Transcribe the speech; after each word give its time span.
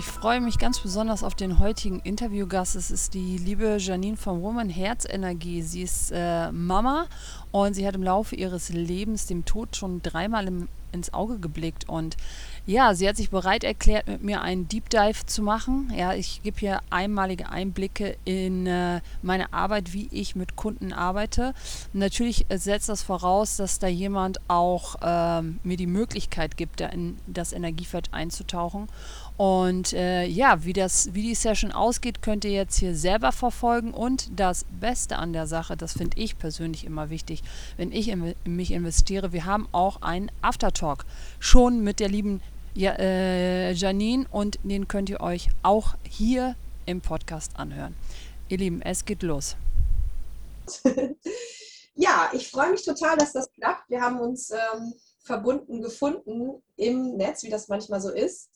ich 0.00 0.06
freue 0.06 0.40
mich 0.40 0.56
ganz 0.56 0.80
besonders 0.80 1.22
auf 1.22 1.34
den 1.34 1.58
heutigen 1.58 2.00
Interviewgast. 2.00 2.74
Es 2.74 2.90
ist 2.90 3.12
die 3.12 3.36
liebe 3.36 3.76
Janine 3.78 4.16
von 4.16 4.40
Woman 4.40 4.70
Herzenergie. 4.70 5.60
Sie 5.60 5.82
ist 5.82 6.10
äh, 6.10 6.50
Mama 6.52 7.04
und 7.52 7.74
sie 7.74 7.86
hat 7.86 7.94
im 7.94 8.02
Laufe 8.02 8.34
ihres 8.34 8.70
Lebens 8.70 9.26
dem 9.26 9.44
Tod 9.44 9.76
schon 9.76 10.00
dreimal 10.00 10.46
im, 10.48 10.68
ins 10.92 11.12
Auge 11.12 11.38
geblickt. 11.38 11.86
Und 11.86 12.16
ja, 12.64 12.94
sie 12.94 13.06
hat 13.06 13.18
sich 13.18 13.28
bereit 13.28 13.62
erklärt, 13.62 14.06
mit 14.06 14.22
mir 14.22 14.40
einen 14.40 14.68
Deep 14.68 14.88
Dive 14.88 15.26
zu 15.26 15.42
machen. 15.42 15.92
Ja, 15.94 16.14
ich 16.14 16.42
gebe 16.42 16.58
hier 16.58 16.80
einmalige 16.88 17.50
Einblicke 17.50 18.16
in 18.24 18.66
äh, 18.66 19.00
meine 19.20 19.52
Arbeit, 19.52 19.92
wie 19.92 20.08
ich 20.12 20.34
mit 20.34 20.56
Kunden 20.56 20.94
arbeite. 20.94 21.52
Natürlich 21.92 22.46
setzt 22.48 22.88
das 22.88 23.02
voraus, 23.02 23.56
dass 23.56 23.78
da 23.78 23.86
jemand 23.86 24.40
auch 24.48 24.96
ähm, 25.02 25.58
mir 25.62 25.76
die 25.76 25.86
Möglichkeit 25.86 26.56
gibt, 26.56 26.80
da 26.80 26.86
in 26.86 27.18
das 27.26 27.52
Energiefeld 27.52 28.14
einzutauchen. 28.14 28.88
Und 29.40 29.94
äh, 29.94 30.26
ja, 30.26 30.66
wie, 30.66 30.74
das, 30.74 31.14
wie 31.14 31.22
die 31.22 31.34
Session 31.34 31.72
ausgeht, 31.72 32.20
könnt 32.20 32.44
ihr 32.44 32.50
jetzt 32.50 32.76
hier 32.76 32.94
selber 32.94 33.32
verfolgen. 33.32 33.94
Und 33.94 34.28
das 34.38 34.66
Beste 34.68 35.16
an 35.16 35.32
der 35.32 35.46
Sache, 35.46 35.78
das 35.78 35.94
finde 35.94 36.20
ich 36.20 36.38
persönlich 36.38 36.84
immer 36.84 37.08
wichtig, 37.08 37.42
wenn 37.78 37.90
ich 37.90 38.08
in, 38.08 38.34
mich 38.44 38.70
investiere, 38.70 39.32
wir 39.32 39.46
haben 39.46 39.66
auch 39.72 40.02
einen 40.02 40.30
Aftertalk 40.42 41.06
schon 41.38 41.82
mit 41.82 42.00
der 42.00 42.10
lieben 42.10 42.42
ja, 42.74 42.92
äh, 42.98 43.72
Janine 43.72 44.26
und 44.30 44.58
den 44.62 44.88
könnt 44.88 45.08
ihr 45.08 45.22
euch 45.22 45.48
auch 45.62 45.94
hier 46.02 46.54
im 46.84 47.00
Podcast 47.00 47.52
anhören. 47.54 47.96
Ihr 48.50 48.58
Lieben, 48.58 48.82
es 48.82 49.06
geht 49.06 49.22
los. 49.22 49.56
Ja, 51.94 52.30
ich 52.32 52.48
freue 52.48 52.70
mich 52.70 52.82
total, 52.82 53.18
dass 53.18 53.32
das 53.32 53.52
klappt. 53.52 53.90
Wir 53.90 54.00
haben 54.00 54.20
uns 54.20 54.50
ähm, 54.50 54.94
verbunden 55.22 55.82
gefunden 55.82 56.62
im 56.76 57.16
Netz, 57.16 57.42
wie 57.42 57.50
das 57.50 57.68
manchmal 57.68 58.00
so 58.00 58.10
ist. 58.10 58.49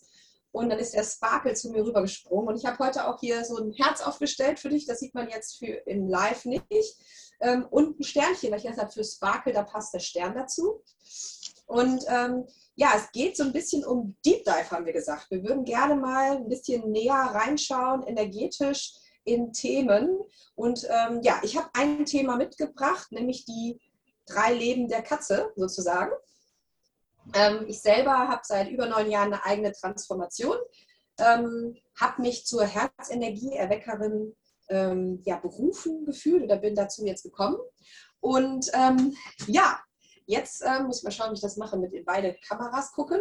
Und 0.54 0.70
dann 0.70 0.78
ist 0.78 0.94
der 0.94 1.02
Sparkle 1.02 1.54
zu 1.54 1.70
mir 1.70 1.84
rübergesprungen. 1.84 2.46
Und 2.46 2.56
ich 2.56 2.64
habe 2.64 2.78
heute 2.78 3.08
auch 3.08 3.18
hier 3.18 3.44
so 3.44 3.56
ein 3.56 3.72
Herz 3.72 4.00
aufgestellt 4.00 4.60
für 4.60 4.68
dich. 4.68 4.86
Das 4.86 5.00
sieht 5.00 5.12
man 5.12 5.28
jetzt 5.28 5.58
für 5.58 5.82
im 5.86 6.06
Live 6.06 6.44
nicht. 6.44 6.96
Ähm, 7.40 7.66
und 7.70 7.98
ein 7.98 8.04
Sternchen, 8.04 8.52
weil 8.52 8.58
ich 8.58 8.62
gesagt 8.62 8.80
habe, 8.80 8.92
für 8.92 9.02
Sparkle, 9.02 9.52
da 9.52 9.64
passt 9.64 9.92
der 9.92 9.98
Stern 9.98 10.36
dazu. 10.36 10.80
Und 11.66 12.04
ähm, 12.06 12.44
ja, 12.76 12.92
es 12.94 13.10
geht 13.10 13.36
so 13.36 13.42
ein 13.42 13.52
bisschen 13.52 13.84
um 13.84 14.16
Deep 14.24 14.44
Dive, 14.44 14.70
haben 14.70 14.86
wir 14.86 14.92
gesagt. 14.92 15.26
Wir 15.30 15.42
würden 15.42 15.64
gerne 15.64 15.96
mal 15.96 16.36
ein 16.36 16.48
bisschen 16.48 16.88
näher 16.92 17.14
reinschauen, 17.14 18.04
energetisch 18.04 18.92
in 19.24 19.52
Themen. 19.52 20.20
Und 20.54 20.86
ähm, 20.88 21.18
ja, 21.24 21.40
ich 21.42 21.56
habe 21.56 21.68
ein 21.72 22.04
Thema 22.04 22.36
mitgebracht, 22.36 23.10
nämlich 23.10 23.44
die 23.44 23.80
drei 24.24 24.54
Leben 24.54 24.86
der 24.86 25.02
Katze 25.02 25.50
sozusagen. 25.56 26.12
Ähm, 27.32 27.64
ich 27.66 27.80
selber 27.80 28.12
habe 28.12 28.42
seit 28.44 28.70
über 28.70 28.86
neun 28.86 29.10
Jahren 29.10 29.32
eine 29.32 29.44
eigene 29.44 29.72
Transformation, 29.72 30.56
ähm, 31.18 31.76
habe 31.98 32.22
mich 32.22 32.44
zur 32.44 32.64
Herzenergieerweckerin 32.64 34.34
ähm, 34.68 35.22
ja, 35.24 35.38
berufen 35.38 36.04
gefühlt 36.04 36.42
oder 36.42 36.56
bin 36.56 36.74
dazu 36.74 37.04
jetzt 37.04 37.22
gekommen. 37.22 37.56
Und 38.20 38.70
ähm, 38.72 39.14
ja, 39.46 39.78
jetzt 40.26 40.62
äh, 40.62 40.82
muss 40.82 40.98
ich 40.98 41.04
mal 41.04 41.10
schauen, 41.10 41.30
wie 41.30 41.34
ich 41.34 41.40
das 41.40 41.56
mache, 41.56 41.76
mit 41.76 41.92
in 41.92 42.04
beide 42.04 42.36
Kameras 42.46 42.92
gucken. 42.92 43.20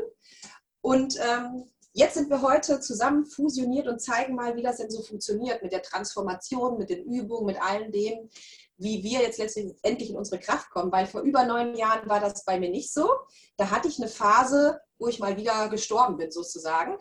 Und 0.81 1.17
ähm, 1.19 1.69
Jetzt 1.95 2.15
sind 2.15 2.31
wir 2.31 2.41
heute 2.41 2.79
zusammen 2.79 3.23
fusioniert 3.23 3.87
und 3.87 4.01
zeigen 4.01 4.33
mal, 4.33 4.55
wie 4.55 4.63
das 4.63 4.77
denn 4.77 4.89
so 4.89 5.03
funktioniert 5.03 5.61
mit 5.61 5.71
der 5.71 5.83
Transformation, 5.83 6.79
mit 6.79 6.89
den 6.89 7.03
Übungen, 7.03 7.45
mit 7.45 7.61
all 7.61 7.91
dem, 7.91 8.29
wie 8.77 9.03
wir 9.03 9.21
jetzt 9.21 9.39
letztendlich 9.39 10.09
in 10.09 10.17
unsere 10.17 10.39
Kraft 10.39 10.69
kommen. 10.69 10.91
Weil 10.91 11.07
vor 11.07 11.21
über 11.21 11.45
neun 11.45 11.75
Jahren 11.75 12.07
war 12.09 12.19
das 12.19 12.45
bei 12.45 12.59
mir 12.59 12.69
nicht 12.69 12.93
so. 12.93 13.09
Da 13.57 13.69
hatte 13.69 13.87
ich 13.87 13.99
eine 13.99 14.09
Phase, 14.09 14.79
wo 14.97 15.07
ich 15.07 15.19
mal 15.19 15.37
wieder 15.37 15.69
gestorben 15.69 16.17
bin, 16.17 16.31
sozusagen. 16.31 16.97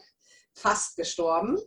Fast 0.55 0.97
gestorben. 0.97 1.59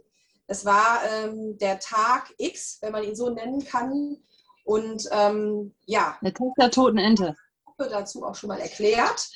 Es 0.48 0.66
war 0.66 1.02
ähm, 1.06 1.58
der 1.58 1.80
Tag 1.80 2.34
X, 2.38 2.78
wenn 2.82 2.92
man 2.92 3.04
ihn 3.04 3.16
so 3.16 3.30
nennen 3.30 3.66
kann. 3.66 4.18
Und 4.64 5.08
ähm, 5.12 5.76
ja. 5.86 6.18
Der 6.22 6.34
Tag 6.34 6.48
der 6.60 6.72
toten 6.72 6.98
Ente. 6.98 7.36
Dazu 7.78 8.24
auch 8.24 8.36
schon 8.36 8.50
mal 8.50 8.60
erklärt. 8.60 9.30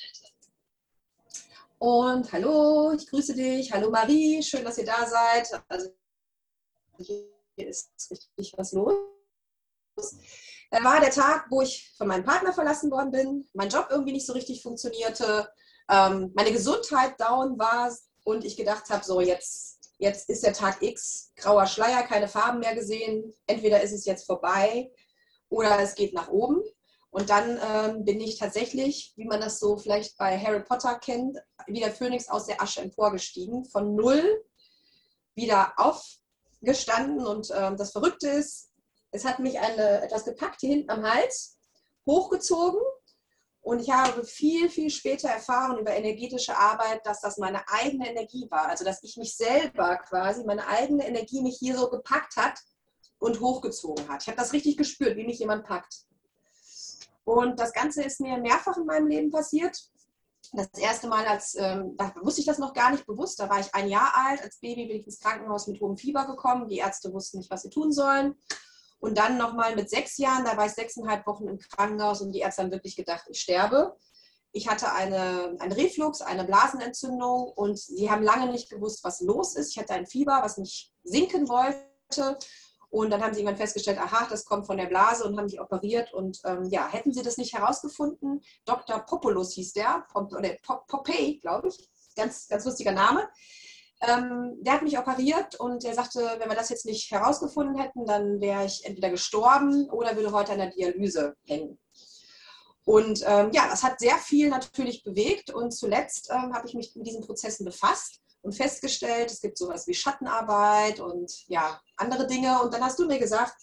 Und 1.78 2.32
hallo, 2.34 2.92
ich 2.92 3.08
grüße 3.08 3.34
dich. 3.34 3.72
Hallo 3.72 3.90
Marie, 3.90 4.44
schön, 4.44 4.66
dass 4.66 4.78
ihr 4.78 4.86
da 4.86 5.06
seid. 5.06 5.64
Also 5.68 5.90
hier 6.98 7.26
ist 7.56 7.90
richtig 8.12 8.54
was 8.58 8.74
los. 8.74 8.94
Da 10.72 10.84
war 10.84 11.00
der 11.00 11.12
Tag, 11.12 11.48
wo 11.50 11.62
ich 11.62 11.94
von 11.98 12.08
meinem 12.08 12.24
Partner 12.24 12.54
verlassen 12.54 12.92
worden 12.92 13.12
bin, 13.12 13.50
mein 13.54 13.70
Job 13.70 13.88
irgendwie 13.90 14.14
nicht 14.14 14.28
so 14.28 14.34
richtig 14.34 14.62
funktionierte, 14.62 15.50
ähm, 15.90 16.32
meine 16.36 16.52
Gesundheit 16.52 17.20
down 17.20 17.58
war 17.58 17.92
und 18.24 18.46
ich 18.46 18.56
gedacht 18.56 18.90
habe, 18.90 19.04
so 19.04 19.22
jetzt, 19.22 19.92
jetzt 19.98 20.30
ist 20.30 20.44
der 20.44 20.54
Tag 20.54 20.82
X, 20.82 21.32
grauer 21.36 21.66
Schleier, 21.66 22.04
keine 22.04 22.28
Farben 22.28 22.60
mehr 22.60 22.76
gesehen. 22.76 23.34
Entweder 23.48 23.82
ist 23.82 23.94
es 23.94 24.06
jetzt 24.06 24.28
vorbei 24.28 24.92
oder 25.50 25.80
es 25.80 25.96
geht 25.96 26.14
nach 26.14 26.30
oben. 26.30 26.62
Und 27.12 27.32
dann 27.32 27.60
ähm, 27.60 28.06
bin 28.06 28.22
ich 28.22 28.38
tatsächlich, 28.38 29.14
wie 29.16 29.26
man 29.26 29.42
das 29.42 29.60
so 29.60 29.78
vielleicht 29.78 30.16
bei 30.18 30.38
Harry 30.38 30.62
Potter 30.64 31.00
kennt, 31.00 31.40
wie 31.66 31.80
der 31.80 31.92
Phönix 31.92 32.30
aus 32.30 32.46
der 32.46 32.62
Asche 32.62 32.82
emporgestiegen, 32.82 33.66
von 33.66 33.96
null 33.96 34.44
wieder 35.34 35.74
aufgestanden. 35.78 37.26
Und 37.26 37.50
ähm, 37.56 37.78
das 37.78 37.94
Verrückte 37.94 38.30
ist, 38.30 38.69
es 39.12 39.26
hat 39.26 39.40
mich 39.40 39.60
eine, 39.60 40.02
etwas 40.02 40.26
gepackt 40.26 40.62
hier 40.62 40.70
hinten 40.70 40.92
am 40.92 41.04
Hals, 41.04 41.58
hochgezogen. 42.06 42.82
Und 43.62 43.82
ich 43.82 43.92
habe 43.92 44.24
viel, 44.24 44.70
viel 44.70 44.90
später 44.90 45.30
erfahren 45.30 45.78
über 45.80 45.92
energetische 45.92 46.58
Arbeit, 46.58 47.06
dass 47.06 47.22
das 47.22 47.38
meine 47.38 47.68
eigene 47.68 48.10
Energie 48.10 48.48
war. 48.50 48.68
Also, 48.68 48.86
dass 48.86 49.04
ich 49.04 49.18
mich 49.18 49.36
selber 49.36 49.98
quasi, 49.98 50.44
meine 50.44 50.66
eigene 50.68 51.08
Energie 51.08 51.42
mich 51.42 51.58
hier 51.60 51.78
so 51.78 51.90
gepackt 51.90 52.36
hat 52.38 52.58
und 53.20 53.42
hochgezogen 53.42 54.08
hat. 54.08 54.24
Ich 54.24 54.28
habe 54.28 54.38
das 54.38 54.54
richtig 54.54 54.78
gespürt, 54.78 55.18
wie 55.18 55.26
mich 55.26 55.40
jemand 55.40 55.66
packt. 55.66 56.06
Und 57.26 57.60
das 57.60 57.74
Ganze 57.74 58.02
ist 58.04 58.22
mir 58.22 58.38
mehrfach 58.38 58.78
in 58.78 58.86
meinem 58.86 59.08
Leben 59.08 59.30
passiert. 59.30 59.78
Das 60.54 60.70
erste 60.80 61.08
Mal, 61.08 61.28
als 61.28 61.54
ähm, 61.56 61.96
da 61.96 62.12
wusste 62.22 62.42
ich 62.42 62.48
das 62.48 62.58
noch 62.58 62.74
gar 62.74 62.90
nicht 62.90 63.06
bewusst, 63.06 63.40
da 63.40 63.50
war 63.50 63.60
ich 63.60 63.76
ein 63.76 63.88
Jahr 63.88 64.12
alt. 64.16 64.42
Als 64.42 64.60
Baby 64.60 64.88
bin 64.88 65.02
ich 65.02 65.06
ins 65.06 65.20
Krankenhaus 65.20 65.68
mit 65.68 65.80
hohem 65.80 65.98
Fieber 65.98 66.26
gekommen. 66.26 66.68
Die 66.70 66.78
Ärzte 66.78 67.14
wussten 67.14 67.38
nicht, 67.38 67.52
was 67.52 67.62
sie 67.64 67.70
tun 67.70 67.92
sollen. 67.92 68.36
Und 69.00 69.18
dann 69.18 69.38
nochmal 69.38 69.76
mit 69.76 69.90
sechs 69.90 70.18
Jahren, 70.18 70.44
da 70.44 70.58
war 70.58 70.66
ich 70.66 70.74
sechseinhalb 70.74 71.26
Wochen 71.26 71.48
im 71.48 71.58
Krankenhaus 71.58 72.22
und 72.22 72.34
die 72.34 72.40
Ärzte 72.40 72.64
haben 72.64 72.72
wirklich 72.72 72.96
gedacht, 72.96 73.26
ich 73.30 73.40
sterbe. 73.40 73.96
Ich 74.52 74.68
hatte 74.68 74.92
eine, 74.92 75.56
einen 75.60 75.72
Reflux, 75.72 76.22
eine 76.22 76.44
Blasenentzündung 76.44 77.52
und 77.56 77.80
sie 77.80 78.10
haben 78.10 78.24
lange 78.24 78.52
nicht 78.52 78.70
gewusst, 78.70 79.04
was 79.04 79.22
los 79.22 79.56
ist. 79.56 79.72
Ich 79.72 79.78
hatte 79.78 79.94
ein 79.94 80.08
Fieber, 80.08 80.40
was 80.42 80.58
nicht 80.58 80.92
sinken 81.04 81.48
wollte. 81.48 82.38
Und 82.90 83.12
dann 83.12 83.22
haben 83.22 83.34
sie 83.34 83.42
irgendwann 83.42 83.58
festgestellt, 83.58 84.00
aha, 84.00 84.28
das 84.30 84.46
kommt 84.46 84.66
von 84.66 84.78
der 84.78 84.88
Blase 84.88 85.24
und 85.24 85.38
haben 85.38 85.48
die 85.48 85.60
operiert. 85.60 86.12
Und 86.12 86.40
ähm, 86.44 86.66
ja, 86.66 86.88
hätten 86.88 87.14
sie 87.14 87.22
das 87.22 87.38
nicht 87.38 87.54
herausgefunden, 87.54 88.42
Dr. 88.66 89.00
Populus 89.00 89.54
hieß 89.54 89.74
der, 89.74 90.06
Pop, 90.12 90.34
oder 90.34 90.56
Popey, 90.88 91.40
glaube 91.40 91.68
ich, 91.68 91.88
ganz, 92.16 92.48
ganz 92.48 92.66
lustiger 92.66 92.92
Name. 92.92 93.30
Ähm, 94.02 94.58
der 94.62 94.74
hat 94.74 94.82
mich 94.84 94.98
operiert 94.98 95.56
und 95.56 95.84
er 95.84 95.94
sagte, 95.94 96.20
wenn 96.38 96.50
wir 96.50 96.56
das 96.56 96.70
jetzt 96.70 96.86
nicht 96.86 97.12
herausgefunden 97.12 97.78
hätten, 97.78 98.06
dann 98.06 98.40
wäre 98.40 98.66
ich 98.66 98.86
entweder 98.86 99.10
gestorben 99.10 99.90
oder 99.90 100.16
würde 100.16 100.32
heute 100.32 100.54
an 100.54 100.60
der 100.60 100.72
Dialyse 100.72 101.36
hängen. 101.46 101.78
Und 102.86 103.24
ähm, 103.28 103.52
ja, 103.52 103.68
das 103.70 103.84
hat 103.84 104.00
sehr 104.00 104.18
viel 104.18 104.50
natürlich 104.50 105.04
bewegt 105.04 105.52
und 105.54 105.72
zuletzt 105.72 106.30
ähm, 106.32 106.54
habe 106.56 106.68
ich 106.68 106.74
mich 106.74 106.96
mit 106.96 107.06
diesen 107.06 107.22
Prozessen 107.22 107.66
befasst 107.66 108.22
und 108.42 108.56
festgestellt, 108.56 109.32
es 109.32 109.42
gibt 109.42 109.58
sowas 109.58 109.86
wie 109.86 109.94
Schattenarbeit 109.94 111.00
und 111.00 111.48
ja, 111.48 111.80
andere 111.98 112.26
Dinge. 112.26 112.62
Und 112.62 112.74
dann 112.74 112.84
hast 112.84 112.98
du 112.98 113.06
mir 113.06 113.20
gesagt, 113.20 113.56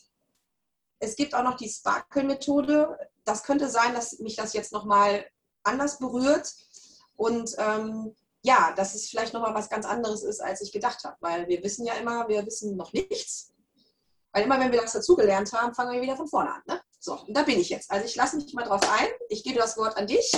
es 0.98 1.16
gibt 1.16 1.34
auch 1.34 1.42
noch 1.42 1.56
die 1.56 1.68
Sparkle-Methode. 1.68 2.96
Das 3.24 3.42
könnte 3.42 3.68
sein, 3.68 3.94
dass 3.94 4.18
mich 4.18 4.36
das 4.36 4.52
jetzt 4.52 4.72
nochmal 4.72 5.26
anders 5.62 5.98
berührt. 5.98 6.54
Und 7.16 7.54
ähm, 7.58 8.14
ja, 8.46 8.72
dass 8.76 8.94
es 8.94 9.08
vielleicht 9.08 9.34
nochmal 9.34 9.54
was 9.54 9.68
ganz 9.68 9.84
anderes 9.84 10.22
ist, 10.22 10.40
als 10.40 10.62
ich 10.62 10.72
gedacht 10.72 11.02
habe. 11.04 11.16
Weil 11.20 11.48
wir 11.48 11.62
wissen 11.64 11.84
ja 11.84 11.94
immer, 11.94 12.28
wir 12.28 12.46
wissen 12.46 12.76
noch 12.76 12.92
nichts. 12.92 13.52
Weil 14.32 14.44
immer, 14.44 14.60
wenn 14.60 14.70
wir 14.70 14.80
das 14.80 14.92
dazugelernt 14.92 15.52
haben, 15.52 15.74
fangen 15.74 15.92
wir 15.92 16.00
wieder 16.00 16.16
von 16.16 16.28
vorne 16.28 16.54
an. 16.54 16.62
Ne? 16.66 16.80
So, 17.00 17.20
und 17.20 17.36
da 17.36 17.42
bin 17.42 17.58
ich 17.58 17.70
jetzt. 17.70 17.90
Also 17.90 18.06
ich 18.06 18.14
lasse 18.14 18.36
mich 18.36 18.54
mal 18.54 18.64
drauf 18.64 18.82
ein. 18.88 19.08
Ich 19.30 19.42
gebe 19.42 19.58
das 19.58 19.76
Wort 19.76 19.96
an 19.96 20.06
dich 20.06 20.32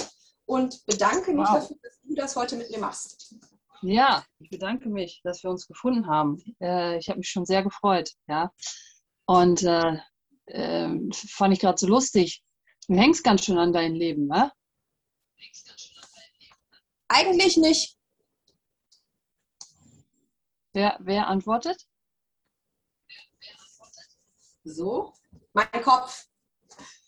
und 0.46 0.84
bedanke 0.87 1.32
mich 1.32 1.46
wow. 1.46 1.56
dafür, 1.56 1.76
dass 1.82 2.00
du 2.02 2.14
das 2.14 2.37
heute 2.37 2.56
mit 2.56 2.70
mir 2.70 2.78
machst. 2.78 3.34
Ja, 3.82 4.25
ich 4.38 4.50
bedanke 4.50 4.88
mich, 4.88 5.20
dass 5.22 5.43
wir 5.43 5.50
uns 5.50 5.66
gefunden 5.66 6.06
haben. 6.06 6.43
Äh, 6.60 6.99
ich 6.99 7.08
habe 7.10 7.19
mich 7.19 7.28
schon 7.28 7.44
sehr 7.44 7.62
gefreut, 7.62 8.12
ja. 8.26 8.50
Und 9.26 9.62
äh, 9.62 9.99
äh, 10.46 10.99
fand 11.12 11.52
ich 11.52 11.60
gerade 11.60 11.78
so 11.78 11.87
lustig. 11.87 12.43
Du 12.88 12.94
hängst 12.94 13.22
ganz 13.22 13.44
schön 13.44 13.58
an 13.58 13.75
deinem 13.75 13.94
Leben, 13.94 14.26
ne? 14.26 14.50
Eigentlich 17.08 17.56
nicht. 17.58 17.97
Wer, 20.78 20.96
wer 21.00 21.26
antwortet? 21.26 21.88
So, 24.62 25.12
mein 25.52 25.82
Kopf. 25.82 26.28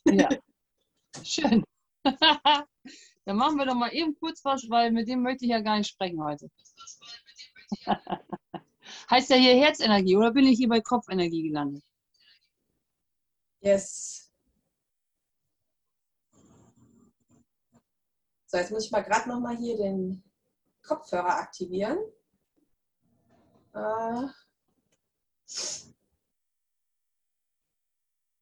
Ja, 0.07 0.29
schön. 1.23 1.63
Dann 2.05 3.37
machen 3.37 3.59
wir 3.59 3.67
doch 3.67 3.77
mal 3.77 3.95
eben 3.95 4.17
kurz 4.19 4.45
was, 4.45 4.69
weil 4.69 4.91
mit 4.91 5.07
dem 5.07 5.23
möchte 5.23 5.45
ich 5.45 5.53
ja 5.53 5.61
gar 5.61 5.79
nicht 5.79 5.87
sprechen 5.89 6.21
heute. 6.21 6.51
Heißt 9.09 9.31
ja 9.31 9.37
hier 9.37 9.55
Herzenergie 9.55 10.17
oder 10.17 10.33
bin 10.33 10.47
ich 10.47 10.59
hier 10.59 10.69
bei 10.69 10.81
Kopfenergie 10.81 11.45
gelandet? 11.45 11.85
Yes. 13.61 14.33
So, 18.47 18.57
jetzt 18.57 18.73
muss 18.73 18.87
ich 18.87 18.91
mal 18.91 19.03
gerade 19.03 19.29
noch 19.29 19.39
mal 19.39 19.57
hier 19.57 19.77
den 19.77 20.25
Kopfhörer 20.83 21.37
aktivieren. 21.37 21.99
Äh 23.75 24.27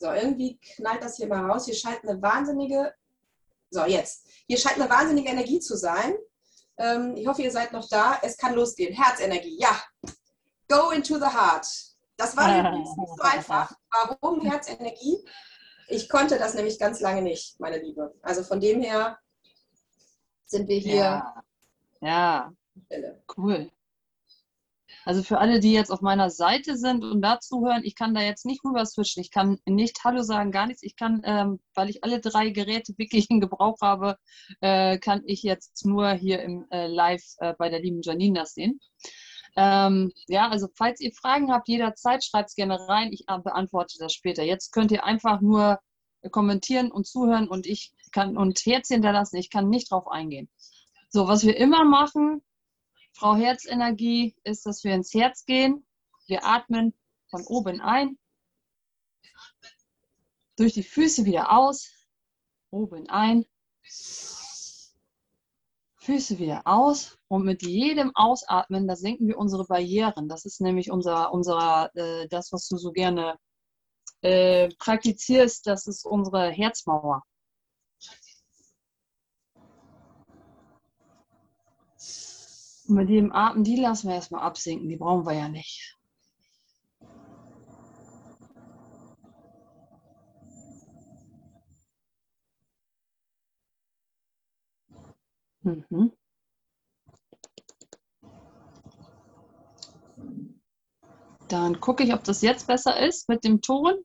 so, 0.00 0.12
irgendwie 0.12 0.58
knallt 0.58 1.02
das 1.02 1.16
hier 1.16 1.26
mal 1.26 1.50
raus. 1.50 1.64
Hier 1.64 1.75
scheint 1.75 2.04
eine 2.04 2.20
wahnsinnige, 2.22 2.94
so 3.70 3.84
jetzt, 3.84 4.28
hier 4.46 4.58
scheint 4.58 4.76
eine 4.80 4.88
wahnsinnige 4.88 5.28
Energie 5.28 5.60
zu 5.60 5.76
sein. 5.76 6.14
Ähm, 6.78 7.16
ich 7.16 7.26
hoffe, 7.26 7.42
ihr 7.42 7.50
seid 7.50 7.72
noch 7.72 7.88
da. 7.88 8.19
Es 8.22 8.36
kann 8.36 8.54
losgehen. 8.54 8.94
Herzenergie, 8.94 9.58
ja. 9.58 9.82
Go 10.69 10.90
into 10.90 11.19
the 11.19 11.26
heart. 11.26 11.66
Das 12.16 12.36
war 12.36 12.58
übrigens 12.58 12.96
nicht 12.96 13.16
so 13.16 13.22
einfach. 13.22 13.72
Warum 13.90 14.40
Herzenergie? 14.42 15.19
Ich 15.88 16.08
konnte 16.08 16.38
das 16.38 16.54
nämlich 16.54 16.78
ganz 16.78 17.00
lange 17.00 17.22
nicht, 17.22 17.58
meine 17.58 17.78
Liebe. 17.78 18.14
Also 18.22 18.42
von 18.42 18.60
dem 18.60 18.82
her 18.82 19.19
sind 20.46 20.69
wir 20.69 20.78
hier. 20.78 20.94
Ja, 20.94 21.44
ja. 22.00 22.52
cool. 23.36 23.70
Also 25.08 25.22
für 25.22 25.38
alle, 25.38 25.58
die 25.58 25.72
jetzt 25.72 25.90
auf 25.90 26.02
meiner 26.02 26.28
Seite 26.28 26.76
sind 26.76 27.02
und 27.02 27.22
dazu 27.22 27.64
hören, 27.64 27.81
ich 27.82 27.94
kann 27.94 28.12
da 28.12 28.20
jetzt 28.20 28.44
nicht 28.44 28.62
rüber 28.62 28.84
switchen. 28.84 29.22
Ich 29.22 29.31
kann 29.31 29.58
nicht 29.64 30.05
Hallo 30.05 30.20
sagen, 30.20 30.50
gar 30.50 30.66
nichts. 30.66 30.82
Ich 30.82 30.96
kann, 30.96 31.22
ähm, 31.25 31.60
weil 31.75 31.88
ich 31.88 32.05
alle 32.05 32.20
drei 32.20 32.50
Geräte 32.50 32.93
wirklich 32.99 33.31
in 33.31 33.40
Gebrauch 33.40 33.78
habe, 33.81 34.19
äh, 34.60 34.99
kann 34.99 35.22
ich 35.25 35.43
jetzt 35.43 35.87
nur 35.87 36.10
hier 36.10 36.43
im 36.43 36.66
äh, 36.70 36.88
Live 36.88 37.22
äh, 37.38 37.55
bei 37.58 37.70
der 37.70 37.81
lieben 37.81 38.02
Janine 38.02 38.40
das 38.40 38.52
sehen. 38.52 38.81
Ähm, 39.56 40.12
ja, 40.26 40.50
also 40.50 40.69
falls 40.76 41.00
ihr 41.00 41.12
Fragen 41.14 41.50
habt, 41.50 41.69
jederzeit 41.69 42.22
schreibt 42.22 42.50
es 42.50 42.55
gerne 42.55 42.78
rein. 42.87 43.10
Ich 43.10 43.25
beantworte 43.25 43.96
das 43.99 44.12
später. 44.12 44.43
Jetzt 44.43 44.72
könnt 44.75 44.93
ihr 44.93 45.05
einfach 45.05 45.40
nur 45.40 45.78
kommentieren 46.31 46.90
und 46.93 47.06
zuhören 47.06 47.49
und 47.49 47.66
ich 47.66 47.94
kann 48.12 48.37
und 48.37 48.58
Herz 48.58 48.88
hinterlassen. 48.88 49.38
Ich 49.38 49.49
kann 49.49 49.70
nicht 49.70 49.90
drauf 49.90 50.06
eingehen. 50.06 50.50
So, 51.08 51.28
was 51.28 51.46
wir 51.46 51.56
immer 51.56 51.87
machen, 51.87 52.43
Frau 53.19 53.35
Herzenergie, 53.35 54.37
ist, 54.44 54.65
dass 54.65 54.85
wir 54.85 54.94
ins 54.94 55.12
Herz 55.12 55.44
gehen. 55.44 55.85
Wir 56.29 56.44
atmen 56.44 56.94
von 57.31 57.44
oben 57.47 57.81
ein, 57.81 58.17
durch 60.56 60.75
die 60.75 60.85
Füße 60.85 61.25
wieder 61.25 61.53
aus, 61.53 61.91
oben 62.70 63.09
ein, 63.09 63.44
Füße 65.97 66.38
wieder 66.38 66.62
aus 66.65 67.19
und 67.26 67.44
mit 67.44 67.62
jedem 67.62 68.12
Ausatmen, 68.15 68.87
da 68.87 68.94
senken 68.94 69.26
wir 69.26 69.37
unsere 69.37 69.65
Barrieren. 69.65 70.29
Das 70.29 70.44
ist 70.44 70.61
nämlich 70.61 70.91
unser, 70.91 71.32
unser 71.32 71.91
äh, 71.94 72.29
das, 72.29 72.53
was 72.53 72.69
du 72.69 72.76
so 72.76 72.93
gerne 72.93 73.37
äh, 74.23 74.69
praktizierst, 74.79 75.67
das 75.67 75.88
ist 75.88 76.05
unsere 76.05 76.50
Herzmauer. 76.50 77.25
Und 82.88 82.94
mit 82.94 83.11
jedem 83.11 83.32
Atmen, 83.32 83.64
die 83.64 83.76
lassen 83.76 84.08
wir 84.08 84.14
erstmal 84.14 84.43
absinken, 84.43 84.88
die 84.88 84.96
brauchen 84.96 85.26
wir 85.26 85.35
ja 85.35 85.49
nicht. 85.49 85.94
Mhm. 95.62 96.12
Dann 101.49 101.81
gucke 101.81 102.05
ich, 102.05 102.14
ob 102.14 102.25
das 102.25 102.41
jetzt 102.41 102.67
besser 102.67 102.99
ist 103.06 103.29
mit 103.29 103.44
dem 103.44 103.61
Ton. 103.61 104.02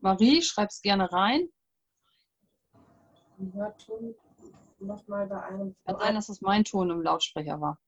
Marie, 0.00 0.42
schreib 0.42 0.68
es 0.68 0.82
gerne 0.82 1.10
rein. 1.10 1.48
Hörton 3.52 4.14
nochmal 4.80 5.26
bei 5.26 5.42
einem. 5.42 5.76
Kann 5.84 5.98
sein, 5.98 6.14
dass 6.14 6.26
das 6.28 6.40
mein 6.40 6.64
Ton 6.64 6.90
im 6.90 7.02
Lautsprecher 7.02 7.60
war. 7.60 7.78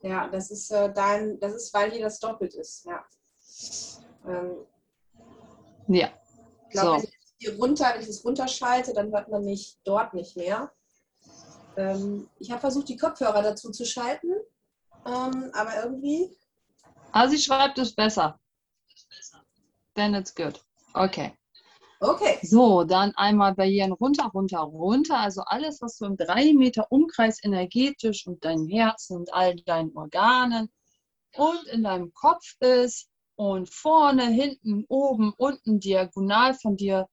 Ja, 0.00 0.28
das 0.28 0.50
ist 0.50 0.70
äh, 0.70 0.92
dein, 0.92 1.40
das 1.40 1.54
ist, 1.54 1.72
weil 1.72 1.90
hier 1.90 2.02
das 2.02 2.20
doppelt 2.20 2.54
ist, 2.54 2.84
ja. 2.84 3.02
Ähm, 4.26 4.66
ja. 5.88 6.10
Ich 6.68 6.72
glaube, 6.72 7.00
so 7.00 7.08
hier 7.38 7.56
runter, 7.56 7.92
wenn 7.94 8.02
ich 8.02 8.08
es 8.08 8.24
runterschalte, 8.24 8.92
dann 8.92 9.10
hört 9.12 9.28
man 9.28 9.44
mich 9.44 9.78
dort 9.84 10.14
nicht 10.14 10.36
mehr. 10.36 10.72
Ähm, 11.76 12.28
ich 12.38 12.50
habe 12.50 12.60
versucht, 12.60 12.88
die 12.88 12.96
Kopfhörer 12.96 13.42
dazu 13.42 13.70
zu 13.70 13.84
schalten, 13.84 14.32
ähm, 15.06 15.50
aber 15.54 15.82
irgendwie. 15.82 16.36
Also 17.12 17.36
sie 17.36 17.42
schreibt 17.42 17.78
es 17.78 17.94
besser. 17.94 18.38
Then 19.94 20.14
it's 20.14 20.34
good. 20.34 20.62
Okay. 20.94 21.36
Okay. 22.04 22.38
So, 22.42 22.84
dann 22.84 23.12
einmal 23.16 23.54
Barrieren 23.54 23.92
runter, 23.92 24.30
runter, 24.34 24.58
runter. 24.58 25.18
Also 25.18 25.40
alles, 25.46 25.80
was 25.80 25.96
so 25.96 26.04
im 26.04 26.18
3 26.18 26.52
Meter 26.52 26.92
Umkreis 26.92 27.42
energetisch 27.42 28.26
und 28.26 28.44
dein 28.44 28.66
Herzen 28.68 29.16
und 29.16 29.32
all 29.32 29.56
deinen 29.56 29.96
Organen 29.96 30.70
und 31.34 31.66
in 31.72 31.82
deinem 31.82 32.12
Kopf 32.12 32.56
ist 32.60 33.08
und 33.36 33.70
vorne, 33.70 34.26
hinten, 34.26 34.84
oben, 34.88 35.32
unten, 35.38 35.80
diagonal 35.80 36.52
von 36.54 36.76
dir 36.76 37.08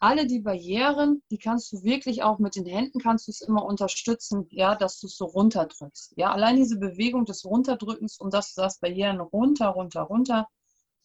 alle 0.00 0.26
die 0.26 0.40
Barrieren, 0.40 1.22
die 1.30 1.38
kannst 1.38 1.72
du 1.72 1.82
wirklich 1.82 2.22
auch 2.22 2.38
mit 2.38 2.56
den 2.56 2.66
Händen 2.66 3.00
kannst 3.00 3.26
du 3.26 3.30
es 3.30 3.40
immer 3.42 3.64
unterstützen, 3.64 4.46
ja, 4.50 4.74
dass 4.74 5.00
du 5.00 5.06
es 5.06 5.16
so 5.16 5.26
runterdrückst. 5.26 6.14
Ja, 6.16 6.32
allein 6.32 6.56
diese 6.56 6.78
Bewegung 6.78 7.24
des 7.24 7.44
Runterdrückens 7.44 8.18
und 8.18 8.34
dass 8.34 8.54
du 8.54 8.60
sagst, 8.62 8.80
Barrieren 8.80 9.20
runter, 9.20 9.68
runter, 9.68 10.02
runter, 10.02 10.48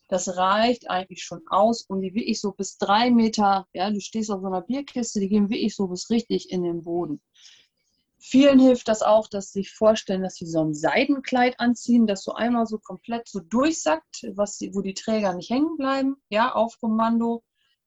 das 0.09 0.35
reicht 0.37 0.89
eigentlich 0.89 1.23
schon 1.23 1.41
aus, 1.47 1.83
um 1.83 2.01
die 2.01 2.13
wirklich 2.13 2.41
so 2.41 2.51
bis 2.51 2.77
drei 2.77 3.11
Meter, 3.11 3.67
ja, 3.73 3.89
du 3.89 4.01
stehst 4.01 4.31
auf 4.31 4.41
so 4.41 4.47
einer 4.47 4.61
Bierkiste, 4.61 5.19
die 5.19 5.29
gehen 5.29 5.49
wirklich 5.49 5.75
so 5.75 5.87
bis 5.87 6.09
richtig 6.09 6.51
in 6.51 6.63
den 6.63 6.83
Boden. 6.83 7.21
Vielen 8.17 8.59
hilft 8.59 8.89
das 8.89 9.01
auch, 9.01 9.27
dass 9.29 9.53
sie 9.53 9.59
sich 9.59 9.71
vorstellen, 9.71 10.23
dass 10.23 10.35
sie 10.35 10.45
so 10.45 10.61
ein 10.61 10.73
Seidenkleid 10.73 11.59
anziehen, 11.59 12.05
das 12.05 12.23
so 12.23 12.33
einmal 12.33 12.65
so 12.65 12.79
komplett 12.79 13.29
so 13.29 13.39
durchsackt, 13.39 14.25
was, 14.33 14.59
wo 14.73 14.81
die 14.81 14.93
Träger 14.93 15.33
nicht 15.33 15.51
hängen 15.51 15.77
bleiben, 15.77 16.17
ja, 16.29 16.53
auf 16.53 16.77
Kommando. 16.79 17.43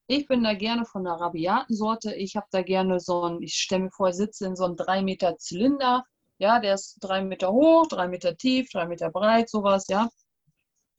Ich 0.06 0.26
bin 0.28 0.42
da 0.44 0.54
gerne 0.54 0.84
von 0.84 1.04
der 1.04 1.14
rabiaten 1.14 1.74
Sorte. 1.76 2.14
Ich 2.14 2.36
habe 2.36 2.46
da 2.50 2.62
gerne 2.62 3.00
so 3.00 3.22
ein, 3.24 3.42
ich 3.42 3.54
stelle 3.54 3.84
mir 3.84 3.90
vor, 3.90 4.08
ich 4.08 4.16
sitze 4.16 4.46
in 4.46 4.56
so 4.56 4.64
einem 4.64 4.76
3 4.76 5.02
Meter 5.02 5.36
Zylinder. 5.38 6.04
Ja, 6.38 6.60
der 6.60 6.74
ist 6.74 6.98
drei 7.00 7.22
Meter 7.22 7.52
hoch, 7.52 7.86
drei 7.88 8.08
Meter 8.08 8.36
tief, 8.36 8.68
drei 8.70 8.86
Meter 8.86 9.10
breit, 9.10 9.48
sowas, 9.50 9.86
ja. 9.88 10.08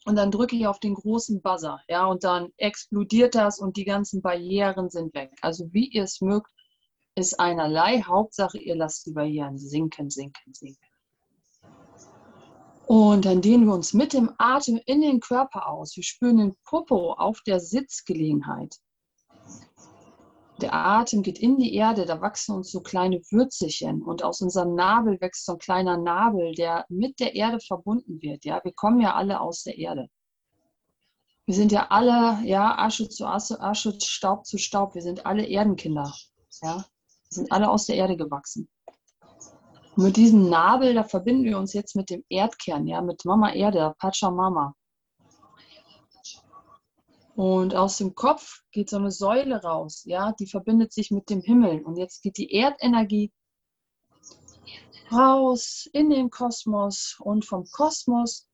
Und 0.05 0.17
dann 0.17 0.31
drücke 0.31 0.55
ich 0.55 0.67
auf 0.67 0.79
den 0.79 0.95
großen 0.95 1.41
Buzzer, 1.41 1.79
ja, 1.87 2.05
und 2.05 2.23
dann 2.23 2.49
explodiert 2.57 3.35
das 3.35 3.59
und 3.59 3.77
die 3.77 3.85
ganzen 3.85 4.21
Barrieren 4.21 4.89
sind 4.89 5.13
weg. 5.13 5.31
Also 5.41 5.71
wie 5.71 5.87
ihr 5.87 6.03
es 6.03 6.19
mögt, 6.19 6.51
ist 7.15 7.39
einerlei. 7.39 8.01
Hauptsache, 8.01 8.57
ihr 8.57 8.75
lasst 8.75 9.05
die 9.05 9.13
Barrieren 9.13 9.57
sinken, 9.57 10.09
sinken, 10.09 10.53
sinken. 10.53 10.87
Und 12.85 13.23
dann 13.25 13.41
dehnen 13.41 13.65
wir 13.65 13.73
uns 13.73 13.93
mit 13.93 14.11
dem 14.11 14.31
Atem 14.37 14.79
in 14.85 15.01
den 15.01 15.21
Körper 15.21 15.69
aus. 15.69 15.95
Wir 15.95 16.03
spüren 16.03 16.37
den 16.37 16.55
Popo 16.65 17.13
auf 17.13 17.39
der 17.47 17.59
Sitzgelegenheit. 17.61 18.75
Der 20.61 20.73
Atem 20.73 21.23
geht 21.23 21.39
in 21.39 21.57
die 21.57 21.73
Erde, 21.73 22.05
da 22.05 22.21
wachsen 22.21 22.55
uns 22.55 22.71
so 22.71 22.81
kleine 22.81 23.21
Würzelchen 23.31 24.01
und 24.01 24.23
aus 24.23 24.41
unserem 24.41 24.75
Nabel 24.75 25.19
wächst 25.19 25.45
so 25.45 25.53
ein 25.53 25.57
kleiner 25.57 25.97
Nabel, 25.97 26.53
der 26.53 26.85
mit 26.89 27.19
der 27.19 27.35
Erde 27.35 27.59
verbunden 27.59 28.21
wird. 28.21 28.45
Ja, 28.45 28.61
wir 28.63 28.73
kommen 28.73 28.99
ja 28.99 29.15
alle 29.15 29.41
aus 29.41 29.63
der 29.63 29.77
Erde. 29.77 30.07
Wir 31.45 31.55
sind 31.55 31.71
ja 31.71 31.87
alle, 31.89 32.39
ja, 32.45 32.77
Asche 32.77 33.09
zu 33.09 33.25
Asche, 33.25 33.59
Asche, 33.59 33.99
Staub 33.99 34.45
zu 34.45 34.57
Staub. 34.57 34.95
Wir 34.95 35.01
sind 35.01 35.25
alle 35.25 35.45
Erdenkinder. 35.45 36.13
Ja, 36.61 36.77
wir 36.77 36.85
sind 37.29 37.51
alle 37.51 37.69
aus 37.69 37.87
der 37.87 37.97
Erde 37.97 38.15
gewachsen. 38.15 38.69
Und 39.95 40.03
mit 40.03 40.15
diesem 40.15 40.49
Nabel, 40.49 40.93
da 40.93 41.03
verbinden 41.03 41.43
wir 41.43 41.57
uns 41.57 41.73
jetzt 41.73 41.95
mit 41.95 42.09
dem 42.09 42.23
Erdkern, 42.29 42.87
ja, 42.87 43.01
mit 43.01 43.25
Mama 43.25 43.51
Erde, 43.51 43.93
Pachamama. 43.99 44.73
Und 47.35 47.73
aus 47.73 47.97
dem 47.97 48.13
Kopf 48.13 48.61
geht 48.71 48.89
so 48.89 48.97
eine 48.97 49.11
Säule 49.11 49.61
raus, 49.63 50.03
ja, 50.05 50.33
die 50.39 50.47
verbindet 50.47 50.93
sich 50.93 51.09
mit 51.09 51.29
dem 51.29 51.41
Himmel. 51.41 51.83
Und 51.83 51.97
jetzt 51.97 52.21
geht 52.21 52.37
die 52.37 52.53
Erdenergie 52.53 53.31
raus 55.11 55.89
in 55.93 56.09
den 56.09 56.29
Kosmos 56.29 57.17
und 57.19 57.45
vom 57.45 57.65
Kosmos 57.71 58.47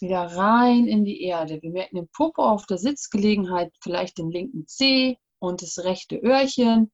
wieder 0.00 0.22
rein 0.36 0.86
in 0.86 1.04
die 1.04 1.22
Erde. 1.22 1.60
Wir 1.62 1.70
merken 1.70 1.96
den 1.96 2.08
Popo 2.08 2.42
auf 2.42 2.66
der 2.66 2.78
Sitzgelegenheit, 2.78 3.72
vielleicht 3.80 4.18
den 4.18 4.30
linken 4.30 4.66
Zeh 4.66 5.16
und 5.38 5.62
das 5.62 5.78
rechte 5.84 6.16
Öhrchen. 6.16 6.90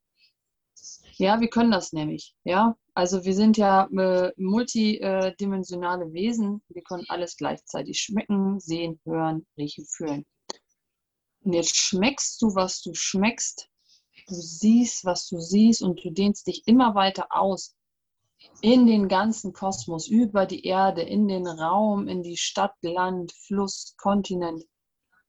Ja, 1.16 1.40
wir 1.40 1.48
können 1.48 1.72
das 1.72 1.92
nämlich. 1.92 2.36
Ja, 2.44 2.76
also 2.94 3.24
wir 3.24 3.34
sind 3.34 3.56
ja 3.56 3.88
äh, 3.90 4.32
multidimensionale 4.36 6.12
Wesen. 6.12 6.62
Wir 6.68 6.82
können 6.82 7.04
alles 7.08 7.36
gleichzeitig 7.36 7.98
schmecken, 7.98 8.60
sehen, 8.60 9.00
hören, 9.04 9.46
riechen, 9.56 9.84
fühlen. 9.86 10.24
Und 11.48 11.54
jetzt 11.54 11.76
schmeckst 11.76 12.42
du, 12.42 12.54
was 12.54 12.82
du 12.82 12.92
schmeckst. 12.92 13.70
Du 14.26 14.34
siehst, 14.34 15.06
was 15.06 15.28
du 15.28 15.40
siehst 15.40 15.80
und 15.80 15.98
du 16.04 16.10
dehnst 16.10 16.46
dich 16.46 16.62
immer 16.66 16.94
weiter 16.94 17.28
aus. 17.30 17.74
in 18.60 18.86
den 18.86 19.08
ganzen 19.08 19.54
Kosmos, 19.54 20.08
über 20.08 20.44
die 20.44 20.64
Erde, 20.64 21.00
in 21.00 21.26
den 21.26 21.46
Raum, 21.46 22.06
in 22.06 22.22
die 22.22 22.36
Stadt, 22.36 22.74
Land, 22.82 23.32
Fluss, 23.32 23.94
Kontinent. 23.96 24.62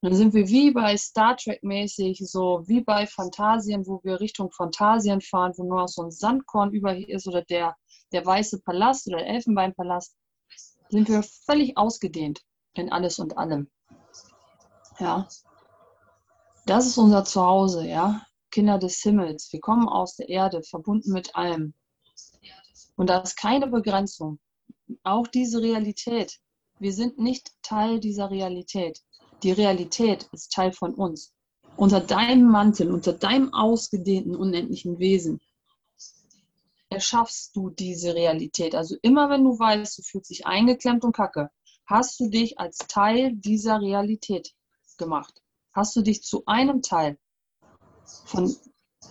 Und 0.01 0.09
dann 0.09 0.15
sind 0.15 0.33
wir 0.33 0.49
wie 0.49 0.71
bei 0.71 0.97
Star 0.97 1.37
Trek 1.37 1.63
mäßig, 1.63 2.21
so 2.25 2.63
wie 2.67 2.81
bei 2.81 3.07
Phantasien, 3.07 3.87
wo 3.87 4.01
wir 4.03 4.19
Richtung 4.19 4.51
Phantasien 4.51 5.21
fahren, 5.21 5.53
wo 5.55 5.63
nur 5.63 5.87
so 5.87 6.03
ein 6.03 6.11
Sandkorn 6.11 6.73
über 6.73 6.91
hier 6.91 7.07
ist 7.07 7.27
oder 7.27 7.43
der, 7.43 7.77
der 8.11 8.25
weiße 8.25 8.61
Palast 8.61 9.07
oder 9.07 9.19
der 9.19 9.27
Elfenbeinpalast, 9.27 10.17
sind 10.89 11.07
wir 11.07 11.23
völlig 11.45 11.77
ausgedehnt 11.77 12.41
in 12.73 12.91
alles 12.91 13.19
und 13.19 13.37
allem. 13.37 13.71
Ja. 14.99 15.25
Das 16.69 16.85
ist 16.85 16.99
unser 16.99 17.25
Zuhause, 17.25 17.87
ja. 17.87 18.21
Kinder 18.51 18.77
des 18.77 19.01
Himmels. 19.01 19.51
Wir 19.51 19.59
kommen 19.59 19.89
aus 19.89 20.17
der 20.17 20.29
Erde, 20.29 20.61
verbunden 20.61 21.13
mit 21.13 21.35
allem. 21.35 21.73
Und 22.95 23.09
da 23.09 23.17
ist 23.21 23.37
keine 23.37 23.65
Begrenzung. 23.65 24.37
Auch 25.01 25.25
diese 25.25 25.63
Realität. 25.63 26.39
Wir 26.77 26.93
sind 26.93 27.17
nicht 27.17 27.53
Teil 27.63 27.99
dieser 27.99 28.29
Realität. 28.29 29.01
Die 29.41 29.51
Realität 29.51 30.29
ist 30.31 30.51
Teil 30.51 30.71
von 30.71 30.93
uns. 30.93 31.33
Unter 31.75 32.01
deinem 32.01 32.51
Mantel, 32.51 32.91
unter 32.91 33.13
deinem 33.13 33.51
ausgedehnten, 33.51 34.35
unendlichen 34.35 34.99
Wesen 34.99 35.41
erschaffst 36.91 37.55
du 37.55 37.71
diese 37.71 38.13
Realität. 38.13 38.75
Also 38.75 38.95
immer 39.01 39.31
wenn 39.31 39.43
du 39.43 39.57
weißt, 39.57 39.97
du 39.97 40.03
fühlst 40.03 40.29
dich 40.29 40.45
eingeklemmt 40.45 41.03
und 41.03 41.15
kacke, 41.15 41.49
hast 41.87 42.19
du 42.19 42.29
dich 42.29 42.59
als 42.59 42.77
Teil 42.77 43.31
dieser 43.33 43.81
Realität 43.81 44.53
gemacht. 44.99 45.41
Hast 45.73 45.95
du 45.95 46.01
dich 46.01 46.23
zu 46.23 46.43
einem 46.45 46.81
Teil 46.81 47.17
von 48.25 48.55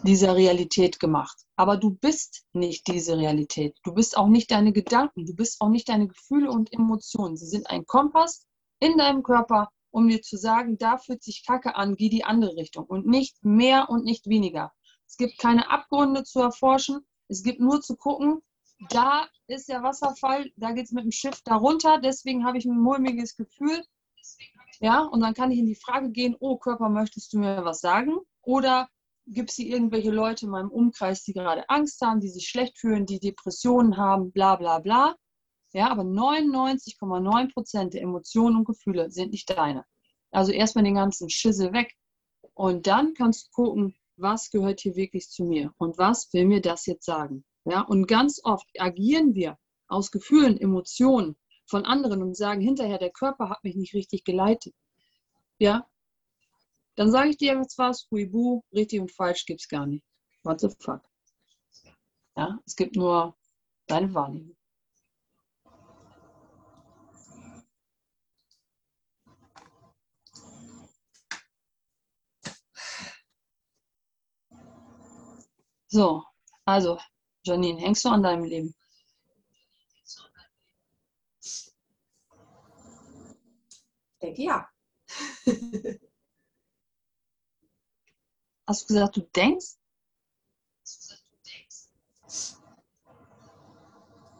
dieser 0.02 0.36
Realität 0.36 1.00
gemacht. 1.00 1.36
Aber 1.56 1.76
du 1.76 1.90
bist 1.90 2.44
nicht 2.52 2.86
diese 2.86 3.16
Realität. 3.16 3.76
Du 3.82 3.92
bist 3.92 4.16
auch 4.16 4.28
nicht 4.28 4.50
deine 4.50 4.72
Gedanken. 4.72 5.26
Du 5.26 5.34
bist 5.34 5.60
auch 5.60 5.68
nicht 5.68 5.88
deine 5.88 6.08
Gefühle 6.08 6.50
und 6.50 6.72
Emotionen. 6.72 7.36
Sie 7.36 7.46
sind 7.46 7.68
ein 7.70 7.86
Kompass 7.86 8.46
in 8.80 8.96
deinem 8.96 9.22
Körper, 9.22 9.70
um 9.90 10.08
dir 10.08 10.22
zu 10.22 10.36
sagen, 10.36 10.78
da 10.78 10.98
fühlt 10.98 11.22
sich 11.22 11.44
Kacke 11.44 11.74
an, 11.74 11.96
geh 11.96 12.08
die 12.08 12.24
andere 12.24 12.56
Richtung. 12.56 12.84
Und 12.84 13.06
nicht 13.06 13.44
mehr 13.44 13.88
und 13.88 14.04
nicht 14.04 14.28
weniger. 14.28 14.72
Es 15.06 15.16
gibt 15.16 15.38
keine 15.38 15.70
Abgründe 15.70 16.22
zu 16.24 16.40
erforschen. 16.40 17.06
Es 17.28 17.42
gibt 17.42 17.60
nur 17.60 17.80
zu 17.80 17.96
gucken, 17.96 18.42
da 18.90 19.26
ist 19.48 19.68
der 19.68 19.82
Wasserfall, 19.82 20.50
da 20.56 20.72
geht 20.72 20.84
es 20.84 20.92
mit 20.92 21.04
dem 21.04 21.10
Schiff 21.10 21.40
darunter, 21.42 21.98
deswegen 21.98 22.44
habe 22.44 22.58
ich 22.58 22.64
ein 22.64 22.78
mulmiges 22.78 23.36
Gefühl. 23.36 23.82
Ja, 24.80 25.02
und 25.02 25.20
dann 25.20 25.34
kann 25.34 25.50
ich 25.50 25.58
in 25.58 25.66
die 25.66 25.74
Frage 25.74 26.10
gehen, 26.10 26.36
oh 26.38 26.56
Körper, 26.56 26.88
möchtest 26.88 27.32
du 27.32 27.38
mir 27.38 27.64
was 27.64 27.80
sagen? 27.80 28.16
Oder 28.42 28.88
gibt 29.26 29.50
es 29.50 29.56
hier 29.56 29.66
irgendwelche 29.66 30.10
Leute 30.10 30.46
in 30.46 30.52
meinem 30.52 30.70
Umkreis, 30.70 31.22
die 31.22 31.32
gerade 31.32 31.68
Angst 31.68 32.00
haben, 32.00 32.20
die 32.20 32.28
sich 32.28 32.48
schlecht 32.48 32.78
fühlen, 32.78 33.04
die 33.04 33.20
Depressionen 33.20 33.96
haben, 33.96 34.30
bla 34.32 34.56
bla 34.56 34.78
bla. 34.78 35.16
Ja, 35.72 35.90
aber 35.90 36.02
99,9 36.02 37.52
Prozent 37.52 37.94
der 37.94 38.02
Emotionen 38.02 38.56
und 38.56 38.64
Gefühle 38.64 39.10
sind 39.10 39.32
nicht 39.32 39.50
deine. 39.50 39.84
Also 40.30 40.52
erstmal 40.52 40.84
den 40.84 40.94
ganzen 40.94 41.28
Schissel 41.28 41.72
weg. 41.72 41.94
Und 42.54 42.86
dann 42.86 43.14
kannst 43.14 43.48
du 43.48 43.50
gucken, 43.52 43.94
was 44.16 44.50
gehört 44.50 44.80
hier 44.80 44.96
wirklich 44.96 45.28
zu 45.28 45.44
mir 45.44 45.72
und 45.76 45.98
was 45.98 46.32
will 46.32 46.46
mir 46.46 46.60
das 46.60 46.86
jetzt 46.86 47.04
sagen. 47.04 47.44
Ja, 47.64 47.82
und 47.82 48.06
ganz 48.06 48.40
oft 48.44 48.66
agieren 48.78 49.34
wir 49.34 49.58
aus 49.88 50.10
Gefühlen, 50.10 50.56
Emotionen 50.56 51.36
von 51.68 51.84
anderen 51.84 52.22
und 52.22 52.36
sagen 52.36 52.60
hinterher, 52.60 52.98
der 52.98 53.10
Körper 53.10 53.50
hat 53.50 53.62
mich 53.62 53.76
nicht 53.76 53.94
richtig 53.94 54.24
geleitet. 54.24 54.74
Ja, 55.58 55.86
dann 56.96 57.10
sage 57.12 57.30
ich 57.30 57.36
dir 57.36 57.54
jetzt 57.54 57.78
was, 57.78 58.08
Huibu, 58.10 58.62
richtig 58.72 59.00
und 59.00 59.12
falsch 59.12 59.44
gibt 59.46 59.60
es 59.60 59.68
gar 59.68 59.86
nicht. 59.86 60.04
What 60.42 60.60
the 60.60 60.68
fuck? 60.80 61.02
Ja, 62.36 62.58
es 62.66 62.74
gibt 62.74 62.96
nur 62.96 63.36
deine 63.86 64.12
Wahrnehmung. 64.14 64.56
So, 75.90 76.22
also, 76.66 76.98
Janine, 77.44 77.80
hängst 77.80 78.04
du 78.04 78.10
an 78.10 78.22
deinem 78.22 78.44
Leben? 78.44 78.74
Ich 84.20 84.26
denke 84.26 84.42
ja. 84.42 84.68
Hast 88.66 88.82
du 88.82 88.94
gesagt, 88.94 89.16
du 89.16 89.20
denkst? 89.20 89.76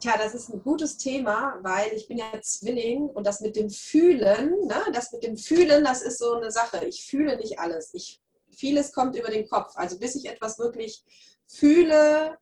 Tja, 0.01 0.17
das 0.17 0.35
ist 0.35 0.49
ein 0.49 0.63
gutes 0.63 0.97
Thema, 0.97 1.59
weil 1.63 1.93
ich 1.93 2.09
bin 2.09 2.19
ja 2.19 2.41
Zwilling 2.43 3.09
und 3.09 3.25
das 3.25 3.41
mit 3.41 3.55
dem 3.55 3.71
Fühlen, 3.71 4.67
ne, 4.67 4.85
das 4.93 5.13
mit 5.13 5.23
dem 5.23 5.37
Fühlen, 5.37 5.85
das 5.85 6.03
ist 6.03 6.19
so 6.19 6.35
eine 6.35 6.51
Sache. 6.51 6.85
Ich 6.85 7.07
fühle 7.07 7.37
nicht 7.37 7.61
alles. 7.61 7.95
Ich, 7.95 8.21
vieles 8.51 8.93
kommt 8.93 9.15
über 9.17 9.31
den 9.31 9.49
Kopf. 9.49 9.77
Also 9.77 9.99
bis 9.99 10.17
ich 10.17 10.27
etwas 10.27 10.59
wirklich 10.59 11.05
fühle, 11.47 12.37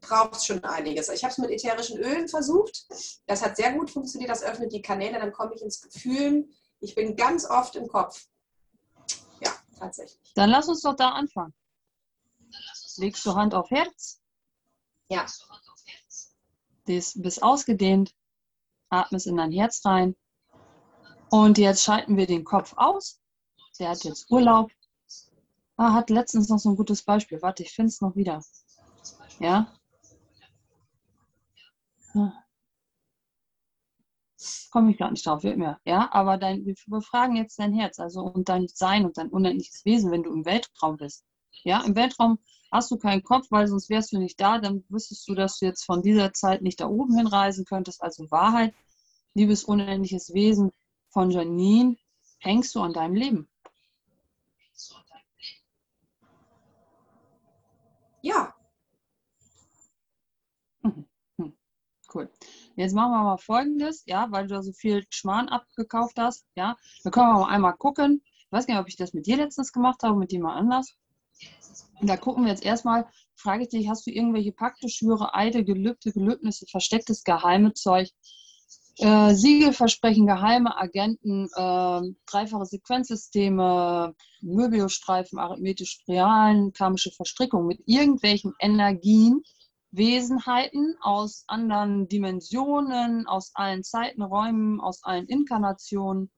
braucht 0.00 0.36
es 0.36 0.46
schon 0.46 0.64
einiges. 0.64 1.10
Ich 1.10 1.24
habe 1.24 1.32
es 1.32 1.38
mit 1.38 1.50
ätherischen 1.50 1.98
Ölen 1.98 2.26
versucht. 2.28 2.86
Das 3.26 3.42
hat 3.42 3.56
sehr 3.56 3.72
gut 3.72 3.90
funktioniert. 3.90 4.30
Das 4.30 4.42
öffnet 4.42 4.72
die 4.72 4.82
Kanäle, 4.82 5.18
dann 5.18 5.32
komme 5.32 5.54
ich 5.54 5.62
ins 5.62 5.82
Gefühl. 5.82 6.48
Ich 6.80 6.94
bin 6.94 7.16
ganz 7.16 7.44
oft 7.44 7.76
im 7.76 7.88
Kopf 7.88 8.26
tatsächlich. 9.80 10.32
Dann 10.34 10.50
lass 10.50 10.68
uns 10.68 10.82
doch 10.82 10.94
da 10.94 11.10
anfangen. 11.10 11.54
Legst 12.98 13.24
du 13.26 13.34
Hand 13.34 13.54
auf 13.54 13.70
Herz? 13.70 14.20
Ja. 15.08 15.26
Bist 16.84 17.42
ausgedehnt, 17.42 18.14
atmest 18.90 19.26
in 19.26 19.36
dein 19.36 19.52
Herz 19.52 19.84
rein. 19.84 20.16
Und 21.30 21.58
jetzt 21.58 21.84
schalten 21.84 22.16
wir 22.16 22.26
den 22.26 22.44
Kopf 22.44 22.74
aus. 22.76 23.20
Der 23.78 23.90
hat 23.90 24.04
jetzt 24.04 24.30
Urlaub. 24.30 24.70
Ah, 25.76 25.94
hat 25.94 26.10
letztens 26.10 26.48
noch 26.48 26.58
so 26.58 26.70
ein 26.70 26.76
gutes 26.76 27.02
Beispiel. 27.02 27.40
Warte, 27.40 27.62
ich 27.62 27.72
finde 27.72 27.88
es 27.88 28.00
noch 28.00 28.16
wieder. 28.16 28.44
Ja? 29.38 29.72
Ah 32.14 32.32
komme 34.70 34.90
ich 34.90 34.98
gar 34.98 35.10
nicht 35.10 35.26
drauf, 35.26 35.42
wird 35.42 35.58
mir. 35.58 35.78
Ja, 35.84 36.08
aber 36.12 36.36
dein, 36.38 36.64
wir 36.64 36.74
befragen 36.86 37.36
jetzt 37.36 37.58
dein 37.58 37.74
Herz, 37.74 37.98
also 37.98 38.22
und 38.22 38.48
dein 38.48 38.68
Sein 38.68 39.04
und 39.04 39.18
dein 39.18 39.28
unendliches 39.28 39.84
Wesen, 39.84 40.10
wenn 40.10 40.22
du 40.22 40.32
im 40.32 40.44
Weltraum 40.44 40.96
bist. 40.96 41.24
Ja, 41.64 41.82
im 41.82 41.94
Weltraum 41.96 42.38
hast 42.72 42.90
du 42.90 42.96
keinen 42.96 43.22
Kopf, 43.22 43.46
weil 43.50 43.66
sonst 43.66 43.90
wärst 43.90 44.12
du 44.12 44.18
nicht 44.18 44.40
da, 44.40 44.58
dann 44.58 44.84
wüsstest 44.88 45.28
du, 45.28 45.34
dass 45.34 45.58
du 45.58 45.66
jetzt 45.66 45.84
von 45.84 46.02
dieser 46.02 46.32
Zeit 46.32 46.62
nicht 46.62 46.80
da 46.80 46.86
oben 46.88 47.16
hinreisen 47.16 47.64
könntest. 47.64 48.02
Also 48.02 48.30
Wahrheit, 48.30 48.74
liebes 49.34 49.64
unendliches 49.64 50.32
Wesen 50.34 50.70
von 51.10 51.30
Janine, 51.30 51.96
hängst 52.38 52.74
du 52.74 52.80
an 52.80 52.92
deinem 52.92 53.14
Leben. 53.14 53.48
Ja. 58.22 58.54
Mhm. 60.82 61.04
Hm. 61.38 61.52
Cool. 62.12 62.28
Jetzt 62.80 62.94
machen 62.94 63.12
wir 63.12 63.22
mal 63.22 63.36
folgendes, 63.36 64.04
ja, 64.06 64.28
weil 64.30 64.46
du 64.46 64.54
da 64.54 64.62
so 64.62 64.72
viel 64.72 65.04
Schmarrn 65.10 65.50
abgekauft 65.50 66.18
hast, 66.18 66.46
ja. 66.54 66.76
Da 67.04 67.10
können 67.10 67.28
wir 67.28 67.40
mal 67.40 67.50
einmal 67.50 67.74
gucken. 67.74 68.22
Ich 68.24 68.50
weiß 68.50 68.66
gar 68.66 68.74
nicht, 68.74 68.80
ob 68.80 68.88
ich 68.88 68.96
das 68.96 69.12
mit 69.12 69.26
dir 69.26 69.36
letztens 69.36 69.70
gemacht 69.72 70.02
habe, 70.02 70.18
mit 70.18 70.32
jemand 70.32 70.56
anders. 70.56 70.94
Und 72.00 72.08
da 72.08 72.16
gucken 72.16 72.44
wir 72.44 72.50
jetzt 72.50 72.64
erstmal, 72.64 73.06
frage 73.34 73.64
ich 73.64 73.68
dich, 73.68 73.88
hast 73.90 74.06
du 74.06 74.10
irgendwelche 74.10 74.52
Pakte, 74.52 74.88
Schwüre, 74.88 75.34
Eide, 75.34 75.62
Gelübde, 75.62 76.10
Gelübnisse, 76.10 76.64
verstecktes 76.70 77.22
geheime 77.22 77.74
Zeug, 77.74 78.08
äh, 78.96 79.34
Siegelversprechen, 79.34 80.26
geheime 80.26 80.78
Agenten, 80.78 81.48
äh, 81.54 82.00
dreifache 82.26 82.64
Sequenzsysteme, 82.64 84.14
Möbiusstreifen, 84.40 85.38
arithmetische 85.38 85.98
Realen, 86.08 86.72
karmische 86.72 87.10
Verstrickung 87.10 87.66
mit 87.66 87.80
irgendwelchen 87.84 88.54
Energien, 88.58 89.42
Wesenheiten 89.92 90.96
aus 91.00 91.44
anderen 91.48 92.08
Dimensionen, 92.08 93.26
aus 93.26 93.52
allen 93.54 93.82
Zeitenräumen, 93.82 94.80
aus 94.80 95.02
allen 95.02 95.26
Inkarnationen, 95.26 96.30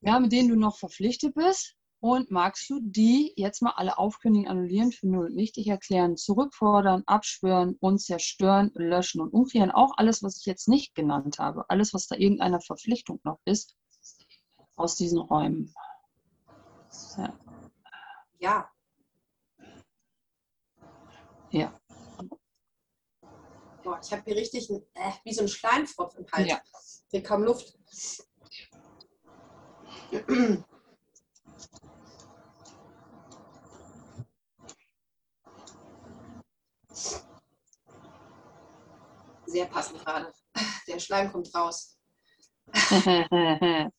ja, 0.00 0.18
mit 0.20 0.32
denen 0.32 0.48
du 0.48 0.56
noch 0.56 0.76
verpflichtet 0.76 1.34
bist. 1.34 1.76
Und 2.00 2.30
magst 2.30 2.68
du 2.68 2.80
die 2.82 3.32
jetzt 3.36 3.62
mal 3.62 3.72
alle 3.76 3.96
aufkündigen, 3.96 4.46
annullieren, 4.46 4.92
für 4.92 5.08
null 5.08 5.28
und 5.28 5.34
nichtig 5.34 5.68
erklären, 5.68 6.18
zurückfordern, 6.18 7.02
abschwören 7.06 7.78
und 7.80 7.98
zerstören, 7.98 8.70
löschen 8.74 9.22
und 9.22 9.32
umkehren? 9.32 9.70
Auch 9.70 9.94
alles, 9.96 10.22
was 10.22 10.36
ich 10.38 10.44
jetzt 10.44 10.68
nicht 10.68 10.94
genannt 10.94 11.38
habe, 11.38 11.64
alles, 11.70 11.94
was 11.94 12.06
da 12.06 12.16
irgendeiner 12.16 12.60
Verpflichtung 12.60 13.20
noch 13.24 13.40
ist, 13.46 13.74
aus 14.76 14.96
diesen 14.96 15.18
Räumen. 15.18 15.72
Ja. 17.16 17.32
Ja. 18.38 18.70
ja. 21.50 21.80
Boah, 23.84 24.00
ich 24.02 24.10
habe 24.12 24.22
hier 24.24 24.36
richtig 24.36 24.70
ein, 24.70 24.82
äh, 24.94 25.12
wie 25.24 25.34
so 25.34 25.42
ein 25.42 25.48
Schleimfropf 25.48 26.16
im 26.16 26.26
Hals. 26.32 26.48
Ja. 26.48 26.62
Hier 27.10 27.22
kaum 27.22 27.44
Luft. 27.44 27.78
Sehr 39.46 39.66
passend 39.66 40.02
gerade. 40.02 40.32
Der 40.88 40.98
Schleim 40.98 41.30
kommt 41.30 41.54
raus. 41.54 41.98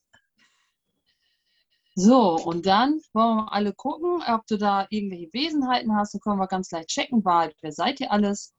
so, 1.93 2.37
und 2.37 2.65
dann 2.65 2.99
wollen 3.13 3.37
wir 3.37 3.53
alle 3.53 3.73
gucken, 3.73 4.23
ob 4.27 4.47
du 4.47 4.57
da 4.57 4.87
irgendwelche 4.89 5.31
Wesenheiten 5.31 5.95
hast. 5.95 6.15
Dann 6.15 6.21
können 6.21 6.39
wir 6.39 6.47
ganz 6.47 6.71
leicht 6.71 6.89
checken, 6.89 7.23
Wahrheit, 7.23 7.55
wer 7.61 7.71
seid 7.71 7.99
ihr 7.99 8.11
alles? 8.11 8.54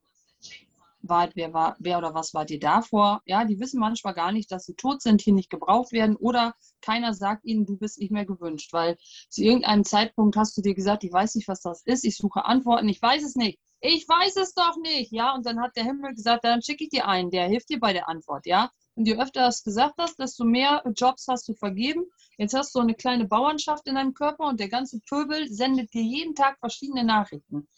Wahrheit, 1.08 1.32
wer, 1.34 1.52
war, 1.52 1.76
wer 1.78 1.98
oder 1.98 2.14
was 2.14 2.34
wart 2.34 2.50
ihr 2.50 2.60
davor? 2.60 3.22
Ja, 3.26 3.44
die 3.44 3.58
wissen 3.60 3.80
manchmal 3.80 4.14
gar 4.14 4.32
nicht, 4.32 4.50
dass 4.50 4.66
sie 4.66 4.74
tot 4.74 5.02
sind, 5.02 5.20
hier 5.20 5.34
nicht 5.34 5.50
gebraucht 5.50 5.92
werden 5.92 6.16
oder 6.16 6.54
keiner 6.80 7.14
sagt 7.14 7.44
ihnen, 7.44 7.66
du 7.66 7.76
bist 7.76 7.98
nicht 7.98 8.10
mehr 8.10 8.26
gewünscht, 8.26 8.72
weil 8.72 8.96
zu 9.28 9.42
irgendeinem 9.42 9.84
Zeitpunkt 9.84 10.36
hast 10.36 10.56
du 10.56 10.62
dir 10.62 10.74
gesagt, 10.74 11.04
ich 11.04 11.12
weiß 11.12 11.34
nicht, 11.34 11.48
was 11.48 11.60
das 11.60 11.82
ist, 11.84 12.04
ich 12.04 12.16
suche 12.16 12.44
Antworten, 12.44 12.88
ich 12.88 13.00
weiß 13.00 13.24
es 13.24 13.36
nicht. 13.36 13.58
Ich 13.80 14.08
weiß 14.08 14.36
es 14.36 14.54
doch 14.54 14.76
nicht, 14.78 15.12
ja, 15.12 15.34
und 15.34 15.44
dann 15.46 15.60
hat 15.60 15.76
der 15.76 15.84
Himmel 15.84 16.14
gesagt, 16.14 16.44
dann 16.44 16.62
schicke 16.62 16.84
ich 16.84 16.90
dir 16.90 17.06
einen, 17.06 17.30
der 17.30 17.46
hilft 17.46 17.68
dir 17.68 17.78
bei 17.78 17.92
der 17.92 18.08
Antwort, 18.08 18.46
ja. 18.46 18.70
Und 18.94 19.06
je 19.06 19.18
öfter 19.18 19.42
du 19.42 19.48
es 19.48 19.62
gesagt 19.62 19.96
hast, 19.98 20.18
desto 20.18 20.44
mehr 20.44 20.82
Jobs 20.96 21.28
hast 21.28 21.46
du 21.48 21.54
vergeben. 21.54 22.04
Jetzt 22.38 22.54
hast 22.54 22.74
du 22.74 22.80
eine 22.80 22.94
kleine 22.94 23.26
Bauernschaft 23.26 23.86
in 23.86 23.94
deinem 23.94 24.14
Körper 24.14 24.46
und 24.46 24.58
der 24.58 24.70
ganze 24.70 25.00
Pöbel 25.00 25.52
sendet 25.52 25.92
dir 25.92 26.02
jeden 26.02 26.34
Tag 26.34 26.58
verschiedene 26.58 27.04
Nachrichten 27.04 27.68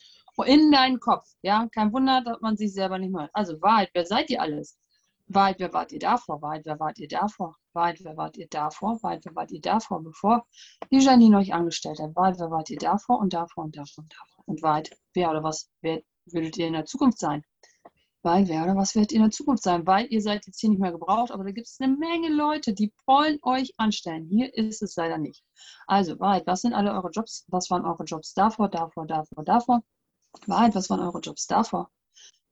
in 0.45 0.71
deinen 0.71 1.01
Kopf. 1.01 1.27
Ja, 1.43 1.69
kein 1.75 1.93
Wunder, 1.93 2.23
dass 2.23 2.41
man 2.41 2.57
sich 2.57 2.73
selber 2.73 2.99
nicht 2.99 3.13
mehr. 3.13 3.31
Also 3.33 3.61
Wahrheit, 3.61 3.91
wer 3.95 4.07
seid 4.07 4.31
ihr 4.31 4.41
alles? 4.41 4.79
Wahrheit, 5.27 5.57
wer 5.59 5.73
wart 5.73 5.93
ihr 5.93 5.99
davor? 5.99 6.41
Wahrheit, 6.41 6.65
wer 6.65 6.81
wart 6.81 6.99
ihr 6.99 7.09
davor? 7.09 7.57
Wahrheit, 7.75 7.99
wer 8.03 8.17
wart 8.17 8.37
ihr 8.39 8.49
davor? 8.49 8.99
Wahrheit, 9.03 9.25
wer 9.25 9.35
wart 9.35 9.51
ihr 9.51 9.61
davor, 9.61 10.03
bevor 10.03 10.47
die 10.91 11.01
Janine 11.01 11.37
euch 11.37 11.53
angestellt 11.53 11.99
hat? 12.01 12.17
Wahrheit, 12.17 12.39
wer 12.39 12.51
wart 12.51 12.71
ihr 12.71 12.79
davor 12.79 13.19
und 13.19 13.35
davor 13.35 13.65
und 13.65 13.77
davor 13.77 14.05
und 14.05 14.13
davor? 14.13 14.45
Und 14.47 14.63
Wahrheit, 14.63 14.91
wer 15.13 15.31
oder 15.31 15.43
was 15.43 15.71
wer, 15.83 16.01
würdet 16.27 16.57
ihr 16.57 16.67
in 16.67 16.73
der 16.73 16.87
Zukunft 16.87 17.19
sein? 17.19 17.45
Wahrheit, 18.23 18.49
wer 18.49 18.65
oder 18.65 18.75
was 18.75 18.95
werdet 18.95 19.13
ihr 19.13 19.17
in 19.17 19.25
der 19.25 19.31
Zukunft 19.31 19.63
sein? 19.63 19.87
Weil 19.87 20.07
ihr 20.11 20.23
seid 20.23 20.47
jetzt 20.47 20.61
hier 20.61 20.71
nicht 20.71 20.81
mehr 20.81 20.93
gebraucht, 20.93 21.31
aber 21.31 21.45
da 21.45 21.51
gibt 21.51 21.67
es 21.67 21.79
eine 21.79 21.95
Menge 21.95 22.31
Leute, 22.31 22.73
die 22.73 22.93
wollen 23.07 23.39
euch 23.43 23.75
anstellen. 23.77 24.27
Hier 24.31 24.53
ist 24.55 24.83
es 24.83 24.97
leider 24.97 25.19
nicht. 25.19 25.45
Also 25.87 26.19
Wahrheit, 26.19 26.47
was 26.47 26.63
sind 26.63 26.73
alle 26.73 26.93
eure 26.93 27.11
Jobs? 27.11 27.45
Was 27.49 27.71
waren 27.71 27.85
eure 27.85 28.05
Jobs 28.05 28.35
davor, 28.35 28.69
davor, 28.69 29.07
davor, 29.07 29.45
davor? 29.45 29.83
Wahrheit, 30.47 30.75
was 30.75 30.91
waren 30.91 31.01
eure 31.01 31.21
Jobs 31.21 31.47
davor? 31.47 31.91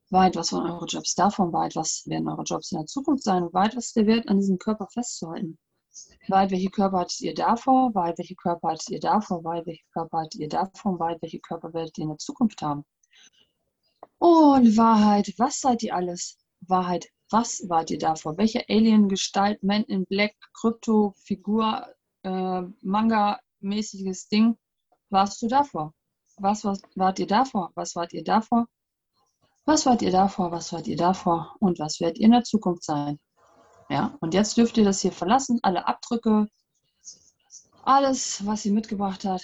Wahrheit, 0.09 0.35
was 0.35 0.53
waren 0.53 0.71
eure 0.71 0.85
Jobs 0.85 1.15
davor? 1.15 1.51
Wahrheit, 1.51 1.75
was 1.75 2.03
werden 2.07 2.27
eure 2.27 2.43
Jobs 2.43 2.71
in 2.71 2.79
der 2.79 2.87
Zukunft 2.87 3.23
sein? 3.23 3.43
Und 3.43 3.53
Wahrheit, 3.53 3.75
was 3.75 3.87
ist 3.87 3.95
der 3.95 4.07
Wert, 4.07 4.27
an 4.29 4.37
diesem 4.37 4.57
Körper 4.57 4.87
festzuhalten? 4.87 5.57
Wahrheit, 6.27 6.51
welche 6.51 6.69
Körper 6.69 6.99
hattet 6.99 7.21
ihr 7.21 7.33
davor? 7.33 7.93
Wahrheit, 7.95 8.17
welche 8.17 8.35
Körper 8.35 8.69
hattet 8.69 8.89
ihr 8.89 8.99
davor? 8.99 9.43
Wahrheit, 9.43 9.65
welche 9.65 9.83
Körper 9.91 10.19
hattet 10.19 10.35
ihr 10.35 10.49
davor? 10.49 10.99
Wahrheit, 10.99 11.21
welche 11.21 11.39
Körper 11.39 11.73
werdet 11.73 11.97
ihr 11.97 12.03
in 12.03 12.09
der 12.09 12.17
Zukunft 12.17 12.61
haben? 12.61 12.85
Und 14.19 14.77
Wahrheit, 14.77 15.33
was 15.37 15.59
seid 15.59 15.83
ihr 15.83 15.95
alles? 15.95 16.37
Wahrheit, 16.61 17.07
was 17.29 17.67
wart 17.67 17.91
ihr 17.91 17.99
davor? 17.99 18.37
Welche 18.37 18.63
Alien-Gestalt, 18.69 19.61
Man 19.63 19.83
in 19.83 20.05
Black, 20.05 20.35
Krypto, 20.53 21.13
Figur, 21.17 21.85
äh, 22.23 22.61
Manga-mäßiges 22.81 24.29
Ding 24.29 24.57
warst 25.09 25.41
du 25.41 25.47
davor? 25.47 25.93
Was, 26.39 26.63
was 26.63 26.81
wart 26.95 27.19
ihr 27.19 27.27
davor? 27.27 27.71
Was 27.75 27.95
wart 27.95 28.13
ihr 28.13 28.23
davor? 28.23 28.67
Was 29.65 29.85
wart 29.85 30.01
ihr 30.01 30.11
davor? 30.11 30.51
Was 30.51 30.71
wart 30.71 30.87
ihr 30.87 30.97
davor? 30.97 31.55
Und 31.59 31.79
was 31.79 31.99
werdet 31.99 32.19
ihr 32.19 32.25
in 32.25 32.31
der 32.31 32.43
Zukunft 32.43 32.83
sein? 32.83 33.19
Ja, 33.89 34.15
und 34.19 34.33
jetzt 34.33 34.55
dürft 34.57 34.77
ihr 34.77 34.85
das 34.85 35.01
hier 35.01 35.11
verlassen, 35.11 35.59
alle 35.63 35.87
Abdrücke, 35.87 36.47
alles, 37.83 38.45
was 38.45 38.61
sie 38.61 38.71
mitgebracht 38.71 39.23
hat, 39.23 39.41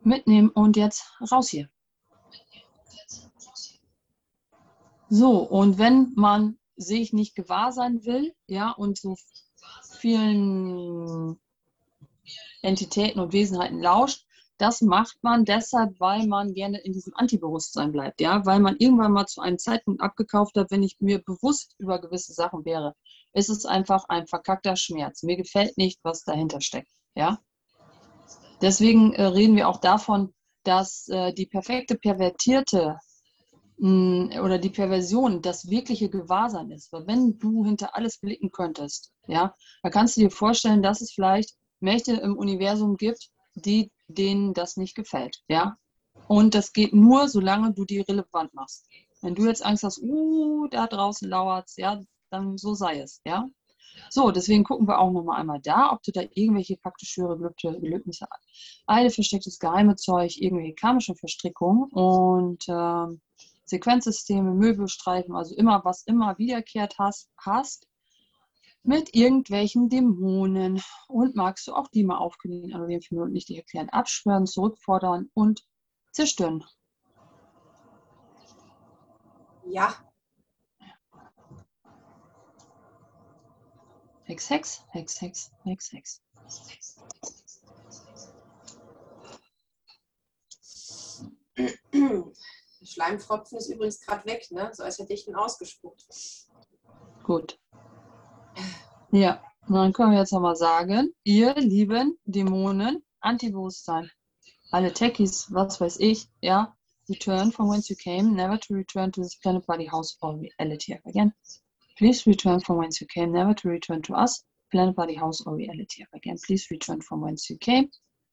mitnehmen 0.00 0.48
und 0.50 0.76
jetzt 0.76 1.12
raus 1.30 1.48
hier. 1.50 1.68
So, 5.10 5.38
und 5.42 5.78
wenn 5.78 6.12
man 6.16 6.58
sich 6.76 7.12
nicht 7.12 7.34
gewahr 7.34 7.72
sein 7.72 8.04
will, 8.04 8.34
ja, 8.46 8.70
und 8.72 8.98
so 8.98 9.16
vielen 9.98 11.38
Entitäten 12.62 13.20
und 13.20 13.32
Wesenheiten 13.32 13.80
lauscht. 13.80 14.24
Das 14.58 14.80
macht 14.80 15.22
man 15.22 15.44
deshalb, 15.44 16.00
weil 16.00 16.26
man 16.26 16.52
gerne 16.52 16.78
in 16.80 16.92
diesem 16.92 17.14
Antibewusstsein 17.14 17.92
bleibt, 17.92 18.20
ja, 18.20 18.44
weil 18.44 18.58
man 18.58 18.76
irgendwann 18.78 19.12
mal 19.12 19.26
zu 19.26 19.40
einem 19.40 19.58
Zeitpunkt 19.58 20.00
abgekauft 20.00 20.56
hat, 20.56 20.72
wenn 20.72 20.82
ich 20.82 20.96
mir 20.98 21.22
bewusst 21.22 21.76
über 21.78 22.00
gewisse 22.00 22.32
Sachen 22.32 22.64
wäre, 22.64 22.94
ist 23.32 23.50
es 23.50 23.66
einfach 23.66 24.06
ein 24.08 24.26
verkackter 24.26 24.74
Schmerz. 24.74 25.22
Mir 25.22 25.36
gefällt 25.36 25.78
nicht, 25.78 26.00
was 26.02 26.24
dahinter 26.24 26.60
steckt, 26.60 26.90
ja. 27.14 27.38
Deswegen 28.60 29.12
äh, 29.12 29.22
reden 29.26 29.54
wir 29.54 29.68
auch 29.68 29.80
davon, 29.80 30.34
dass 30.64 31.08
äh, 31.08 31.32
die 31.32 31.46
perfekte 31.46 31.96
pervertierte 31.96 32.98
mh, 33.78 34.34
hm, 34.34 34.44
oder 34.44 34.58
die 34.58 34.70
Perversion 34.70 35.40
das 35.40 35.70
wirkliche 35.70 36.08
Gewahrsein 36.08 36.70
ist. 36.72 36.92
Weil 36.92 37.06
wenn 37.06 37.38
du 37.38 37.64
hinter 37.64 37.94
alles 37.94 38.18
blicken 38.18 38.50
könntest, 38.50 39.12
ja, 39.28 39.54
dann 39.82 39.92
kannst 39.92 40.16
du 40.16 40.22
dir 40.22 40.30
vorstellen, 40.30 40.82
dass 40.82 41.00
es 41.00 41.12
vielleicht 41.12 41.54
Mächte 41.80 42.12
im 42.14 42.36
Universum 42.36 42.96
gibt, 42.96 43.30
die 43.54 43.90
denen 44.08 44.54
das 44.54 44.76
nicht 44.76 44.94
gefällt. 44.94 45.42
Ja? 45.48 45.76
Und 46.26 46.54
das 46.54 46.72
geht 46.72 46.92
nur, 46.92 47.28
solange 47.28 47.72
du 47.72 47.84
die 47.84 48.00
relevant 48.00 48.52
machst. 48.54 48.86
Wenn 49.20 49.34
du 49.34 49.46
jetzt 49.46 49.64
Angst 49.64 49.82
hast, 49.82 50.00
uh, 50.02 50.68
da 50.68 50.86
draußen 50.86 51.28
lauert's, 51.28 51.76
ja, 51.76 52.00
dann 52.30 52.56
so 52.56 52.74
sei 52.74 53.00
es, 53.00 53.20
ja. 53.24 53.48
So, 54.10 54.30
deswegen 54.30 54.64
gucken 54.64 54.86
wir 54.86 55.00
auch 55.00 55.10
nochmal 55.10 55.40
einmal 55.40 55.60
da, 55.60 55.92
ob 55.92 56.02
du 56.02 56.12
da 56.12 56.22
irgendwelche 56.34 56.76
faktisch 56.76 57.16
höhere 57.16 57.52
Gelübnisse 57.60 58.26
hast. 58.30 58.82
Eine 58.86 59.10
verstecktes 59.10 59.58
geheime 59.58 59.96
Zeug, 59.96 60.36
irgendwelche 60.38 60.74
karmische 60.74 61.14
Verstrickungen 61.16 61.90
und 61.90 62.68
äh, 62.68 63.18
Sequenzsysteme, 63.64 64.54
Möbelstreifen, 64.54 65.34
also 65.34 65.54
immer, 65.56 65.84
was 65.84 66.02
immer 66.02 66.38
wiederkehrt 66.38 66.94
hast, 66.98 67.28
hast 67.38 67.86
mit 68.88 69.14
irgendwelchen 69.14 69.90
Dämonen. 69.90 70.82
Und 71.08 71.36
magst 71.36 71.68
du 71.68 71.74
auch 71.74 71.88
die 71.88 72.04
mal 72.04 72.16
aufkündigen, 72.16 72.72
annullieren, 72.72 73.02
für 73.02 73.22
und 73.22 73.32
nicht 73.32 73.50
erklären, 73.50 73.90
abschwören, 73.90 74.46
zurückfordern 74.46 75.30
und 75.34 75.62
zerstören? 76.10 76.64
Ja. 79.66 79.94
Hex, 84.22 84.48
Hex, 84.48 84.84
Hex, 84.88 85.20
Hex, 85.20 85.52
Hex, 85.64 85.92
Hex. 85.92 86.22
Der 92.80 92.86
Schleimfropfen 92.86 93.58
ist 93.58 93.68
übrigens 93.68 94.00
gerade 94.00 94.24
weg, 94.24 94.50
ne? 94.50 94.70
so 94.72 94.82
als 94.82 94.98
hätte 94.98 95.12
ich 95.12 95.28
ihn 95.28 95.34
ausgespuckt. 95.34 96.06
Gut. 97.22 97.58
Ja, 99.10 99.42
dann 99.66 99.94
können 99.94 100.12
wir 100.12 100.18
jetzt 100.18 100.32
nochmal 100.32 100.56
sagen, 100.56 101.14
ihr 101.24 101.54
lieben 101.54 102.18
Dämonen, 102.26 103.02
Antibewusstsein, 103.20 104.10
alle 104.70 104.92
Techies, 104.92 105.50
was 105.50 105.80
weiß 105.80 105.98
ich, 106.00 106.28
ja, 106.42 106.76
return 107.08 107.50
from 107.50 107.70
whence 107.70 107.88
you 107.88 107.96
came, 107.96 108.34
never 108.34 108.60
to 108.60 108.74
return 108.74 109.10
to 109.12 109.22
this 109.22 109.36
planet, 109.36 109.64
body, 109.66 109.86
house, 109.86 110.18
or 110.20 110.38
reality 110.38 110.92
ever 110.92 111.08
again. 111.08 111.32
Please 111.96 112.26
return 112.26 112.60
from 112.60 112.76
whence 112.76 113.00
you 113.00 113.06
came, 113.06 113.32
never 113.32 113.54
to 113.54 113.68
return 113.70 114.02
to 114.02 114.14
us, 114.14 114.44
planet, 114.70 114.94
body, 114.94 115.14
house, 115.14 115.40
or 115.46 115.56
reality 115.56 116.02
ever 116.02 116.16
again. 116.16 116.36
Please 116.44 116.66
return 116.70 117.00
from 117.00 117.22
whence 117.22 117.48
you 117.48 117.56
came, 117.56 117.88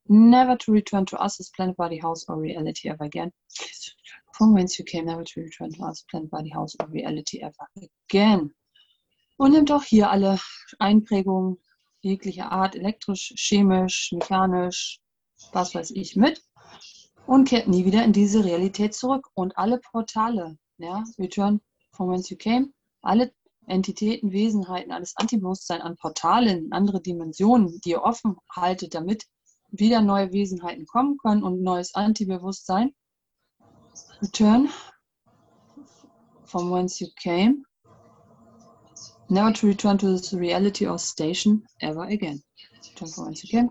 never 0.09 0.57
to 0.57 0.73
return 0.73 1.05
to 1.05 1.17
us, 1.17 1.37
this 1.37 1.51
planet, 1.51 1.77
body, 1.77 1.99
house, 1.99 2.25
or 2.27 2.37
reality 2.37 2.89
ever 2.89 3.05
again. 3.05 3.31
From 4.33 4.53
whence 4.53 4.77
you 4.77 4.83
came, 4.83 5.05
never 5.05 5.23
to 5.23 5.41
return 5.41 5.71
to 5.71 5.83
us, 5.83 6.03
planet, 6.11 6.29
body, 6.29 6.49
house, 6.49 6.75
or 6.81 6.87
reality 6.87 7.41
ever 7.41 7.65
again. 8.09 8.51
Und 9.37 9.51
nimmt 9.51 9.71
auch 9.71 9.83
hier 9.83 10.09
alle 10.09 10.39
Einprägungen 10.79 11.57
jeglicher 12.01 12.51
Art, 12.51 12.75
elektrisch, 12.75 13.33
chemisch, 13.35 14.11
mechanisch, 14.13 14.99
was 15.51 15.75
weiß 15.75 15.91
ich, 15.91 16.15
mit 16.15 16.41
und 17.25 17.47
kehrt 17.47 17.67
nie 17.67 17.85
wieder 17.85 18.03
in 18.03 18.13
diese 18.13 18.43
Realität 18.45 18.93
zurück. 18.93 19.27
Und 19.33 19.57
alle 19.57 19.79
Portale, 19.79 20.57
ja, 20.77 21.03
Return 21.17 21.61
from 21.91 22.09
whence 22.09 22.29
you 22.29 22.37
came, 22.37 22.73
alle 23.01 23.33
Entitäten, 23.67 24.31
Wesenheiten, 24.31 24.91
alles 24.91 25.15
Antibewusstsein 25.17 25.81
an 25.81 25.95
Portalen, 25.97 26.71
andere 26.71 27.01
Dimensionen, 27.01 27.81
die 27.83 27.91
ihr 27.91 28.03
offen 28.03 28.37
haltet, 28.49 28.93
damit 28.93 29.25
wieder 29.71 30.01
neue 30.01 30.31
Wesenheiten 30.31 30.85
kommen 30.85 31.17
können 31.17 31.43
und 31.43 31.63
neues 31.63 31.95
Antibewusstsein. 31.95 32.93
Return 34.21 34.69
from 36.43 36.71
whence 36.71 37.03
you 37.03 37.09
came 37.21 37.63
never 39.29 39.51
to 39.53 39.67
return 39.67 39.97
to 39.97 40.07
this 40.07 40.33
reality 40.33 40.85
or 40.85 40.99
station 40.99 41.63
ever 41.81 42.03
again. 42.05 42.41
For 42.95 43.07
once 43.23 43.43
again. 43.43 43.69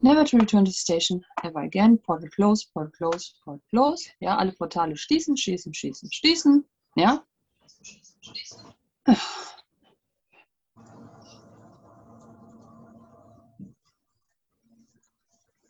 Never 0.00 0.24
to 0.24 0.38
return 0.38 0.64
to 0.64 0.70
the 0.70 0.74
station 0.74 1.24
ever 1.44 1.60
again. 1.60 1.98
Portal 1.98 2.28
close, 2.30 2.64
portal 2.64 2.92
close, 2.96 3.34
portal 3.44 3.62
close. 3.70 4.08
Ja, 4.20 4.36
alle 4.36 4.52
Portale 4.52 4.96
schließen, 4.96 5.36
schließen, 5.36 5.72
schließen, 5.74 6.10
schließen. 6.12 6.64
Ja. 6.96 7.24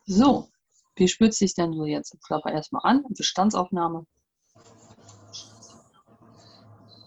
So, 0.05 0.49
wie 0.95 1.07
spürt 1.07 1.33
sich 1.33 1.53
denn 1.55 1.73
so 1.73 1.85
jetzt 1.85 2.13
im 2.13 2.19
Körper 2.19 2.51
erstmal 2.51 2.81
an? 2.83 3.05
Bestandsaufnahme. 3.09 4.05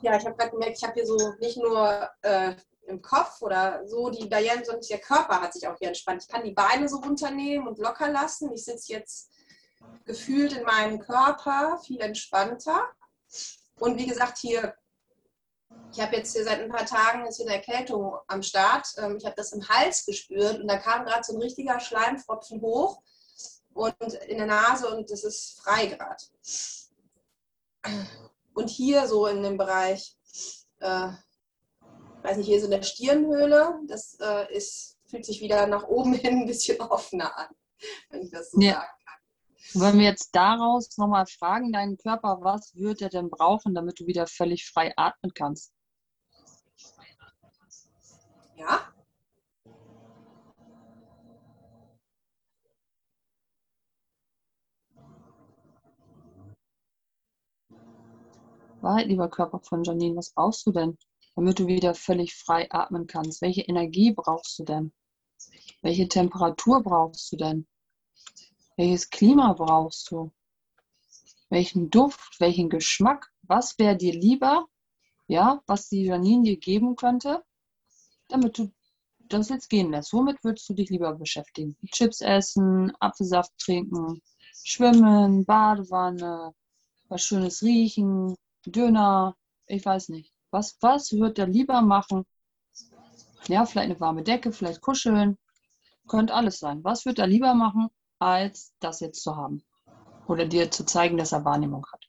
Ja, 0.07 0.16
ich 0.16 0.25
habe 0.25 0.37
gerade 0.37 0.53
gemerkt, 0.53 0.77
ich 0.77 0.85
habe 0.85 0.95
hier 0.95 1.05
so 1.05 1.16
nicht 1.40 1.57
nur 1.57 2.09
äh, 2.23 2.55
im 2.87 3.03
Kopf 3.03 3.42
oder 3.42 3.85
so 3.88 4.09
die 4.09 4.29
Diane, 4.29 4.64
sondern 4.64 4.87
der 4.88 5.01
Körper 5.01 5.40
hat 5.40 5.53
sich 5.53 5.66
auch 5.66 5.77
hier 5.81 5.88
entspannt. 5.88 6.23
Ich 6.23 6.29
kann 6.29 6.45
die 6.45 6.53
Beine 6.53 6.88
so 6.88 6.99
runternehmen 6.99 7.66
und 7.66 7.81
locker 7.81 8.09
lassen. 8.09 8.53
Ich 8.53 8.64
sitze 8.64 8.92
jetzt 8.92 9.33
gefühlt 10.05 10.53
in 10.53 10.62
meinem 10.62 11.01
Körper 11.01 11.81
viel 11.85 12.01
entspannter. 12.01 12.85
Und 13.81 13.99
wie 13.99 14.07
gesagt, 14.07 14.38
hier, 14.38 14.77
ich 15.90 16.01
habe 16.01 16.14
jetzt 16.14 16.37
hier 16.37 16.45
seit 16.45 16.61
ein 16.61 16.71
paar 16.71 16.87
Tagen 16.87 17.27
ist 17.27 17.38
hier 17.38 17.47
eine 17.47 17.57
Erkältung 17.57 18.16
am 18.29 18.45
Start. 18.45 18.87
Ähm, 18.99 19.16
ich 19.16 19.25
habe 19.25 19.35
das 19.35 19.51
im 19.51 19.69
Hals 19.69 20.07
gespürt 20.07 20.61
und 20.61 20.69
da 20.69 20.77
kam 20.77 21.05
gerade 21.05 21.25
so 21.25 21.35
ein 21.35 21.42
richtiger 21.42 21.81
Schleimfropfen 21.81 22.61
hoch 22.61 23.03
und 23.75 24.14
in 24.29 24.38
der 24.38 24.47
Nase 24.47 24.88
und 24.88 25.11
das 25.11 25.25
ist 25.25 25.61
frei 25.61 25.87
gerade. 25.87 26.23
Und 28.57 28.71
hier 28.71 29.07
so 29.07 29.27
in 29.27 29.42
dem 29.42 29.59
Bereich, 29.59 30.16
äh, 30.81 31.11
weiß 32.23 32.38
nicht, 32.38 32.47
hier 32.47 32.59
so 32.59 32.64
in 32.64 32.71
der 32.71 32.83
Stirnhöhle, 32.83 33.81
das 33.87 34.16
äh, 34.19 34.51
ist, 34.57 34.97
fühlt 35.05 35.27
sich 35.27 35.42
wieder 35.42 35.66
nach 35.66 35.83
oben 35.85 36.14
hin 36.14 36.40
ein 36.40 36.47
bisschen 36.47 36.81
offener 36.81 37.37
an, 37.37 37.49
wenn 38.09 38.23
ich 38.23 38.31
das 38.31 38.53
so 38.53 38.61
ja. 38.62 38.73
sagen 38.73 38.88
kann. 39.05 39.83
Wenn 39.83 39.99
wir 39.99 40.07
jetzt 40.07 40.31
daraus 40.35 40.97
nochmal 40.97 41.27
fragen, 41.27 41.71
deinen 41.71 41.99
Körper, 41.99 42.38
was 42.40 42.75
wird 42.75 43.03
er 43.03 43.11
denn 43.11 43.29
brauchen, 43.29 43.75
damit 43.75 44.01
du 44.01 44.07
wieder 44.07 44.27
völlig 44.27 44.64
frei 44.66 44.90
atmen 44.97 45.35
kannst? 45.35 45.75
Ja, 48.57 48.86
Wahrheit, 58.83 59.09
lieber 59.09 59.29
Körper 59.29 59.61
von 59.61 59.83
Janine, 59.85 60.17
was 60.17 60.31
brauchst 60.31 60.67
du 60.67 60.73
denn, 60.73 60.99
damit 61.35 61.59
du 61.59 61.67
wieder 61.67 61.95
völlig 61.95 62.35
frei 62.35 62.67
atmen 62.71 63.07
kannst? 63.07 63.43
Welche 63.43 63.62
Energie 63.62 64.12
brauchst 64.12 64.59
du 64.59 64.65
denn? 64.65 64.93
Welche 65.83 66.09
Temperatur 66.09 66.83
brauchst 66.83 67.33
du 67.33 67.37
denn? 67.37 67.67
Welches 68.77 69.09
Klima 69.11 69.55
brauchst 69.55 70.11
du? 70.11 70.31
Welchen 71.49 71.91
Duft, 71.91 72.41
welchen 72.41 72.69
Geschmack? 72.69 73.31
Was 73.43 73.79
wäre 73.79 73.97
dir 73.97 74.12
lieber, 74.12 74.67
ja, 75.29 75.62
was 75.67 75.89
die 75.89 76.05
Janine 76.05 76.43
dir 76.43 76.57
geben 76.57 76.97
könnte, 76.97 77.45
damit 78.29 78.59
du 78.59 78.71
das 79.29 79.49
jetzt 79.49 79.71
gehen 79.71 79.91
lässt? 79.91 80.12
Womit 80.12 80.43
würdest 80.45 80.69
du 80.69 80.75
dich 80.75 80.91
lieber 80.91 81.15
beschäftigen? 81.15 81.77
Chips 81.93 82.21
essen, 82.21 82.93
Apfelsaft 83.01 83.57
trinken, 83.59 84.21
schwimmen, 84.65 85.45
Badewanne, 85.45 86.53
was 87.09 87.25
Schönes 87.25 87.62
riechen, 87.62 88.37
Döner, 88.66 89.37
ich 89.66 89.85
weiß 89.87 90.09
nicht. 90.09 90.33
Was, 90.50 90.76
was 90.81 91.12
wird 91.12 91.38
er 91.38 91.46
lieber 91.46 91.83
machen? 91.83 92.24
Ja, 93.46 93.64
vielleicht 93.64 93.90
eine 93.90 94.00
warme 94.00 94.22
Decke, 94.22 94.52
vielleicht 94.52 94.81
kuscheln. 94.81 95.38
Könnte 96.09 96.35
alles 96.35 96.59
sein. 96.59 96.83
Was 96.85 97.07
wird 97.07 97.18
er 97.18 97.26
lieber 97.29 97.55
machen, 97.55 97.88
als 98.18 98.74
das 98.81 99.00
jetzt 99.00 99.22
zu 99.22 99.37
haben? 99.37 99.62
Oder 100.26 100.46
dir 100.46 100.70
zu 100.70 100.85
zeigen, 100.85 101.16
dass 101.16 101.33
er 101.33 101.44
Wahrnehmung 101.44 101.87
hat? 101.92 102.09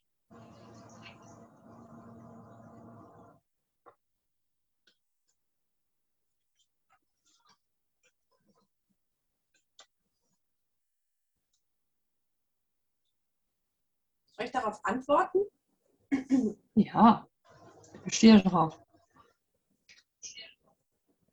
Soll 14.35 14.45
ich 14.45 14.51
darauf 14.51 14.83
antworten? 14.83 15.39
Ja, 16.75 17.27
ich 18.05 18.15
stehe 18.15 18.41
drauf. 18.41 18.79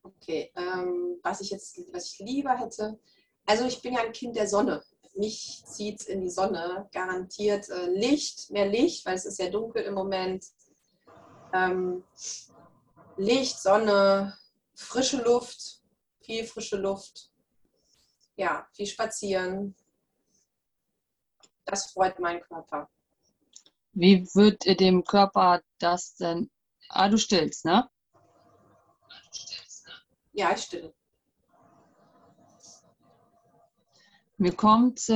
Okay, 0.03 0.51
ähm, 0.57 1.19
was 1.23 1.41
ich 1.41 1.51
jetzt, 1.51 1.81
was 1.93 2.13
ich 2.13 2.19
lieber 2.21 2.59
hätte, 2.59 2.99
also 3.47 3.65
ich 3.67 3.81
bin 3.83 3.95
ja 3.95 4.01
ein 4.01 4.13
Kind 4.13 4.37
der 4.37 4.49
Sonne. 4.49 4.83
Mich 5.17 5.63
zieht 5.67 6.03
in 6.05 6.23
die 6.23 6.31
Sonne, 6.31 6.89
garantiert 6.93 7.69
äh, 7.69 7.87
Licht, 7.91 8.51
mehr 8.51 8.67
Licht, 8.67 9.05
weil 9.07 9.15
es 9.15 9.27
ist 9.27 9.39
ja 9.39 9.51
dunkel 9.51 9.83
im 9.83 9.95
Moment. 9.95 10.47
Ähm, 11.53 12.05
Licht, 13.17 13.61
Sonne, 13.61 14.37
frische 14.75 15.23
Luft, 15.23 15.83
viel 16.21 16.45
frische 16.45 16.77
Luft. 16.77 17.31
Ja, 18.37 18.67
viel 18.73 18.87
spazieren. 18.87 19.77
Das 21.65 21.93
freut 21.93 22.19
meinen 22.19 22.41
Körper. 22.41 22.91
Wie 23.95 24.27
wird 24.35 24.65
dem 24.81 25.05
Körper 25.05 25.63
das 25.79 26.17
denn? 26.17 26.51
Ah, 26.89 27.09
du 27.09 27.17
stillst, 27.17 27.65
ne? 27.65 27.89
Ja, 30.33 30.53
ich 30.53 30.63
stille. 30.63 30.93
Mir 34.37 34.53
kommt 34.53 35.09
äh, 35.09 35.13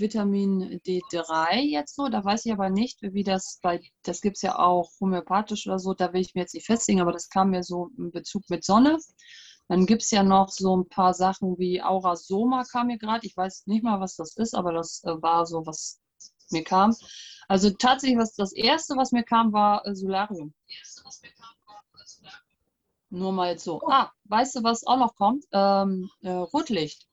Vitamin 0.00 0.80
D3 0.84 1.60
jetzt 1.60 1.94
so, 1.94 2.08
da 2.08 2.24
weiß 2.24 2.44
ich 2.44 2.52
aber 2.52 2.70
nicht, 2.70 2.98
wie 3.02 3.22
das 3.22 3.60
bei, 3.62 3.80
das 4.02 4.20
gibt 4.20 4.36
es 4.36 4.42
ja 4.42 4.58
auch 4.58 4.90
homöopathisch 5.00 5.68
oder 5.68 5.78
so, 5.78 5.94
da 5.94 6.12
will 6.12 6.20
ich 6.20 6.34
mir 6.34 6.40
jetzt 6.40 6.54
nicht 6.54 6.66
festlegen, 6.66 7.00
aber 7.00 7.12
das 7.12 7.28
kam 7.28 7.50
mir 7.50 7.62
so 7.62 7.90
in 7.96 8.10
Bezug 8.10 8.42
mit 8.50 8.64
Sonne. 8.64 8.98
Dann 9.68 9.86
gibt 9.86 10.02
es 10.02 10.10
ja 10.10 10.24
noch 10.24 10.48
so 10.48 10.76
ein 10.76 10.88
paar 10.88 11.14
Sachen 11.14 11.56
wie 11.58 11.80
Aurasoma 11.80 12.64
kam 12.64 12.88
mir 12.88 12.98
gerade, 12.98 13.26
ich 13.26 13.36
weiß 13.36 13.66
nicht 13.66 13.84
mal, 13.84 14.00
was 14.00 14.16
das 14.16 14.36
ist, 14.36 14.54
aber 14.56 14.72
das 14.72 15.04
äh, 15.04 15.22
war 15.22 15.46
so, 15.46 15.64
was 15.64 16.00
mir 16.52 16.64
kam. 16.64 16.94
Also 17.48 17.70
tatsächlich, 17.70 18.18
was 18.18 18.34
das 18.34 18.52
erste, 18.52 18.96
was 18.96 19.12
mir 19.12 19.22
kam, 19.22 19.52
war 19.52 19.86
äh, 19.86 19.94
Solarium. 19.94 20.52
Nur 23.10 23.32
mal 23.32 23.50
jetzt 23.52 23.64
so. 23.64 23.80
Ah, 23.86 24.12
weißt 24.24 24.56
du, 24.56 24.62
was 24.62 24.86
auch 24.86 24.98
noch 24.98 25.14
kommt? 25.14 25.44
Ähm, 25.52 26.10
äh, 26.22 26.30
Rotlicht. 26.30 27.08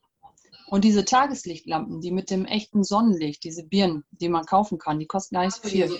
Und 0.68 0.84
diese 0.84 1.04
Tageslichtlampen, 1.04 2.00
die 2.00 2.10
mit 2.10 2.30
dem 2.30 2.44
echten 2.44 2.82
Sonnenlicht, 2.82 3.44
diese 3.44 3.64
Birnen, 3.64 4.04
die 4.10 4.28
man 4.28 4.44
kaufen 4.44 4.78
kann, 4.78 4.98
die 4.98 5.06
kosten 5.06 5.36
gar 5.36 5.44
nicht 5.44 5.56
so 5.56 5.68
viel. 5.68 5.98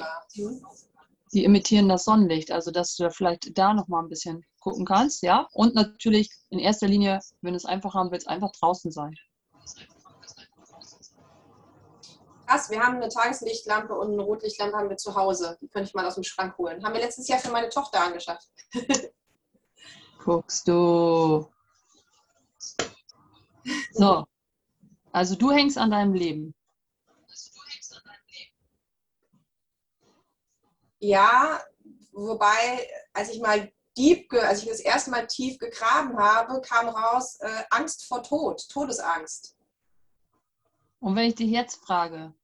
Die 1.32 1.44
imitieren 1.44 1.88
das 1.88 2.04
Sonnenlicht, 2.04 2.50
also 2.50 2.70
dass 2.70 2.96
du 2.96 3.10
vielleicht 3.10 3.56
da 3.56 3.74
noch 3.74 3.88
mal 3.88 4.02
ein 4.02 4.08
bisschen 4.08 4.44
gucken 4.60 4.84
kannst, 4.84 5.22
ja. 5.22 5.48
Und 5.52 5.74
natürlich 5.74 6.30
in 6.50 6.58
erster 6.58 6.88
Linie, 6.88 7.20
wenn 7.40 7.52
du 7.52 7.56
es 7.56 7.64
einfach 7.64 7.94
haben 7.94 8.10
willst, 8.10 8.28
einfach 8.28 8.50
draußen 8.52 8.90
sein. 8.90 9.14
Krass, 12.46 12.70
wir 12.70 12.80
haben 12.80 12.96
eine 12.96 13.08
Tageslichtlampe 13.08 13.92
und 13.94 14.12
eine 14.12 14.22
Rotlichtlampe 14.22 14.76
haben 14.76 14.88
wir 14.88 14.96
zu 14.96 15.16
Hause. 15.16 15.58
Die 15.60 15.68
könnte 15.68 15.88
ich 15.88 15.94
mal 15.94 16.06
aus 16.06 16.14
dem 16.14 16.22
Schrank 16.22 16.56
holen. 16.58 16.84
Haben 16.84 16.94
wir 16.94 17.00
letztes 17.00 17.26
Jahr 17.26 17.40
für 17.40 17.50
meine 17.50 17.68
Tochter 17.68 18.00
angeschafft. 18.00 18.48
Guckst 20.24 20.68
du. 20.68 21.50
So. 23.92 24.24
Also 25.10 25.34
du 25.34 25.50
hängst 25.50 25.76
an 25.76 25.90
deinem 25.90 26.14
Leben. 26.14 26.54
Ja, 30.98 31.62
wobei, 32.12 32.88
als 33.12 33.30
ich 33.30 33.40
mal 33.40 33.72
deep, 33.96 34.32
als 34.32 34.62
ich 34.62 34.68
das 34.68 34.80
erste 34.80 35.10
Mal 35.10 35.26
tief 35.26 35.58
gegraben 35.58 36.16
habe, 36.18 36.60
kam 36.60 36.88
raus 36.88 37.38
äh, 37.40 37.64
Angst 37.70 38.06
vor 38.06 38.22
Tod, 38.22 38.68
Todesangst. 38.68 39.55
Und 41.00 41.14
wenn 41.14 41.28
ich 41.28 41.34
dich 41.34 41.50
jetzt 41.50 41.84
frage, 41.84 42.34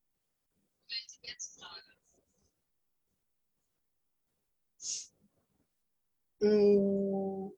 hm. 6.40 7.52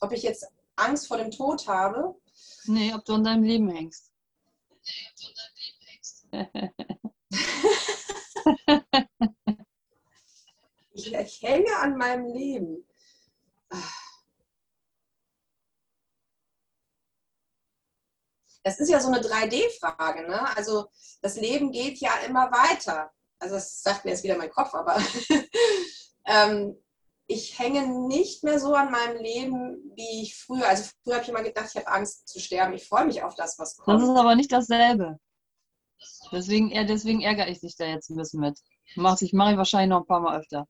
ob 0.00 0.12
ich 0.12 0.22
jetzt 0.22 0.46
Angst 0.76 1.08
vor 1.08 1.16
dem 1.16 1.30
Tod 1.30 1.66
habe? 1.66 2.14
Nee, 2.66 2.92
ob 2.92 3.04
du 3.04 3.14
an 3.14 3.24
deinem 3.24 3.42
Leben 3.44 3.70
hängst. 3.70 4.12
ich, 10.92 11.12
ich 11.14 11.42
hänge 11.42 11.76
an 11.78 11.96
meinem 11.96 12.26
Leben. 12.26 12.84
Das 18.64 18.80
ist 18.80 18.88
ja 18.88 18.98
so 18.98 19.08
eine 19.08 19.20
3D-Frage. 19.20 20.26
Ne? 20.26 20.56
Also 20.56 20.86
das 21.22 21.36
Leben 21.36 21.70
geht 21.70 21.98
ja 21.98 22.10
immer 22.26 22.50
weiter. 22.50 23.10
Also 23.38 23.56
das 23.56 23.82
sagt 23.82 24.04
mir 24.04 24.12
jetzt 24.12 24.24
wieder 24.24 24.38
mein 24.38 24.50
Kopf, 24.50 24.74
aber 24.74 24.96
ähm, 26.26 26.76
ich 27.26 27.58
hänge 27.58 27.86
nicht 28.08 28.42
mehr 28.42 28.58
so 28.58 28.74
an 28.74 28.90
meinem 28.90 29.18
Leben, 29.22 29.92
wie 29.94 30.22
ich 30.22 30.36
früher. 30.36 30.66
Also 30.66 30.90
früher 31.02 31.14
habe 31.14 31.24
ich 31.24 31.28
immer 31.28 31.42
gedacht, 31.42 31.68
ich 31.70 31.76
habe 31.76 31.88
Angst 31.88 32.26
zu 32.28 32.40
sterben. 32.40 32.74
Ich 32.74 32.88
freue 32.88 33.04
mich 33.04 33.22
auf 33.22 33.34
das, 33.34 33.58
was 33.58 33.76
kommt. 33.76 34.00
Das 34.00 34.08
ist 34.08 34.16
aber 34.16 34.34
nicht 34.34 34.50
dasselbe. 34.50 35.18
Deswegen, 36.32 36.70
deswegen 36.86 37.20
ärgere 37.20 37.48
ich 37.48 37.60
dich 37.60 37.76
da 37.76 37.84
jetzt 37.84 38.10
ein 38.10 38.16
bisschen 38.16 38.40
mit. 38.40 38.58
Mach 38.96 39.20
ich 39.20 39.32
mache 39.32 39.52
ich 39.52 39.58
wahrscheinlich 39.58 39.90
noch 39.90 40.00
ein 40.00 40.06
paar 40.06 40.20
Mal 40.20 40.38
öfter. 40.38 40.66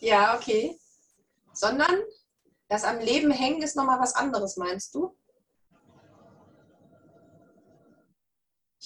Ja, 0.00 0.36
okay. 0.36 0.78
Sondern 1.52 2.02
das 2.68 2.84
am 2.84 2.98
Leben 2.98 3.30
hängen 3.30 3.62
ist 3.62 3.76
nochmal 3.76 4.00
was 4.00 4.14
anderes, 4.14 4.56
meinst 4.56 4.94
du? 4.94 5.16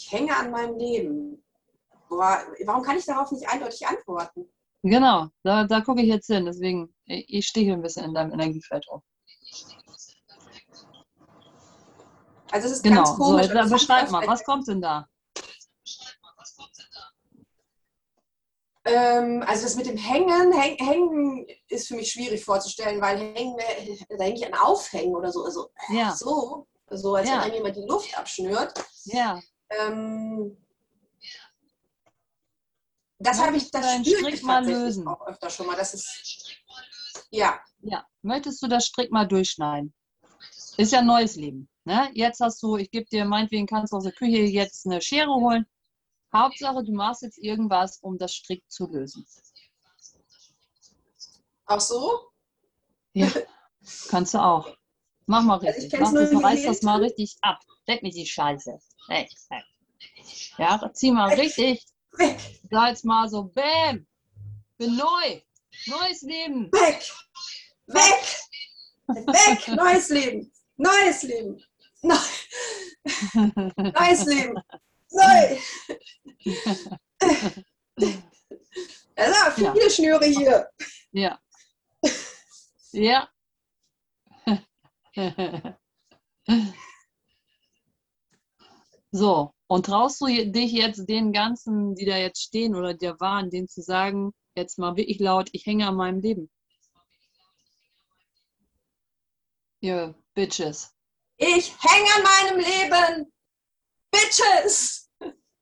Ich 0.06 0.12
hänge 0.12 0.36
an 0.36 0.52
meinem 0.52 0.78
Leben. 0.78 1.44
Boah, 2.08 2.40
warum 2.64 2.84
kann 2.84 2.96
ich 2.96 3.04
darauf 3.06 3.32
nicht 3.32 3.48
eindeutig 3.48 3.84
antworten? 3.88 4.48
Genau, 4.84 5.26
da, 5.42 5.64
da 5.64 5.80
gucke 5.80 6.00
ich 6.00 6.06
jetzt 6.06 6.28
hin. 6.28 6.44
Deswegen, 6.44 6.94
ich, 7.06 7.28
ich 7.28 7.46
stehe 7.48 7.64
hier 7.66 7.74
ein 7.74 7.82
bisschen 7.82 8.04
in 8.04 8.14
deinem 8.14 8.32
Energiefeld 8.32 8.86
rum. 8.88 9.02
Also 12.52 12.66
es 12.68 12.72
ist 12.74 12.82
Genau, 12.84 13.02
ganz 13.02 13.08
so, 13.08 13.14
komisch. 13.16 13.48
und 13.48 13.54
das 13.56 13.70
beschreib 13.70 14.10
mal, 14.12 14.24
was 14.28 14.44
kommt 14.44 14.68
denn 14.68 14.80
da? 14.80 15.08
Ähm, 18.84 19.42
also 19.44 19.64
das 19.64 19.74
mit 19.74 19.86
dem 19.86 19.96
Hängen, 19.96 20.52
Häng, 20.52 20.76
Hängen 20.76 21.46
ist 21.68 21.88
für 21.88 21.96
mich 21.96 22.12
schwierig 22.12 22.44
vorzustellen, 22.44 23.00
weil 23.00 23.18
Hängen, 23.18 23.58
äh, 23.58 23.96
da 24.08 24.16
denke 24.18 24.38
ich 24.38 24.46
an 24.46 24.54
Aufhängen 24.54 25.16
oder 25.16 25.32
so. 25.32 25.44
Also 25.44 25.68
Ja, 25.88 26.14
so, 26.14 26.68
so 26.90 27.16
als 27.16 27.28
Ja. 27.28 27.38
wenn 27.38 27.42
einem 27.42 27.54
jemand 27.54 27.74
die 27.76 27.86
Luft 27.88 28.16
abschnürt. 28.16 28.72
ja. 29.06 29.40
Ähm, 29.70 30.56
das 33.18 33.40
habe 33.40 33.56
ich, 33.56 33.70
das 33.70 33.84
spüre 33.94 34.18
Strick 34.18 34.34
ich 34.34 34.42
mal 34.42 34.64
lösen? 34.64 35.08
auch 35.08 35.26
öfter 35.26 35.50
schon 35.50 35.66
mal. 35.66 35.76
Das 35.76 35.94
ist, 35.94 36.56
ja, 37.30 37.60
Ja, 37.80 38.06
möchtest 38.22 38.62
du 38.62 38.68
das 38.68 38.86
Strick 38.86 39.10
mal 39.10 39.26
durchschneiden? 39.26 39.94
Ist 40.76 40.92
ja 40.92 40.98
ein 41.00 41.06
neues 41.06 41.36
Leben. 41.36 41.68
Ne? 41.84 42.10
Jetzt 42.12 42.40
hast 42.40 42.62
du, 42.62 42.76
ich 42.76 42.90
gebe 42.90 43.06
dir, 43.06 43.24
meinetwegen 43.24 43.66
kannst 43.66 43.92
du 43.92 43.96
aus 43.96 44.04
der 44.04 44.12
Küche 44.12 44.38
jetzt 44.42 44.86
eine 44.86 45.00
Schere 45.00 45.32
holen. 45.32 45.66
Hauptsache, 46.32 46.84
du 46.84 46.92
machst 46.92 47.22
jetzt 47.22 47.38
irgendwas, 47.38 47.98
um 47.98 48.18
das 48.18 48.34
Strick 48.34 48.62
zu 48.68 48.86
lösen. 48.86 49.26
auch 51.66 51.80
so. 51.80 52.30
Ja, 53.14 53.30
kannst 54.08 54.34
du 54.34 54.38
auch. 54.38 54.76
Mach 55.26 55.42
mal 55.42 55.54
Also 55.54 55.66
ich 55.68 55.74
richtig. 55.74 55.90
kenn's 55.90 56.12
Mach 56.12 56.20
das, 56.20 56.42
reiß 56.44 56.64
das 56.64 56.82
mal 56.82 57.00
richtig 57.00 57.36
ab. 57.40 57.60
Deck 57.88 58.02
mich 58.02 58.14
die 58.14 58.26
Scheiße. 58.26 58.78
Hey, 59.08 59.28
hey. 59.50 59.62
Ja, 60.58 60.90
zieh 60.92 61.12
mal 61.12 61.34
richtig. 61.34 61.84
Weg, 62.12 62.38
Da 62.70 62.88
jetzt 62.88 63.04
mal 63.04 63.28
so, 63.28 63.44
bam. 63.44 64.06
Bin 64.78 64.96
neu. 64.96 65.40
Neues 65.86 66.22
Leben. 66.22 66.70
weg, 66.72 67.02
weg, 67.86 68.24
weg, 69.06 69.68
neues 69.76 70.08
Leben, 70.08 70.50
neues 70.76 71.22
Leben, 71.22 71.62
neu, 72.02 72.16
neues 73.76 74.24
Leben, 74.24 74.54
neu. 75.10 75.58
Aber 79.16 79.52
viele 79.54 79.84
Ja. 79.84 79.90
Schnüre 79.90 80.24
hier. 80.26 80.70
Ja. 81.12 81.38
Ja. 82.92 83.28
So, 89.12 89.52
und 89.68 89.86
traust 89.86 90.20
du 90.20 90.26
dich 90.26 90.72
jetzt 90.72 91.08
den 91.08 91.32
ganzen, 91.32 91.94
die 91.94 92.04
da 92.04 92.16
jetzt 92.16 92.42
stehen 92.42 92.74
oder 92.74 92.94
da 92.94 93.18
waren, 93.20 93.50
denen 93.50 93.68
zu 93.68 93.82
sagen, 93.82 94.32
jetzt 94.54 94.78
mal 94.78 94.96
wirklich 94.96 95.20
laut, 95.20 95.48
ich 95.52 95.66
hänge 95.66 95.86
an 95.86 95.96
meinem 95.96 96.20
Leben? 96.20 96.50
Ihr 99.80 100.14
Bitches. 100.34 100.92
Ich 101.38 101.72
hänge 101.82 102.08
an 102.16 102.22
meinem 102.22 102.58
Leben. 102.58 103.32
Bitches. 104.10 105.10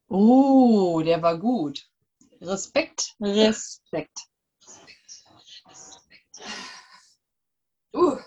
Oh, 0.09 1.03
der 1.05 1.21
war 1.23 1.39
gut. 1.39 1.87
Respekt, 2.41 3.15
Respekt. 3.21 4.19
Uh, 7.93 8.19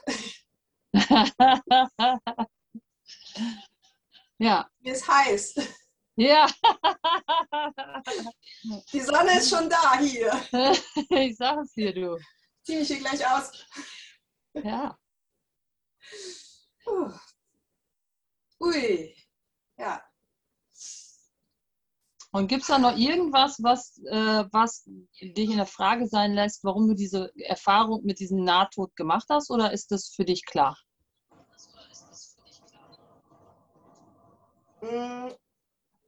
ja, 4.39 4.69
mir 4.79 4.93
ist 4.93 5.07
heiß. 5.07 5.55
ja, 6.15 6.47
Die 8.93 9.01
Sonne 9.01 9.37
ist 9.37 9.49
schon 9.49 9.69
da 9.69 9.99
hier. 9.99 10.31
ich 11.09 11.37
sag 11.37 11.59
es 11.59 11.73
dir, 11.73 11.93
du. 11.93 12.17
Zieh 12.63 12.77
mich 12.77 12.87
hier 12.87 12.99
gleich 12.99 13.25
aus. 13.25 13.51
Ja. 14.53 14.97
Ui. 18.59 19.15
Ja. 19.77 20.03
Und 22.31 22.47
gibt 22.47 22.61
es 22.61 22.67
da 22.67 22.77
noch 22.77 22.97
irgendwas, 22.97 23.63
was, 23.63 23.97
äh, 24.05 24.45
was 24.51 24.83
dich 25.21 25.49
in 25.49 25.57
der 25.57 25.65
Frage 25.65 26.07
sein 26.07 26.33
lässt, 26.33 26.63
warum 26.63 26.87
du 26.87 26.93
diese 26.93 27.31
Erfahrung 27.37 28.03
mit 28.03 28.19
diesem 28.19 28.43
Nahtod 28.43 28.95
gemacht 28.95 29.27
hast, 29.29 29.49
oder 29.49 29.71
ist 29.71 29.91
das 29.91 30.09
für 30.09 30.25
dich 30.25 30.45
klar? 30.45 30.77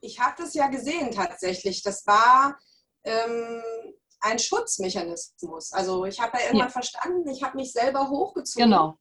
Ich 0.02 0.20
habe 0.20 0.36
das 0.42 0.54
ja 0.54 0.68
gesehen 0.68 1.12
tatsächlich. 1.12 1.84
Das 1.84 2.06
war 2.08 2.58
ähm, 3.04 3.62
ein 4.22 4.40
Schutzmechanismus. 4.40 5.72
Also 5.74 6.06
ich 6.06 6.20
habe 6.20 6.38
ja 6.38 6.46
irgendwann 6.46 6.68
Ja. 6.68 6.74
verstanden, 6.74 7.30
ich 7.30 7.44
habe 7.44 7.58
mich 7.58 7.72
selber 7.72 8.10
hochgezogen. 8.10 8.70
Genau. 8.70 8.98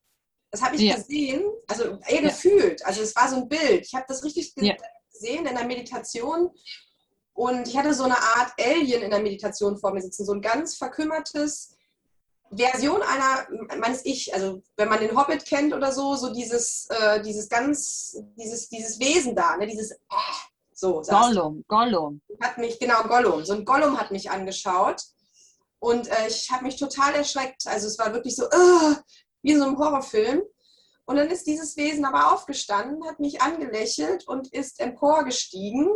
Das 0.51 0.63
habe 0.63 0.77
ich 0.77 0.83
Ja. 0.83 0.97
gesehen, 0.97 1.45
also 1.67 1.99
eher 2.07 2.23
Ja. 2.23 2.29
gefühlt. 2.29 2.85
Also 2.87 3.03
es 3.03 3.15
war 3.15 3.29
so 3.29 3.37
ein 3.37 3.49
Bild. 3.49 3.85
Ich 3.87 3.95
habe 3.95 4.07
das 4.09 4.25
richtig 4.25 4.55
gesehen 4.55 5.47
in 5.47 5.55
der 5.55 5.65
Meditation. 5.65 6.51
Und 7.35 7.69
ich 7.69 7.77
hatte 7.77 7.95
so 7.95 8.05
eine 8.05 8.19
Art 8.19 8.53
Alien 8.59 9.03
in 9.03 9.11
der 9.11 9.21
Meditation 9.21 9.79
vor 9.79 9.93
mir 9.93 10.01
sitzen, 10.01 10.25
so 10.25 10.33
ein 10.33 10.41
ganz 10.43 10.77
verkümmertes 10.77 11.78
Version 12.51 13.03
einer 13.03 13.47
meines 13.79 14.05
Ich. 14.05 14.33
Also 14.35 14.63
wenn 14.77 14.89
man 14.89 15.01
den 15.01 15.17
Hobbit 15.17 15.45
kennt 15.45 15.75
oder 15.75 15.93
so, 15.93 16.15
so 16.15 16.33
dieses, 16.33 16.87
äh, 16.91 17.23
dieses 17.23 17.49
ganz, 17.49 18.17
dieses, 18.37 18.69
dieses 18.69 18.99
Wesen 18.99 19.35
da, 19.35 19.57
ne? 19.57 19.67
dieses 19.67 19.93
äh, 19.93 19.97
so 20.73 21.03
Gollum, 21.03 21.65
Gollum. 21.67 22.21
hat 22.41 22.59
mich, 22.59 22.79
genau, 22.79 23.03
Gollum, 23.03 23.45
so 23.45 23.53
ein 23.53 23.65
Gollum 23.65 23.99
hat 23.99 24.13
mich 24.13 24.31
angeschaut 24.31 25.03
und 25.81 26.09
äh, 26.09 26.29
ich 26.29 26.51
habe 26.51 26.65
mich 26.65 26.77
total 26.77 27.15
erschreckt. 27.15 27.67
Also 27.67 27.89
es 27.89 27.99
war 27.99 28.13
wirklich 28.13 28.37
so, 28.37 28.45
äh, 28.45 28.95
wie 29.43 29.53
in 29.53 29.59
so 29.59 29.67
einem 29.67 29.79
Horrorfilm. 29.79 30.43
Und 31.05 31.17
dann 31.17 31.31
ist 31.31 31.47
dieses 31.47 31.77
Wesen 31.77 32.05
aber 32.05 32.35
aufgestanden, 32.35 33.07
hat 33.09 33.19
mich 33.19 33.41
angelächelt 33.41 34.29
und 34.29 34.53
ist 34.53 34.79
emporgestiegen 34.79 35.89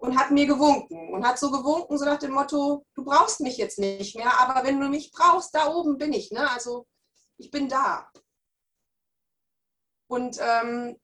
und 0.00 0.18
hat 0.18 0.30
mir 0.30 0.46
gewunken. 0.46 1.12
Und 1.12 1.26
hat 1.26 1.38
so 1.38 1.50
gewunken, 1.50 1.96
so 1.98 2.04
nach 2.04 2.18
dem 2.18 2.32
Motto, 2.32 2.84
du 2.94 3.04
brauchst 3.04 3.40
mich 3.40 3.56
jetzt 3.58 3.78
nicht 3.78 4.16
mehr, 4.16 4.40
aber 4.40 4.66
wenn 4.66 4.80
du 4.80 4.88
mich 4.88 5.12
brauchst, 5.12 5.54
da 5.54 5.72
oben 5.72 5.98
bin 5.98 6.12
ich. 6.12 6.30
Ne? 6.30 6.50
Also 6.50 6.86
ich 7.36 7.50
bin 7.50 7.68
da. 7.68 8.10
Und 10.08 10.38
ähm, 10.40 10.96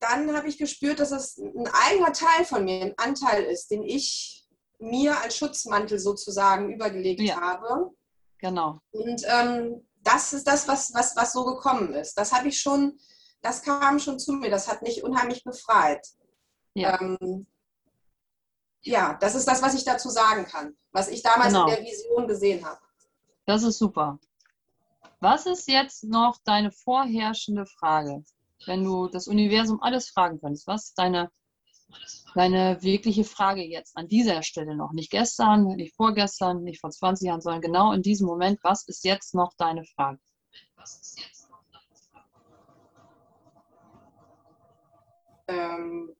dann 0.00 0.36
habe 0.36 0.48
ich 0.48 0.58
gespürt, 0.58 1.00
dass 1.00 1.12
es 1.12 1.38
ein 1.38 1.68
eigener 1.88 2.12
Teil 2.12 2.44
von 2.44 2.64
mir, 2.64 2.82
ein 2.82 2.94
Anteil 2.98 3.44
ist, 3.44 3.70
den 3.70 3.82
ich 3.82 4.44
mir 4.78 5.18
als 5.20 5.36
Schutzmantel 5.36 5.98
sozusagen 5.98 6.72
übergelegt 6.72 7.22
Ja. 7.22 7.40
habe. 7.40 7.92
Genau. 8.38 8.80
Und 8.90 9.22
ähm, 9.26 9.88
das 10.02 10.32
ist 10.32 10.46
das, 10.46 10.68
was, 10.68 10.92
was, 10.92 11.16
was 11.16 11.32
so 11.32 11.44
gekommen 11.44 11.94
ist. 11.94 12.14
Das 12.18 12.32
habe 12.32 12.48
ich 12.48 12.60
schon, 12.60 12.98
das 13.40 13.62
kam 13.62 13.98
schon 13.98 14.18
zu 14.18 14.32
mir, 14.32 14.50
das 14.50 14.68
hat 14.68 14.82
mich 14.82 15.02
unheimlich 15.02 15.42
befreit. 15.44 16.06
Ja. 16.74 17.00
Ähm, 17.00 17.46
ja, 18.86 19.14
das 19.20 19.34
ist 19.34 19.46
das, 19.46 19.60
was 19.62 19.74
ich 19.74 19.84
dazu 19.84 20.08
sagen 20.08 20.44
kann, 20.46 20.76
was 20.92 21.08
ich 21.08 21.22
damals 21.22 21.52
Genau. 21.52 21.66
in 21.68 21.74
der 21.74 21.84
Vision 21.84 22.26
gesehen 22.28 22.64
habe. 22.64 22.80
Das 23.44 23.62
ist 23.62 23.78
super. 23.78 24.18
Was 25.20 25.46
ist 25.46 25.68
jetzt 25.68 26.04
noch 26.04 26.38
deine 26.44 26.70
vorherrschende 26.70 27.66
Frage? 27.66 28.24
Wenn 28.66 28.84
du 28.84 29.08
das 29.08 29.28
Universum 29.28 29.82
alles 29.82 30.08
fragen 30.08 30.40
könntest, 30.40 30.66
was 30.66 30.86
ist 30.86 30.98
deine, 30.98 31.30
deine 32.34 32.82
wirkliche 32.82 33.24
Frage 33.24 33.62
jetzt 33.62 33.96
an 33.96 34.08
dieser 34.08 34.42
Stelle 34.42 34.76
noch? 34.76 34.92
Nicht 34.92 35.10
gestern, 35.10 35.64
nicht 35.76 35.94
vorgestern, 35.96 36.62
nicht 36.62 36.80
vor 36.80 36.90
20 36.90 37.26
Jahren, 37.26 37.40
sondern 37.40 37.62
genau 37.62 37.92
in 37.92 38.02
diesem 38.02 38.26
Moment, 38.26 38.60
was 38.62 38.86
ist 38.86 39.04
jetzt 39.04 39.34
noch 39.34 39.52
deine 39.58 39.84
Frage? 39.84 40.18
ähm, 45.48 46.15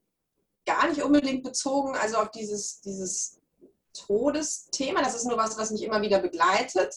gar 0.77 0.89
nicht 0.89 1.01
unbedingt 1.01 1.43
bezogen, 1.43 1.95
also 1.95 2.17
auf 2.17 2.31
dieses, 2.31 2.81
dieses 2.81 3.39
Todesthema. 3.93 5.01
Das 5.01 5.15
ist 5.15 5.25
nur 5.25 5.37
was, 5.37 5.57
was 5.57 5.71
mich 5.71 5.83
immer 5.83 6.01
wieder 6.01 6.19
begleitet. 6.19 6.95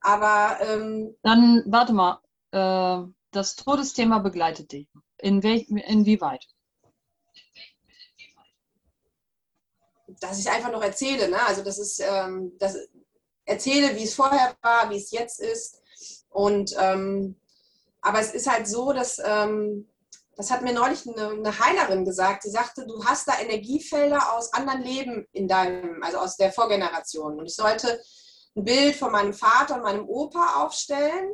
Aber 0.00 0.58
ähm, 0.60 1.16
Dann 1.22 1.64
warte 1.66 1.92
mal, 1.92 2.20
äh, 2.52 3.06
das 3.30 3.56
Todesthema 3.56 4.18
begleitet 4.18 4.72
dich. 4.72 4.86
In 5.18 5.42
welch, 5.42 5.68
inwieweit? 5.68 6.46
dass 10.20 10.38
ich 10.38 10.46
es 10.46 10.52
einfach 10.52 10.70
noch 10.70 10.82
erzähle, 10.82 11.28
ne? 11.28 11.44
also 11.44 11.62
das 11.62 11.78
ist, 11.78 12.00
ähm, 12.00 12.52
das 12.58 12.76
erzähle, 13.46 13.96
wie 13.96 14.04
es 14.04 14.14
vorher 14.14 14.54
war, 14.62 14.88
wie 14.90 14.96
es 14.96 15.10
jetzt 15.10 15.40
ist. 15.40 15.82
Und 16.30 16.74
ähm, 16.78 17.36
aber 18.00 18.20
es 18.20 18.32
ist 18.32 18.48
halt 18.48 18.68
so, 18.68 18.92
dass 18.92 19.20
ähm, 19.24 19.88
das 20.36 20.50
hat 20.50 20.62
mir 20.62 20.72
neulich 20.72 21.06
eine, 21.08 21.28
eine 21.30 21.58
Heilerin 21.58 22.04
gesagt, 22.04 22.44
die 22.44 22.50
sagte, 22.50 22.86
du 22.86 23.04
hast 23.04 23.28
da 23.28 23.38
Energiefelder 23.40 24.32
aus 24.34 24.52
anderen 24.52 24.82
Leben 24.82 25.26
in 25.32 25.46
deinem, 25.48 26.02
also 26.02 26.18
aus 26.18 26.36
der 26.36 26.52
Vorgeneration. 26.52 27.38
Und 27.38 27.46
ich 27.46 27.54
sollte 27.56 28.00
ein 28.56 28.64
Bild 28.64 28.96
von 28.96 29.12
meinem 29.12 29.32
Vater 29.34 29.76
und 29.76 29.82
meinem 29.82 30.08
Opa 30.08 30.62
aufstellen 30.64 31.32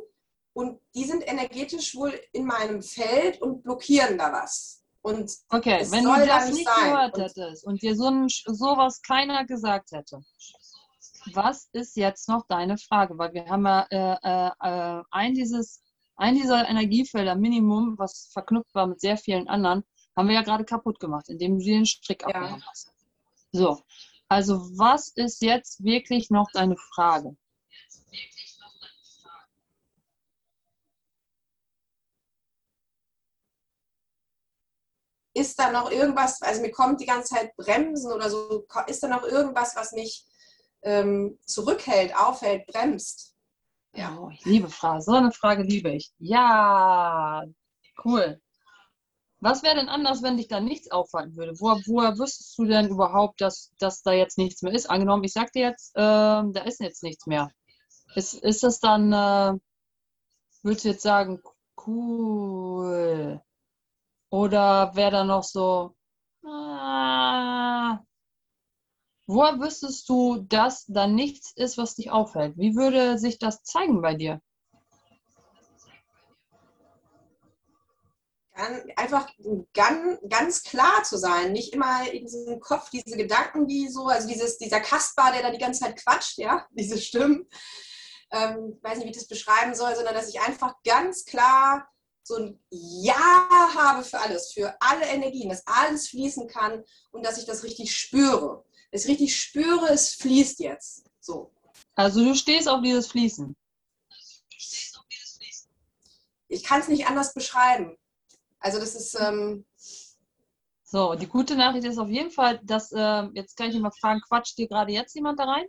und 0.53 0.79
die 0.95 1.05
sind 1.05 1.27
energetisch 1.27 1.95
wohl 1.95 2.19
in 2.33 2.45
meinem 2.45 2.81
Feld 2.81 3.41
und 3.41 3.63
blockieren 3.63 4.17
da 4.17 4.31
was. 4.31 4.83
Und 5.03 5.31
Okay, 5.49 5.85
wenn 5.89 6.03
du 6.03 6.25
das 6.25 6.45
nicht 6.47 6.57
nicht 6.57 6.67
sein. 6.69 6.91
gehört 6.91 7.15
Und- 7.15 7.21
hättest 7.23 7.65
und 7.65 7.81
dir 7.81 7.95
so 7.95 8.07
ein, 8.07 8.27
sowas 8.27 9.01
keiner 9.01 9.45
gesagt 9.45 9.91
hätte, 9.91 10.19
was 11.33 11.69
ist 11.71 11.95
jetzt 11.95 12.27
noch 12.29 12.45
deine 12.47 12.77
Frage? 12.77 13.17
Weil 13.17 13.33
wir 13.33 13.45
haben 13.47 13.65
ja 13.65 13.85
äh, 13.89 14.17
äh, 14.23 14.99
äh, 14.99 15.03
ein, 15.11 15.33
dieses, 15.33 15.81
ein 16.15 16.35
dieser 16.35 16.67
Energiefelder, 16.67 17.35
Minimum, 17.35 17.97
was 17.97 18.29
verknüpft 18.31 18.73
war 18.73 18.87
mit 18.87 19.01
sehr 19.01 19.17
vielen 19.17 19.47
anderen, 19.47 19.83
haben 20.15 20.27
wir 20.27 20.35
ja 20.35 20.41
gerade 20.43 20.65
kaputt 20.65 20.99
gemacht, 20.99 21.29
indem 21.29 21.57
du 21.57 21.63
dir 21.63 21.75
den 21.75 21.85
Strick 21.85 22.21
Ja. 22.21 22.27
abgenommen 22.27 22.63
hast. 22.69 22.91
So, 23.51 23.81
also 24.27 24.59
was 24.77 25.09
ist 25.09 25.41
jetzt 25.41 25.83
wirklich 25.83 26.29
noch 26.29 26.49
deine 26.53 26.77
Frage? 26.77 27.35
ist 35.33 35.57
da 35.59 35.71
noch 35.71 35.91
irgendwas, 35.91 36.41
also 36.41 36.61
mir 36.61 36.71
kommt 36.71 36.99
die 37.01 37.05
ganze 37.05 37.35
Zeit 37.35 37.55
Bremsen 37.55 38.11
oder 38.11 38.29
so, 38.29 38.65
ist 38.87 39.03
da 39.03 39.07
noch 39.07 39.23
irgendwas, 39.23 39.75
was 39.75 39.93
mich 39.93 40.25
ähm, 40.83 41.39
zurückhält, 41.45 42.15
aufhält, 42.15 42.67
bremst? 42.67 43.30
Ja. 43.93 44.17
Oh, 44.19 44.29
ich 44.29 44.45
liebe 44.45 44.69
Frage. 44.69 45.01
So 45.01 45.13
eine 45.13 45.31
Frage 45.31 45.63
liebe 45.63 45.91
ich. 45.91 46.11
Ja, 46.19 47.43
cool. 48.05 48.41
Was 49.39 49.63
wäre 49.63 49.75
denn 49.75 49.89
anders, 49.89 50.21
wenn 50.21 50.37
dich 50.37 50.47
da 50.47 50.59
nichts 50.59 50.91
aufhalten 50.91 51.35
würde? 51.35 51.59
Wo, 51.59 51.69
woher 51.87 52.17
wüsstest 52.17 52.57
du 52.57 52.65
denn 52.65 52.89
überhaupt, 52.89 53.41
dass, 53.41 53.71
dass 53.79 54.03
da 54.03 54.11
jetzt 54.13 54.37
nichts 54.37 54.61
mehr 54.61 54.73
ist? 54.73 54.89
Angenommen, 54.89 55.23
ich 55.23 55.33
sag 55.33 55.51
dir 55.51 55.63
jetzt, 55.63 55.93
ähm, 55.95 56.53
da 56.53 56.61
ist 56.63 56.79
jetzt 56.79 57.03
nichts 57.03 57.25
mehr. 57.25 57.49
Ist, 58.15 58.35
ist 58.35 58.63
das 58.63 58.79
dann, 58.79 59.11
äh, 59.13 59.57
würdest 60.63 60.85
du 60.85 60.89
jetzt 60.89 61.03
sagen, 61.03 61.41
cool? 61.87 63.41
Oder 64.29 64.95
wäre 64.95 65.11
da 65.11 65.23
noch 65.23 65.43
so, 65.43 65.95
ah, 66.45 67.99
woher 69.31 69.59
wüsstest 69.59 70.07
du, 70.09 70.37
dass 70.37 70.85
da 70.87 71.07
nichts 71.07 71.51
ist, 71.55 71.77
was 71.77 71.95
dich 71.95 72.11
aufhält? 72.11 72.57
Wie 72.57 72.75
würde 72.75 73.17
sich 73.17 73.39
das 73.39 73.63
zeigen 73.63 74.01
bei 74.01 74.15
dir? 74.15 74.41
Einfach 78.95 79.27
ganz, 79.73 80.19
ganz 80.29 80.63
klar 80.63 81.03
zu 81.03 81.17
sein, 81.17 81.51
nicht 81.51 81.73
immer 81.73 82.11
in 82.11 82.25
diesem 82.25 82.59
Kopf 82.59 82.91
diese 82.91 83.17
Gedanken, 83.17 83.65
die 83.67 83.87
so, 83.87 84.07
also 84.07 84.27
dieses, 84.27 84.57
dieser 84.59 84.81
Kasper, 84.81 85.31
der 85.31 85.41
da 85.41 85.51
die 85.51 85.57
ganze 85.57 85.79
Zeit 85.79 85.97
quatscht, 85.97 86.37
ja, 86.37 86.67
diese 86.71 86.99
Stimmen, 86.99 87.47
ähm, 88.31 88.77
weiß 88.81 88.97
nicht, 88.97 89.07
wie 89.07 89.11
ich 89.11 89.17
das 89.17 89.27
beschreiben 89.27 89.73
soll, 89.73 89.95
sondern 89.95 90.13
dass 90.13 90.29
ich 90.29 90.39
einfach 90.41 90.75
ganz 90.83 91.25
klar 91.25 91.87
so 92.23 92.35
ein 92.35 92.63
Ja 92.69 93.73
habe 93.73 94.03
für 94.03 94.19
alles, 94.19 94.51
für 94.53 94.75
alle 94.79 95.05
Energien, 95.07 95.49
dass 95.49 95.65
alles 95.65 96.09
fließen 96.09 96.47
kann 96.47 96.83
und 97.11 97.25
dass 97.25 97.39
ich 97.39 97.45
das 97.45 97.63
richtig 97.63 97.95
spüre. 97.95 98.63
Dass 98.91 99.05
ich 99.05 99.11
richtig 99.11 99.35
spüre, 99.35 99.89
es 99.89 100.15
fließt 100.15 100.59
jetzt. 100.59 101.05
So. 101.19 101.51
Also 101.95 102.23
du 102.23 102.35
stehst 102.35 102.67
auf 102.67 102.81
dieses 102.81 103.07
Fließen. 103.07 103.55
Ich 106.49 106.63
kann 106.63 106.81
es 106.81 106.89
nicht 106.89 107.07
anders 107.07 107.33
beschreiben. 107.33 107.97
Also 108.59 108.79
das 108.79 108.95
ist, 108.95 109.15
ähm, 109.15 109.65
So, 110.83 111.15
die 111.15 111.27
gute 111.27 111.55
Nachricht 111.55 111.85
ist 111.85 111.97
auf 111.97 112.09
jeden 112.09 112.31
Fall, 112.31 112.59
dass, 112.63 112.91
äh, 112.91 113.23
jetzt 113.33 113.55
kann 113.55 113.69
ich 113.69 113.79
mal 113.79 113.91
fragen, 113.91 114.21
quatscht 114.27 114.57
dir 114.57 114.67
gerade 114.67 114.91
jetzt 114.91 115.15
jemand 115.15 115.39
da 115.39 115.45
rein? 115.45 115.65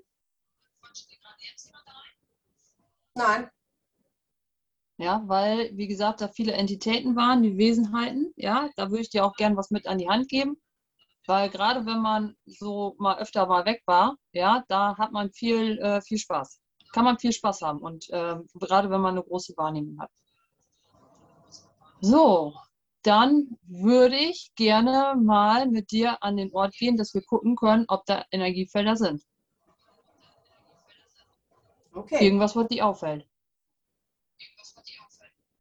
nein, 3.15 3.51
Ja, 4.97 5.23
weil, 5.27 5.77
wie 5.77 5.87
gesagt, 5.87 6.21
da 6.23 6.29
viele 6.29 6.53
Entitäten 6.53 7.15
waren, 7.17 7.43
die 7.43 7.59
Wesenheiten, 7.59 8.33
ja, 8.37 8.71
da 8.77 8.91
würde 8.91 9.03
ich 9.03 9.11
dir 9.11 9.25
auch 9.25 9.35
gern 9.35 9.57
was 9.57 9.71
mit 9.71 9.87
an 9.87 9.99
die 9.99 10.09
Hand 10.09 10.29
geben. 10.29 10.62
Weil 11.27 11.51
gerade 11.51 11.87
wenn 11.87 12.01
man 12.01 12.37
so 12.47 12.95
mal 12.99 13.19
öfter 13.19 13.47
mal 13.47 13.65
weg 13.65 13.83
war, 13.87 14.17
ja, 14.33 14.65
da 14.69 14.97
hat 14.99 15.13
man 15.13 15.31
viel, 15.31 15.79
äh, 15.79 16.01
viel 16.03 16.19
Spaß. 16.19 16.61
Kann 16.93 17.05
man 17.05 17.19
viel 17.19 17.33
Spaß 17.33 17.63
haben 17.63 17.79
und 17.79 18.07
ähm, 18.11 18.47
gerade 18.55 18.91
wenn 18.91 19.01
man 19.01 19.15
eine 19.15 19.23
große 19.23 19.55
Wahrnehmung 19.57 19.99
hat. 20.01 20.11
So, 22.01 22.55
dann 23.03 23.57
würde 23.63 24.17
ich 24.17 24.53
gerne 24.57 25.15
mal 25.17 25.69
mit 25.69 25.91
dir 25.91 26.23
an 26.23 26.37
den 26.37 26.53
Ort 26.53 26.75
gehen, 26.75 26.97
dass 26.97 27.15
wir 27.15 27.23
gucken 27.23 27.57
können, 27.57 27.85
ob 27.89 28.05
da 28.07 28.25
Energiefelder 28.31 28.97
sind. 28.97 29.23
okay. 31.95 32.25
Irgendwas, 32.25 32.57
was 32.57 32.69
dich 32.69 32.83
auffällt. 32.83 33.27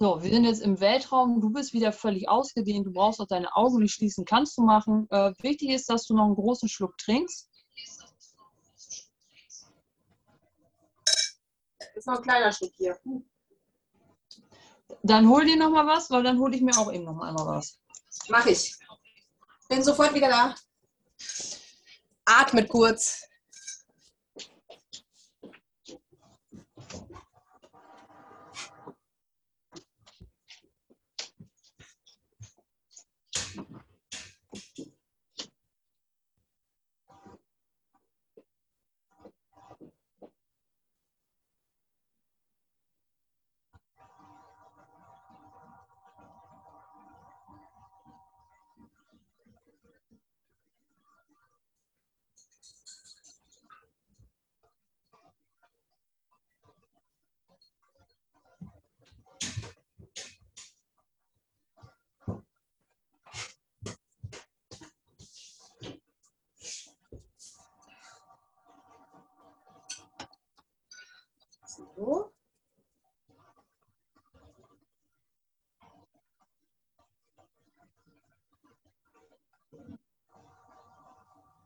So, 0.02 0.24
wir 0.24 0.32
sind 0.32 0.46
jetzt 0.46 0.64
im 0.64 0.80
Weltraum. 0.80 1.42
Du 1.42 1.52
bist 1.52 1.74
wieder 1.74 1.94
völlig 1.94 2.28
ausgedehnt. 2.28 2.88
Du 2.88 2.92
brauchst 2.92 3.22
auch 3.22 3.28
deine 3.28 3.56
Augen 3.56 3.84
nicht 3.84 3.94
schließen. 3.94 4.26
Kannst 4.26 4.58
du 4.58 4.64
machen. 4.64 5.08
Äh, 5.12 5.32
wichtig 5.44 5.70
ist, 5.70 5.88
dass 5.92 6.08
du 6.08 6.16
noch 6.16 6.26
einen 6.26 6.34
großen 6.34 6.68
Schluck 6.68 6.98
trinkst. 6.98 7.48
Ist 11.94 12.08
noch 12.08 12.18
ein 12.18 12.24
kleiner 12.24 12.52
Schluck 12.52 12.72
hier. 12.78 12.98
Hm. 13.04 13.24
Dann 15.04 15.30
hol 15.30 15.46
dir 15.46 15.56
noch 15.56 15.70
mal 15.70 15.86
was, 15.86 16.10
weil 16.10 16.24
dann 16.24 16.40
hole 16.40 16.56
ich 16.56 16.64
mir 16.64 16.76
auch 16.80 16.92
eben 16.92 17.04
noch 17.04 17.14
mal 17.14 17.30
einmal 17.30 17.58
was. 17.58 17.78
Mach 18.28 18.48
ich. 18.48 18.76
Bin 19.70 19.84
sofort 19.84 20.16
wieder 20.16 20.30
da. 20.30 20.56
Atmet 22.26 22.70
kurz. 22.70 23.22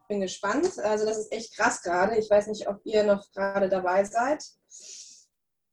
Bin 0.07 0.21
gespannt. 0.21 0.77
Also 0.79 1.05
das 1.05 1.17
ist 1.17 1.31
echt 1.31 1.55
krass 1.55 1.81
gerade. 1.81 2.17
Ich 2.17 2.29
weiß 2.29 2.47
nicht, 2.47 2.67
ob 2.67 2.79
ihr 2.83 3.03
noch 3.03 3.31
gerade 3.31 3.69
dabei 3.69 4.03
seid. 4.03 4.43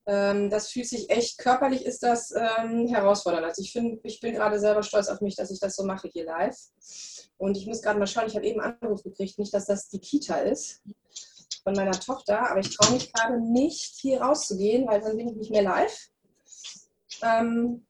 Ähm, 0.07 0.51
das 0.51 0.71
fühlt 0.71 0.89
sich 0.89 1.11
echt, 1.11 1.39
körperlich 1.39 1.85
ist 1.85 2.03
das 2.03 2.33
ähm, 2.33 2.89
herausfordernd. 2.89 3.47
Also 3.47 3.63
ich, 3.63 3.73
find, 3.73 4.01
ich 4.05 4.21
bin 4.21 4.35
gerade 4.35 4.59
selber 4.59 4.83
stolz 4.83 5.09
auf 5.09 5.21
mich, 5.21 5.37
dass 5.37 5.51
ich 5.51 5.61
das 5.61 5.77
so 5.77 5.85
mache 5.85 6.09
hier 6.09 6.25
live. 6.25 6.57
Und 7.37 7.57
ich 7.57 7.67
muss 7.67 7.83
gerade 7.83 7.99
mal 7.99 8.07
schauen, 8.07 8.27
ich 8.27 8.35
habe 8.35 8.47
eben 8.47 8.61
einen 8.61 8.77
Anruf 8.81 9.03
gekriegt, 9.03 9.39
nicht, 9.39 9.55
dass 9.55 9.67
das 9.67 9.89
die 9.89 10.01
Kita 10.01 10.37
ist 10.37 10.83
von 11.63 11.75
meiner 11.75 11.93
Tochter, 11.93 12.51
aber 12.51 12.61
ich 12.61 12.77
traue 12.77 12.93
mich 12.93 13.13
gerade 13.13 13.41
nicht, 13.41 13.95
hier 14.01 14.21
rauszugehen, 14.21 14.89
weil 14.89 15.01
dann 15.01 15.17
bin 15.17 15.29
ich 15.29 15.37
nicht 15.37 15.51
mehr 15.51 15.63
live. 15.63 16.09
Ähm, 17.23 17.87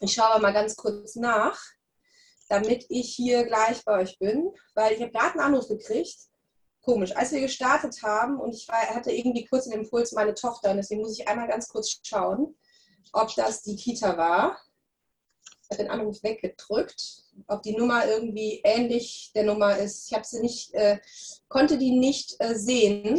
ich 0.00 0.12
schaue 0.12 0.40
mal 0.40 0.52
ganz 0.52 0.76
kurz 0.76 1.16
nach, 1.16 1.58
damit 2.54 2.86
ich 2.88 3.14
hier 3.14 3.44
gleich 3.44 3.84
bei 3.84 4.02
euch 4.02 4.18
bin, 4.18 4.50
weil 4.74 4.92
ich 4.92 5.00
habe 5.00 5.10
gerade 5.10 5.32
einen 5.32 5.54
Anruf 5.54 5.68
gekriegt. 5.68 6.16
Komisch, 6.82 7.16
als 7.16 7.32
wir 7.32 7.40
gestartet 7.40 8.02
haben 8.02 8.38
und 8.38 8.54
ich 8.54 8.68
war, 8.68 8.78
hatte 8.94 9.10
irgendwie 9.10 9.46
kurz 9.46 9.64
den 9.64 9.80
Impuls 9.80 10.12
meine 10.12 10.34
Tochter 10.34 10.70
und 10.70 10.76
deswegen 10.76 11.00
muss 11.00 11.18
ich 11.18 11.26
einmal 11.26 11.48
ganz 11.48 11.68
kurz 11.68 11.98
schauen, 12.02 12.54
ob 13.12 13.34
das 13.34 13.62
die 13.62 13.74
Kita 13.74 14.16
war. 14.16 14.58
Ich 15.62 15.70
habe 15.70 15.82
den 15.82 15.90
Anruf 15.90 16.22
weggedrückt, 16.22 17.24
ob 17.48 17.62
die 17.62 17.74
Nummer 17.76 18.06
irgendwie 18.06 18.60
ähnlich 18.62 19.32
der 19.34 19.44
Nummer 19.44 19.76
ist. 19.78 20.08
Ich 20.08 20.14
habe 20.14 20.24
sie 20.24 20.40
nicht, 20.40 20.74
äh, 20.74 20.98
konnte 21.48 21.78
die 21.78 21.98
nicht 21.98 22.36
äh, 22.38 22.54
sehen 22.54 23.18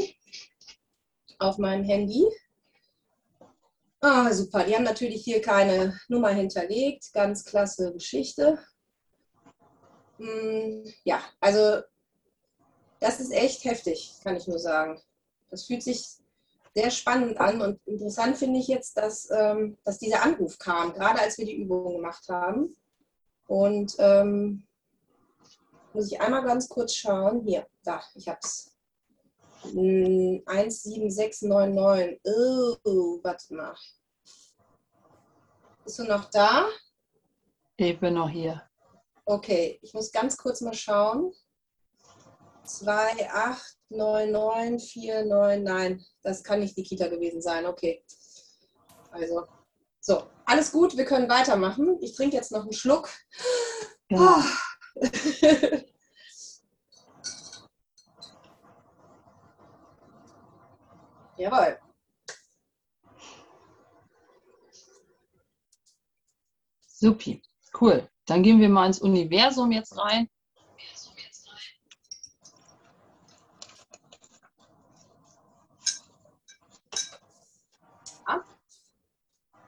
auf 1.40 1.58
meinem 1.58 1.84
Handy. 1.84 2.24
Ah, 4.00 4.32
super. 4.32 4.64
Die 4.64 4.76
haben 4.76 4.84
natürlich 4.84 5.24
hier 5.24 5.42
keine 5.42 6.00
Nummer 6.08 6.30
hinterlegt. 6.30 7.12
Ganz 7.14 7.44
klasse 7.44 7.92
Geschichte. 7.92 8.60
Hm, 10.18 10.92
ja, 11.04 11.22
also 11.40 11.82
das 13.00 13.20
ist 13.20 13.32
echt 13.32 13.66
heftig, 13.66 14.16
kann 14.24 14.36
ich 14.36 14.48
nur 14.48 14.60
sagen. 14.60 15.02
Das 15.50 15.66
fühlt 15.66 15.84
sich 15.84 16.18
sehr 16.74 16.92
spannend 16.92 17.40
an 17.40 17.62
und 17.62 17.80
interessant 17.86 18.38
finde 18.38 18.60
ich 18.60 18.68
jetzt, 18.68 18.98
dass, 18.98 19.30
ähm, 19.32 19.78
dass 19.84 20.00
dieser 20.00 20.24
Anruf 20.24 20.58
kam, 20.58 20.94
gerade 20.94 21.22
als 21.22 21.38
wir 21.38 21.46
die 21.46 21.56
Übung 21.56 21.96
gemacht 21.96 22.28
haben. 22.30 22.76
Und 23.48 23.96
ähm, 24.00 24.64
muss 25.94 26.12
ich 26.12 26.20
einmal 26.20 26.44
ganz 26.44 26.68
kurz 26.68 26.94
schauen. 26.94 27.44
Hier, 27.46 27.66
da, 27.84 28.02
ich 28.16 28.28
habe 28.28 28.40
es. 28.44 28.72
17699. 29.64 32.20
Oh, 32.84 33.20
warte 33.24 33.56
mal. 33.56 33.76
Bist 35.84 36.00
du 36.00 36.04
noch 36.04 36.30
da? 36.30 36.68
Ich 37.78 38.00
bin 38.00 38.16
noch 38.16 38.30
hier. 38.30 38.62
Okay, 39.28 39.80
ich 39.82 39.92
muss 39.96 40.12
ganz 40.12 40.38
kurz 40.38 40.62
mal 40.62 40.76
schauen. 40.76 41.34
2899499. 42.66 45.62
Nein, 45.62 46.06
das 46.22 46.44
kann 46.44 46.60
nicht 46.60 46.78
die 46.78 46.84
Kita 46.84 47.08
gewesen 47.08 47.42
sein. 47.42 47.66
Okay. 47.66 48.06
Also, 49.12 49.48
so, 50.00 50.28
alles 50.46 50.72
gut, 50.72 50.96
wir 50.96 51.06
können 51.06 51.28
weitermachen. 51.28 51.98
Ich 52.02 52.16
trinke 52.16 52.36
jetzt 52.36 52.52
noch 52.52 52.62
einen 52.62 52.74
Schluck. 52.74 53.10
Genau. 54.10 54.22
Ah. 54.22 54.46
Jawohl. 61.38 61.80
Supi, 66.88 67.42
cool. 67.82 68.08
Dann 68.26 68.44
gehen 68.44 68.60
wir 68.60 68.70
mal 68.70 68.88
ins 68.88 69.00
Universum 69.00 69.72
jetzt 69.72 69.98
rein. 69.98 70.30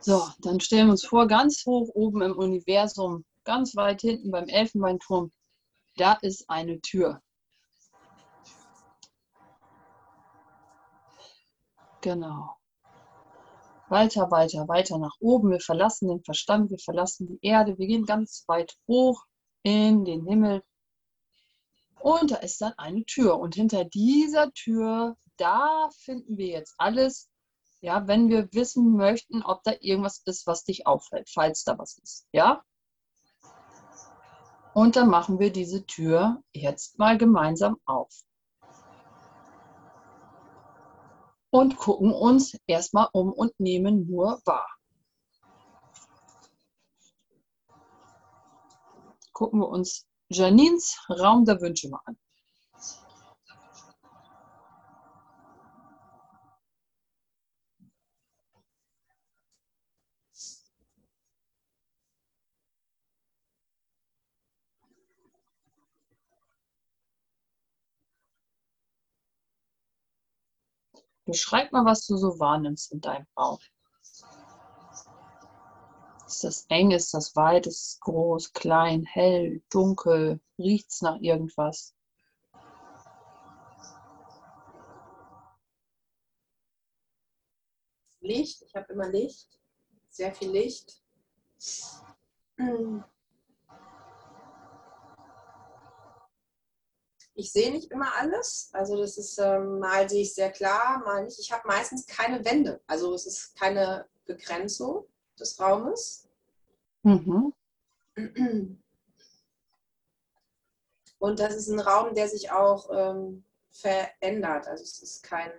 So, 0.07 0.25
dann 0.39 0.61
stellen 0.61 0.87
wir 0.87 0.91
uns 0.91 1.05
vor, 1.05 1.27
ganz 1.27 1.65
hoch 1.65 1.89
oben 1.93 2.21
im 2.21 2.37
Universum, 2.37 3.25
ganz 3.43 3.75
weit 3.75 3.99
hinten 3.99 4.31
beim 4.31 4.47
Elfenbeinturm, 4.47 5.33
da 5.97 6.13
ist 6.21 6.49
eine 6.49 6.79
Tür. 6.79 7.21
Genau. 11.99 12.56
Weiter, 13.89 14.29
weiter, 14.31 14.67
weiter 14.67 14.97
nach 14.97 15.15
oben. 15.19 15.51
Wir 15.51 15.61
verlassen 15.61 16.09
den 16.09 16.23
Verstand, 16.23 16.71
wir 16.71 16.79
verlassen 16.79 17.27
die 17.27 17.39
Erde, 17.41 17.77
wir 17.77 17.87
gehen 17.87 18.05
ganz 18.05 18.43
weit 18.47 18.75
hoch 18.87 19.23
in 19.63 20.03
den 20.03 20.25
Himmel. 20.25 20.61
Und 21.99 22.31
da 22.31 22.35
ist 22.37 22.61
dann 22.61 22.73
eine 22.77 23.05
Tür. 23.05 23.39
Und 23.39 23.55
hinter 23.55 23.85
dieser 23.85 24.51
Tür, 24.51 25.15
da 25.37 25.89
finden 25.99 26.37
wir 26.37 26.47
jetzt 26.47 26.75
alles, 26.77 27.29
ja, 27.81 28.07
wenn 28.07 28.29
wir 28.29 28.49
wissen 28.53 28.95
möchten, 28.97 29.43
ob 29.43 29.63
da 29.63 29.73
irgendwas 29.79 30.21
ist, 30.25 30.47
was 30.47 30.63
dich 30.63 30.85
auffällt, 30.85 31.29
falls 31.29 31.63
da 31.63 31.77
was 31.77 31.97
ist. 31.99 32.27
Ja? 32.31 32.63
Und 34.73 34.95
dann 34.95 35.09
machen 35.09 35.39
wir 35.39 35.51
diese 35.51 35.85
Tür 35.85 36.43
jetzt 36.53 36.99
mal 36.99 37.17
gemeinsam 37.17 37.77
auf. 37.85 38.13
Und 41.49 41.77
gucken 41.77 42.13
uns 42.13 42.57
erstmal 42.67 43.07
um 43.13 43.31
und 43.31 43.59
nehmen 43.59 44.07
nur 44.07 44.41
wahr. 44.45 44.67
Gucken 49.33 49.59
wir 49.59 49.69
uns 49.69 50.05
Janines 50.29 50.97
Raum 51.09 51.45
der 51.45 51.61
Wünsche 51.61 51.89
mal 51.89 52.01
an. 52.05 52.17
Beschreib 71.27 71.73
mal, 71.73 71.83
was 71.83 72.07
du 72.07 72.15
so 72.15 72.39
wahrnimmst 72.39 72.93
in 72.93 73.01
deinem 73.01 73.27
Raum. 73.37 73.59
Ist 76.25 76.43
das 76.45 76.65
eng, 76.69 76.91
ist 76.91 77.13
das 77.13 77.35
weit, 77.35 77.67
ist 77.67 77.85
es 77.85 77.99
groß, 77.99 78.53
klein, 78.53 79.03
hell, 79.03 79.61
dunkel? 79.69 80.39
Riecht 80.57 80.89
es 80.89 81.01
nach 81.01 81.19
irgendwas? 81.19 81.93
Licht, 88.21 88.61
ich 88.61 88.75
habe 88.75 88.93
immer 88.93 89.09
Licht, 89.09 89.59
sehr 90.09 90.33
viel 90.33 90.51
Licht. 90.51 91.01
Ich 97.39 97.51
sehe 97.51 97.71
nicht 97.71 97.91
immer 97.91 98.15
alles, 98.15 98.71
also 98.73 98.97
das 98.97 99.15
ist, 99.19 99.37
ähm, 99.37 99.77
mal 99.77 100.09
sehe 100.09 100.23
ich 100.23 100.33
sehr 100.33 100.51
klar, 100.51 101.03
mal 101.05 101.23
nicht. 101.23 101.37
Ich 101.37 101.51
habe 101.51 101.67
meistens 101.67 102.07
keine 102.07 102.43
Wände, 102.43 102.81
also 102.87 103.13
es 103.13 103.27
ist 103.27 103.55
keine 103.55 104.09
Begrenzung 104.25 105.05
des 105.39 105.59
Raumes. 105.59 106.27
Mhm. 107.03 107.53
Und 111.19 111.39
das 111.39 111.55
ist 111.55 111.67
ein 111.67 111.79
Raum, 111.79 112.15
der 112.15 112.27
sich 112.27 112.49
auch 112.49 112.89
ähm, 112.91 113.45
verändert. 113.69 114.67
Also 114.67 114.83
es 114.83 115.03
ist 115.03 115.21
kein 115.21 115.51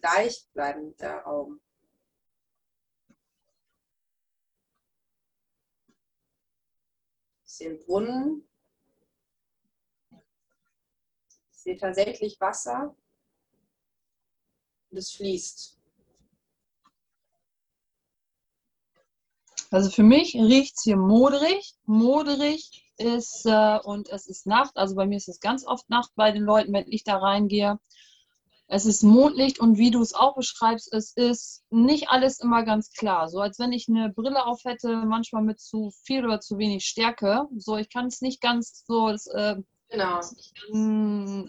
gleichbleibender 0.00 1.18
Raum. 1.20 1.60
Ich 7.44 7.52
sehe 7.52 7.70
einen 7.70 7.78
Brunnen. 7.78 8.49
Ich 11.60 11.64
sehe 11.64 11.76
tatsächlich 11.76 12.40
Wasser. 12.40 12.96
Und 14.90 14.96
es 14.96 15.12
fließt. 15.12 15.78
Also 19.70 19.90
für 19.90 20.02
mich 20.02 20.34
riecht 20.34 20.78
es 20.78 20.84
hier 20.84 20.96
moderig. 20.96 21.74
Moderig 21.84 22.90
ist 22.96 23.44
äh, 23.44 23.78
und 23.84 24.08
es 24.08 24.26
ist 24.26 24.46
Nacht. 24.46 24.74
Also 24.78 24.94
bei 24.94 25.04
mir 25.04 25.18
ist 25.18 25.28
es 25.28 25.38
ganz 25.40 25.66
oft 25.66 25.90
Nacht 25.90 26.10
bei 26.14 26.32
den 26.32 26.44
Leuten, 26.44 26.72
wenn 26.72 26.90
ich 26.90 27.04
da 27.04 27.18
reingehe. 27.18 27.78
Es 28.66 28.86
ist 28.86 29.02
Mondlicht 29.02 29.60
und 29.60 29.76
wie 29.76 29.90
du 29.90 30.00
es 30.00 30.14
auch 30.14 30.36
beschreibst, 30.36 30.90
es 30.94 31.12
ist 31.14 31.62
nicht 31.68 32.08
alles 32.08 32.40
immer 32.40 32.64
ganz 32.64 32.90
klar. 32.92 33.28
So 33.28 33.40
als 33.40 33.58
wenn 33.58 33.72
ich 33.72 33.86
eine 33.86 34.08
Brille 34.08 34.46
auf 34.46 34.64
hätte, 34.64 35.04
manchmal 35.04 35.42
mit 35.42 35.60
zu 35.60 35.90
viel 36.04 36.24
oder 36.24 36.40
zu 36.40 36.56
wenig 36.56 36.86
Stärke. 36.86 37.48
So, 37.58 37.76
ich 37.76 37.90
kann 37.90 38.06
es 38.06 38.22
nicht 38.22 38.40
ganz 38.40 38.82
so, 38.86 39.10
das, 39.10 39.26
äh, 39.26 39.56
Genau. 39.90 40.20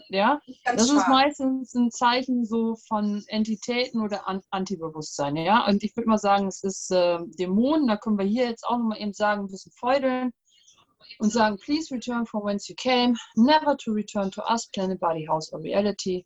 ja. 0.10 0.42
Das 0.66 0.82
ist 0.82 0.90
schwarz. 0.90 1.08
meistens 1.08 1.76
ein 1.76 1.92
Zeichen 1.92 2.44
so 2.44 2.76
von 2.88 3.24
Entitäten 3.28 4.02
oder 4.02 4.28
An 4.28 4.42
Antibewusstsein, 4.50 5.36
ja. 5.36 5.68
Und 5.68 5.84
ich 5.84 5.96
würde 5.96 6.10
mal 6.10 6.18
sagen, 6.18 6.48
es 6.48 6.64
ist 6.64 6.92
äh, 6.92 7.20
Dämonen. 7.38 7.88
Da 7.88 7.98
können 7.98 8.18
wir 8.18 8.26
hier 8.26 8.50
jetzt 8.50 8.66
auch 8.66 8.80
nochmal 8.80 9.00
eben 9.00 9.14
sagen, 9.14 9.44
ein 9.44 9.52
bisschen 9.52 9.72
feudeln 9.74 10.34
und 11.20 11.32
sagen, 11.32 11.58
please 11.58 11.94
return 11.94 12.26
from 12.26 12.44
whence 12.44 12.68
you 12.68 12.76
came, 12.76 13.16
never 13.36 13.78
to 13.78 13.92
return 13.92 14.32
to 14.32 14.42
us, 14.50 14.68
planet, 14.74 15.00
body, 15.00 15.24
house 15.28 15.54
or 15.54 15.62
reality. 15.62 16.26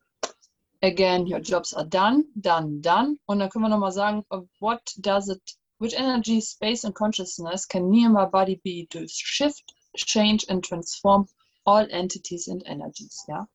Again, 0.81 1.27
your 1.27 1.41
jobs 1.41 1.73
are 1.73 1.87
done, 1.87 2.23
done, 2.39 2.79
done. 2.79 3.17
Und 3.25 3.39
dann 3.39 3.49
können 3.49 3.65
wir 3.65 3.69
nochmal 3.69 3.91
sagen, 3.91 4.23
uh, 4.31 4.41
what 4.61 4.81
does 5.01 5.27
it, 5.27 5.41
which 5.79 5.93
energy, 5.99 6.39
space 6.39 6.85
and 6.85 6.95
consciousness 6.95 7.67
can 7.67 7.89
near 7.89 8.09
my 8.09 8.25
body 8.25 8.61
be 8.63 8.87
to 8.91 9.05
shift, 9.07 9.73
change 9.97 10.45
and 10.47 10.63
transform 10.63 11.27
all 11.65 11.89
entities 11.89 12.47
and 12.47 12.63
energies, 12.65 13.25
ja. 13.27 13.47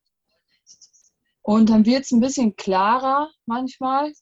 Und 1.43 1.71
dann 1.71 1.87
wird 1.87 2.05
es 2.05 2.13
ein 2.13 2.21
bisschen 2.21 2.57
klarer 2.57 3.31
manchmal. 3.47 4.13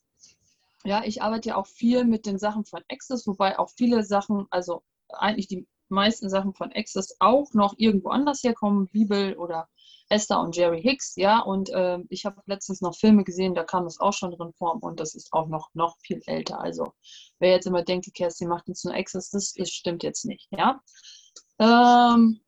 Ja, 0.85 1.03
ich 1.05 1.21
arbeite 1.23 1.51
ja 1.51 1.57
auch 1.57 1.67
viel 1.67 2.05
mit 2.05 2.25
den 2.27 2.39
Sachen 2.39 2.65
von 2.65 2.83
Access, 2.89 3.27
wobei 3.27 3.59
auch 3.59 3.71
viele 3.77 4.05
Sachen, 4.05 4.47
also 4.51 4.83
eigentlich 5.09 5.49
die 5.49 5.67
meisten 5.89 6.29
Sachen 6.31 6.55
von 6.55 6.73
Access 6.73 7.17
auch 7.19 7.53
noch 7.55 7.75
irgendwo 7.77 8.11
anders 8.11 8.43
herkommen, 8.43 8.89
Bibel 8.89 9.37
oder 9.37 9.69
Esther 10.11 10.41
und 10.41 10.57
Jerry 10.57 10.81
Hicks, 10.81 11.17
ja. 11.17 11.41
Und 11.41 11.71
ähm, 11.75 12.07
ich 12.09 12.25
habe 12.25 12.41
letztens 12.47 12.81
noch 12.81 12.97
Filme 12.97 13.25
gesehen, 13.25 13.55
da 13.55 13.65
kam 13.65 13.85
das 13.85 14.01
auch 14.01 14.13
schon 14.13 14.31
drin 14.31 14.53
vor 14.57 14.83
und 14.83 15.01
das 15.01 15.15
ist 15.15 15.33
auch 15.33 15.49
noch, 15.49 15.71
noch 15.75 15.97
viel 16.01 16.23
älter. 16.27 16.61
Also 16.61 16.93
wer 17.39 17.53
jetzt 17.53 17.67
immer 17.67 17.83
denkt, 17.83 18.07
die 18.07 18.13
Kerstin 18.13 18.49
macht 18.49 18.69
jetzt 18.69 18.85
nur 18.85 18.95
Access, 18.95 19.31
das, 19.31 19.53
das 19.55 19.71
stimmt 19.71 20.03
jetzt 20.03 20.25
nicht, 20.25 20.49
ja. 20.51 20.81
Ähm, 21.59 22.41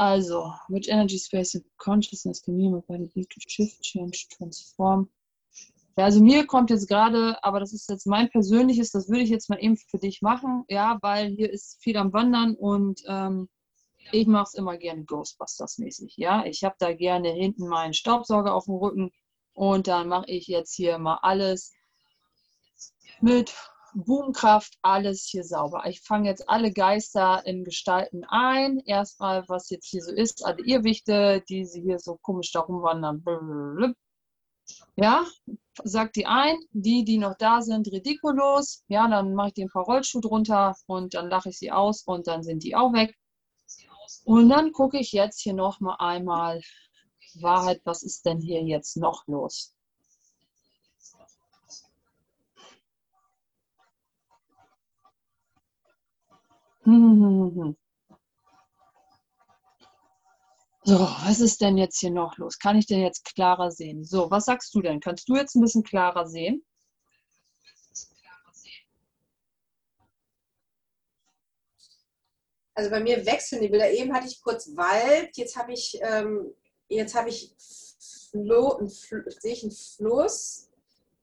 also, 0.00 0.54
which 0.68 0.88
energy 0.88 1.18
space 1.18 1.54
and 1.54 1.64
consciousness 1.76 2.40
can 2.40 2.56
the 2.56 3.10
beat 3.14 3.28
to 3.28 3.40
shift, 3.46 3.82
change, 3.82 4.28
transform? 4.30 5.10
Ja, 5.98 6.04
also 6.04 6.22
mir 6.22 6.46
kommt 6.46 6.70
jetzt 6.70 6.88
gerade, 6.88 7.36
aber 7.44 7.60
das 7.60 7.74
ist 7.74 7.90
jetzt 7.90 8.06
mein 8.06 8.30
persönliches, 8.30 8.92
das 8.92 9.10
würde 9.10 9.20
ich 9.20 9.28
jetzt 9.28 9.50
mal 9.50 9.62
eben 9.62 9.76
für 9.76 9.98
dich 9.98 10.22
machen, 10.22 10.64
ja, 10.68 10.98
weil 11.02 11.28
hier 11.28 11.52
ist 11.52 11.82
viel 11.82 11.98
am 11.98 12.14
Wandern 12.14 12.54
und 12.54 13.02
ähm, 13.08 13.50
ich 14.10 14.26
mache 14.26 14.44
es 14.44 14.54
immer 14.54 14.78
gerne 14.78 15.04
Ghostbusters-mäßig, 15.04 16.14
ja. 16.16 16.46
Ich 16.46 16.64
habe 16.64 16.76
da 16.78 16.94
gerne 16.94 17.28
hinten 17.32 17.68
meinen 17.68 17.92
Staubsauger 17.92 18.54
auf 18.54 18.64
dem 18.64 18.76
Rücken 18.76 19.10
und 19.52 19.86
dann 19.86 20.08
mache 20.08 20.30
ich 20.30 20.46
jetzt 20.46 20.74
hier 20.74 20.96
mal 20.96 21.18
alles 21.20 21.74
mit 23.20 23.54
Boomkraft, 23.94 24.78
alles 24.82 25.24
hier 25.24 25.44
sauber. 25.44 25.84
Ich 25.86 26.00
fange 26.02 26.28
jetzt 26.28 26.48
alle 26.48 26.72
Geister 26.72 27.42
in 27.44 27.64
Gestalten 27.64 28.24
ein. 28.24 28.78
Erstmal, 28.80 29.48
was 29.48 29.70
jetzt 29.70 29.88
hier 29.88 30.02
so 30.02 30.12
ist, 30.12 30.44
alle 30.44 30.62
Irrwichte, 30.64 31.42
die 31.48 31.64
sie 31.64 31.82
hier 31.82 31.98
so 31.98 32.18
komisch 32.22 32.52
da 32.52 32.60
rumwandern. 32.60 33.22
Ja, 34.96 35.26
sagt 35.84 36.16
die 36.16 36.26
ein. 36.26 36.56
Die, 36.72 37.04
die 37.04 37.18
noch 37.18 37.36
da 37.38 37.62
sind, 37.62 37.90
ridikulos. 37.90 38.84
Ja, 38.88 39.08
dann 39.08 39.34
mache 39.34 39.48
ich 39.48 39.54
den 39.54 39.66
ein 39.66 39.70
paar 39.70 39.84
Rollschuhe 39.84 40.20
drunter 40.20 40.76
und 40.86 41.14
dann 41.14 41.28
lache 41.28 41.48
ich 41.50 41.58
sie 41.58 41.72
aus 41.72 42.02
und 42.04 42.26
dann 42.26 42.42
sind 42.42 42.62
die 42.62 42.76
auch 42.76 42.92
weg. 42.92 43.16
Und 44.24 44.48
dann 44.48 44.72
gucke 44.72 44.98
ich 44.98 45.12
jetzt 45.12 45.40
hier 45.40 45.54
noch 45.54 45.80
mal 45.80 45.96
einmal 45.98 46.60
Wahrheit, 47.40 47.80
was 47.84 48.02
ist 48.02 48.26
denn 48.26 48.40
hier 48.40 48.62
jetzt 48.62 48.96
noch 48.96 49.26
los? 49.26 49.74
So, 60.82 60.98
was 60.98 61.40
ist 61.40 61.60
denn 61.60 61.76
jetzt 61.76 62.00
hier 62.00 62.10
noch 62.10 62.38
los? 62.38 62.58
Kann 62.58 62.76
ich 62.76 62.86
denn 62.86 63.00
jetzt 63.00 63.24
klarer 63.34 63.70
sehen? 63.70 64.02
So, 64.02 64.30
was 64.30 64.46
sagst 64.46 64.74
du 64.74 64.80
denn? 64.80 64.98
Kannst 64.98 65.28
du 65.28 65.36
jetzt 65.36 65.54
ein 65.54 65.60
bisschen 65.60 65.82
klarer 65.82 66.26
sehen? 66.26 66.64
Also 72.74 72.90
bei 72.90 73.00
mir 73.00 73.24
wechseln 73.26 73.60
die 73.60 73.68
Bilder. 73.68 73.90
Eben 73.90 74.14
hatte 74.14 74.26
ich 74.26 74.40
kurz 74.40 74.74
Wald, 74.74 75.36
jetzt 75.36 75.54
habe 75.56 75.74
ich, 75.74 75.98
ähm, 76.02 76.54
jetzt 76.88 77.14
habe 77.14 77.28
ich 77.28 77.54
Flo, 78.30 78.80
sehe 78.86 79.52
ich 79.52 79.62
einen 79.62 79.72
Fluss. 79.72 80.70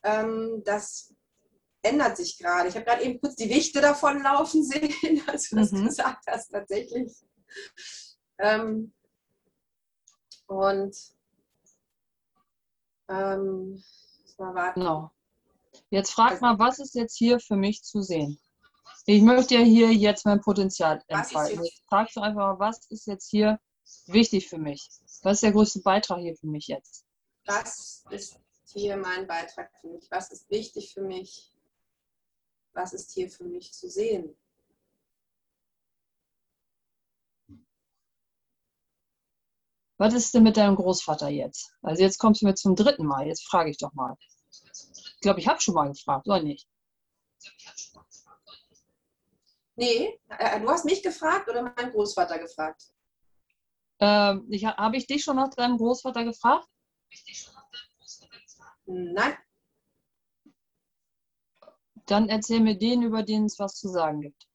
Ähm, 0.03 0.61
das 0.65 1.15
ändert 1.87 2.17
sich 2.17 2.37
gerade. 2.37 2.69
Ich 2.69 2.75
habe 2.75 2.85
gerade 2.85 3.03
eben 3.03 3.19
kurz 3.19 3.35
die 3.35 3.49
Wichte 3.49 3.81
davon 3.81 4.21
laufen 4.21 4.63
sehen, 4.63 4.91
als 5.27 5.49
du 5.49 5.55
das 5.57 5.71
Mhm. 5.71 5.85
gesagt 5.85 6.25
hast, 6.27 6.49
tatsächlich. 6.49 7.13
Ähm, 8.39 8.93
und 10.47 10.95
ähm, 13.09 13.83
mal 14.37 14.53
warten. 14.55 14.79
Genau. 14.81 15.11
Jetzt 15.89 16.11
frag 16.11 16.41
mal, 16.41 16.57
was 16.59 16.79
ist 16.79 16.95
jetzt 16.95 17.17
hier 17.17 17.39
für 17.39 17.55
mich 17.55 17.83
zu 17.83 18.01
sehen? 18.01 18.39
Ich 19.05 19.21
möchte 19.21 19.55
ja 19.55 19.61
hier 19.61 19.93
jetzt 19.93 20.25
mein 20.25 20.41
Potenzial 20.41 21.01
entfalten. 21.07 21.65
frage 21.87 22.09
so 22.13 22.21
einfach 22.21 22.57
mal, 22.57 22.59
was 22.59 22.85
ist 22.89 23.07
jetzt 23.07 23.29
hier 23.29 23.59
wichtig 24.07 24.49
für 24.49 24.57
mich? 24.57 24.89
Was 25.23 25.35
ist 25.37 25.43
der 25.43 25.51
größte 25.53 25.79
Beitrag 25.81 26.19
hier 26.19 26.35
für 26.35 26.47
mich 26.47 26.67
jetzt? 26.67 27.05
Was 27.45 28.03
ist 28.09 28.37
hier 28.73 28.97
mein 28.97 29.25
Beitrag 29.27 29.71
für 29.79 29.87
mich? 29.87 30.07
Was 30.11 30.31
ist 30.31 30.49
wichtig 30.49 30.93
für 30.93 31.01
mich? 31.01 31.51
Was 32.77 32.93
ist 32.93 33.11
hier 33.13 33.27
für 33.27 33.43
mich 33.43 33.73
zu 33.73 33.89
sehen? 33.89 34.37
Was 39.97 40.13
ist 40.13 40.35
denn 40.35 40.43
mit 40.43 40.57
deinem 40.57 40.75
Großvater 40.75 41.27
jetzt? 41.27 41.73
Also 41.81 42.03
jetzt 42.03 42.19
kommst 42.19 42.41
du 42.41 42.45
mir 42.45 42.53
zum 42.53 42.75
dritten 42.75 43.07
Mal. 43.07 43.25
Jetzt 43.25 43.47
frage 43.47 43.71
ich 43.71 43.79
doch 43.79 43.93
mal. 43.93 44.15
Ich 44.51 45.19
glaube, 45.21 45.39
ich 45.39 45.47
habe 45.47 45.59
schon 45.59 45.73
mal 45.73 45.87
gefragt, 45.87 46.27
oder 46.27 46.43
nicht? 46.43 46.67
Nee, 49.75 50.19
äh, 50.29 50.59
du 50.59 50.69
hast 50.69 50.85
mich 50.85 51.01
gefragt 51.01 51.49
oder 51.49 51.63
meinen 51.63 51.91
Großvater 51.91 52.37
gefragt? 52.37 52.93
Ähm, 53.99 54.45
ich, 54.51 54.63
habe 54.65 54.97
ich 54.97 55.07
dich 55.07 55.23
schon 55.23 55.37
nach 55.37 55.49
deinem 55.49 55.77
Großvater 55.77 56.23
gefragt? 56.25 56.67
Nein, 58.85 59.35
Dann 62.07 62.29
erzähl 62.29 62.59
mir 62.59 62.77
den, 62.77 63.03
über 63.03 63.23
den 63.23 63.45
es 63.45 63.59
was 63.59 63.75
zu 63.75 63.89
sagen 63.89 64.21
gibt. 64.21 64.47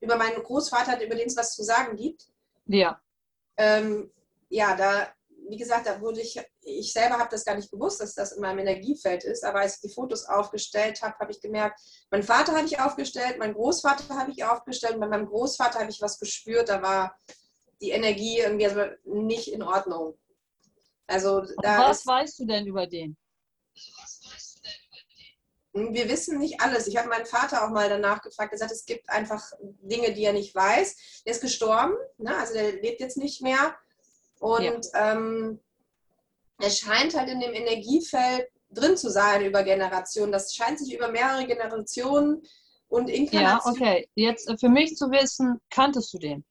über 0.00 0.16
meinen 0.16 0.42
Großvater, 0.42 1.02
über 1.04 1.14
den 1.14 1.28
es 1.28 1.36
was 1.36 1.54
zu 1.54 1.62
sagen 1.62 1.96
gibt. 1.96 2.26
Ja. 2.66 3.00
Ähm, 3.56 4.10
ja, 4.48 4.74
da, 4.74 5.08
wie 5.48 5.56
gesagt, 5.56 5.86
da 5.86 6.00
wurde 6.00 6.20
ich, 6.20 6.40
ich 6.62 6.92
selber 6.92 7.18
habe 7.18 7.30
das 7.30 7.44
gar 7.44 7.54
nicht 7.54 7.70
gewusst, 7.70 8.00
dass 8.00 8.14
das 8.14 8.32
in 8.32 8.40
meinem 8.40 8.60
Energiefeld 8.60 9.24
ist, 9.24 9.44
aber 9.44 9.60
als 9.60 9.76
ich 9.76 9.82
die 9.82 9.94
Fotos 9.94 10.24
aufgestellt 10.24 11.02
habe, 11.02 11.18
habe 11.18 11.32
ich 11.32 11.40
gemerkt, 11.40 11.80
meinen 12.10 12.22
Vater 12.22 12.56
habe 12.56 12.66
ich 12.66 12.80
aufgestellt, 12.80 13.38
meinen 13.38 13.54
Großvater 13.54 14.16
habe 14.16 14.30
ich 14.30 14.44
aufgestellt 14.44 14.94
und 14.94 15.00
bei 15.00 15.08
meinem 15.08 15.26
Großvater 15.26 15.80
habe 15.80 15.90
ich 15.90 16.00
was 16.00 16.18
gespürt, 16.18 16.68
da 16.68 16.82
war 16.82 17.16
die 17.80 17.90
Energie 17.90 18.38
irgendwie 18.38 18.66
also 18.66 18.82
nicht 19.04 19.52
in 19.52 19.62
Ordnung. 19.62 20.18
Also 21.10 21.42
was 21.62 22.06
weißt 22.06 22.38
du 22.38 22.46
denn 22.46 22.66
über 22.66 22.86
den? 22.86 23.16
wir 25.72 26.08
wissen 26.08 26.38
nicht 26.38 26.60
alles. 26.60 26.88
Ich 26.88 26.96
habe 26.96 27.08
meinen 27.08 27.26
Vater 27.26 27.64
auch 27.64 27.70
mal 27.70 27.88
danach 27.88 28.22
gefragt, 28.22 28.52
er 28.52 28.58
sagt, 28.58 28.72
es 28.72 28.84
gibt 28.84 29.08
einfach 29.08 29.52
Dinge, 29.60 30.12
die 30.12 30.24
er 30.24 30.32
nicht 30.32 30.54
weiß. 30.54 31.22
Der 31.24 31.32
ist 31.32 31.40
gestorben, 31.40 31.94
ne? 32.18 32.36
also 32.36 32.54
der 32.54 32.72
lebt 32.80 33.00
jetzt 33.00 33.16
nicht 33.16 33.40
mehr. 33.40 33.76
Und 34.40 34.86
ähm, 34.94 35.60
er 36.58 36.70
scheint 36.70 37.14
halt 37.14 37.28
in 37.28 37.40
dem 37.40 37.54
Energiefeld 37.54 38.48
drin 38.70 38.96
zu 38.96 39.10
sein 39.10 39.44
über 39.44 39.62
Generationen. 39.62 40.32
Das 40.32 40.54
scheint 40.54 40.78
sich 40.78 40.92
über 40.92 41.08
mehrere 41.08 41.46
Generationen 41.46 42.42
und 42.88 43.08
Ja, 43.08 43.14
Inkarnationen. 43.14 43.80
okay. 43.80 44.08
Jetzt 44.14 44.48
äh, 44.48 44.58
für 44.58 44.68
mich 44.68 44.96
zu 44.96 45.10
wissen, 45.10 45.60
kanntest 45.70 46.12
du 46.12 46.18
den? 46.18 46.44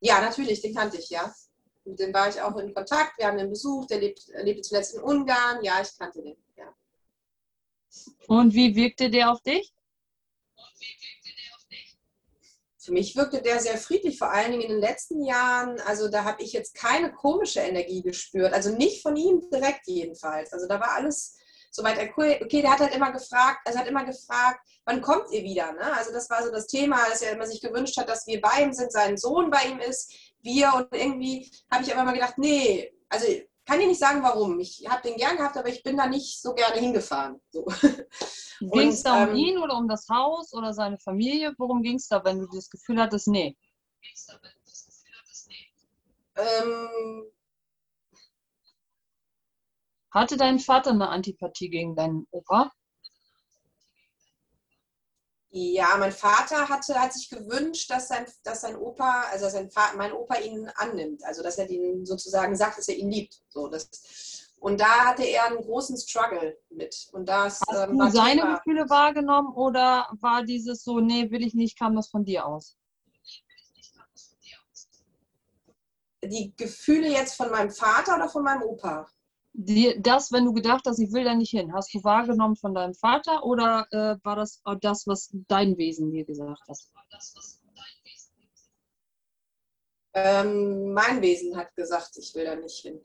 Ja, 0.00 0.20
natürlich, 0.20 0.60
den 0.60 0.74
kannte 0.74 0.98
ich, 0.98 1.08
ja. 1.10 1.32
Mit 1.84 1.98
dem 1.98 2.14
war 2.14 2.28
ich 2.28 2.40
auch 2.40 2.56
in 2.56 2.72
Kontakt. 2.72 3.18
Wir 3.18 3.26
haben 3.26 3.38
ihn 3.38 3.50
besucht. 3.50 3.90
Der 3.90 3.98
lebt, 3.98 4.28
er 4.28 4.44
lebte 4.44 4.62
zuletzt 4.62 4.94
in 4.94 5.00
Ungarn. 5.00 5.62
Ja, 5.62 5.80
ich 5.82 5.96
kannte 5.98 6.22
den. 6.22 6.36
Ja. 6.56 6.74
Und 8.28 8.54
wie 8.54 8.74
wirkte 8.74 9.10
der 9.10 9.30
auf 9.30 9.40
dich? 9.42 9.72
Für 12.78 12.92
mich 12.92 13.14
wirkte 13.14 13.40
der 13.40 13.60
sehr 13.60 13.78
friedlich, 13.78 14.18
vor 14.18 14.32
allen 14.32 14.50
Dingen 14.50 14.64
in 14.64 14.70
den 14.70 14.80
letzten 14.80 15.24
Jahren. 15.24 15.80
Also 15.82 16.08
da 16.08 16.24
habe 16.24 16.42
ich 16.42 16.52
jetzt 16.52 16.74
keine 16.74 17.12
komische 17.12 17.60
Energie 17.60 18.02
gespürt. 18.02 18.52
Also 18.52 18.74
nicht 18.76 19.02
von 19.02 19.14
ihm 19.14 19.48
direkt 19.52 19.86
jedenfalls. 19.86 20.52
Also 20.52 20.66
da 20.66 20.80
war 20.80 20.90
alles 20.90 21.36
soweit 21.74 21.98
okay. 21.98 22.40
Okay, 22.42 22.62
der 22.62 22.72
hat 22.72 22.80
halt 22.80 22.94
immer 22.94 23.10
gefragt, 23.10 23.60
also 23.64 23.78
hat 23.78 23.88
immer 23.88 24.04
gefragt, 24.04 24.60
wann 24.84 25.00
kommt 25.00 25.30
ihr 25.32 25.42
wieder? 25.42 25.72
Ne? 25.72 25.92
Also 25.94 26.12
das 26.12 26.30
war 26.30 26.42
so 26.42 26.50
das 26.50 26.66
Thema, 26.66 26.98
dass 27.08 27.22
er 27.22 27.32
immer 27.32 27.46
sich 27.46 27.60
gewünscht 27.60 27.96
hat, 27.96 28.08
dass 28.08 28.26
wir 28.26 28.40
bei 28.40 28.62
ihm 28.62 28.72
sind, 28.72 28.92
sein 28.92 29.16
Sohn 29.16 29.50
bei 29.50 29.64
ihm 29.64 29.78
ist, 29.78 30.12
wir 30.42 30.72
und 30.74 30.88
irgendwie 30.92 31.50
habe 31.70 31.82
ich 31.82 31.92
aber 31.92 32.02
immer 32.02 32.12
gedacht, 32.12 32.38
nee, 32.38 32.92
also 33.08 33.26
kann 33.64 33.80
ich 33.80 33.86
nicht 33.86 34.00
sagen, 34.00 34.22
warum. 34.22 34.58
Ich 34.58 34.84
habe 34.88 35.02
den 35.02 35.16
gern 35.16 35.36
gehabt, 35.36 35.56
aber 35.56 35.68
ich 35.68 35.82
bin 35.82 35.96
da 35.96 36.06
nicht 36.06 36.40
so 36.42 36.52
gerne 36.52 36.80
hingefahren. 36.80 37.40
So. 37.50 37.64
Ging 38.60 38.88
es 38.88 39.02
da 39.02 39.24
um 39.24 39.30
ähm, 39.30 39.36
ihn 39.36 39.58
oder 39.58 39.76
um 39.76 39.88
das 39.88 40.08
Haus 40.08 40.52
oder 40.52 40.74
seine 40.74 40.98
Familie? 40.98 41.54
Worum 41.58 41.82
ging 41.82 41.96
es 41.96 42.08
da, 42.08 42.24
wenn 42.24 42.38
du 42.40 42.46
das 42.46 42.70
Gefühl 42.70 43.00
hattest, 43.00 43.28
nee? 43.28 43.56
Ähm, 46.36 47.24
Hatte 50.12 50.36
dein 50.36 50.58
Vater 50.58 50.90
eine 50.90 51.08
Antipathie 51.08 51.70
gegen 51.70 51.96
deinen 51.96 52.26
Opa? 52.30 52.70
Ja, 55.54 55.96
mein 55.98 56.12
Vater 56.12 56.68
hatte, 56.68 56.98
hat 56.98 57.12
sich 57.12 57.28
gewünscht, 57.28 57.90
dass 57.90 58.08
sein, 58.08 58.26
dass 58.42 58.62
sein 58.62 58.76
Opa, 58.76 59.24
also 59.30 59.48
sein 59.48 59.70
Vater, 59.70 59.96
mein 59.96 60.12
Opa 60.12 60.36
ihn 60.36 60.70
annimmt. 60.76 61.24
Also 61.24 61.42
dass 61.42 61.58
er 61.58 61.66
den 61.66 62.06
sozusagen 62.06 62.56
sagt, 62.56 62.78
dass 62.78 62.88
er 62.88 62.96
ihn 62.96 63.10
liebt. 63.10 63.42
So, 63.48 63.68
das, 63.68 64.50
und 64.60 64.80
da 64.80 65.06
hatte 65.06 65.24
er 65.24 65.46
einen 65.46 65.60
großen 65.60 65.96
Struggle 65.96 66.58
mit. 66.70 67.08
Und 67.12 67.28
das 67.28 67.60
Hast 67.68 67.88
ähm, 67.88 67.98
du 67.98 68.10
seine 68.10 68.40
Thema. 68.42 68.56
Gefühle 68.56 68.88
wahrgenommen 68.88 69.54
oder 69.54 70.08
war 70.20 70.42
dieses 70.42 70.84
so, 70.84 71.00
nee, 71.00 71.30
will 71.30 71.44
ich 71.44 71.54
nicht, 71.54 71.78
kam 71.78 71.96
das 71.96 72.08
von 72.08 72.24
dir 72.24 72.46
aus? 72.46 72.76
Die 76.24 76.54
Gefühle 76.56 77.08
jetzt 77.08 77.34
von 77.34 77.50
meinem 77.50 77.70
Vater 77.70 78.16
oder 78.16 78.28
von 78.28 78.44
meinem 78.44 78.62
Opa? 78.62 79.06
Die, 79.54 80.00
das, 80.00 80.32
wenn 80.32 80.46
du 80.46 80.52
gedacht 80.54 80.84
hast, 80.86 80.98
ich 80.98 81.12
will 81.12 81.24
da 81.24 81.34
nicht 81.34 81.50
hin, 81.50 81.74
hast 81.74 81.92
du 81.92 82.02
wahrgenommen 82.02 82.56
von 82.56 82.74
deinem 82.74 82.94
Vater 82.94 83.44
oder 83.44 83.86
äh, 83.90 84.16
war 84.24 84.36
das 84.36 84.60
auch 84.64 84.76
das, 84.80 85.06
was 85.06 85.30
dein 85.48 85.76
Wesen 85.76 86.10
dir 86.10 86.24
gesagt 86.24 86.62
hat? 86.68 86.78
Ähm, 90.14 90.92
mein 90.92 91.20
Wesen 91.20 91.56
hat 91.56 91.74
gesagt, 91.74 92.16
ich 92.16 92.34
will 92.34 92.44
da 92.44 92.54
nicht 92.56 92.80
hin. 92.80 93.04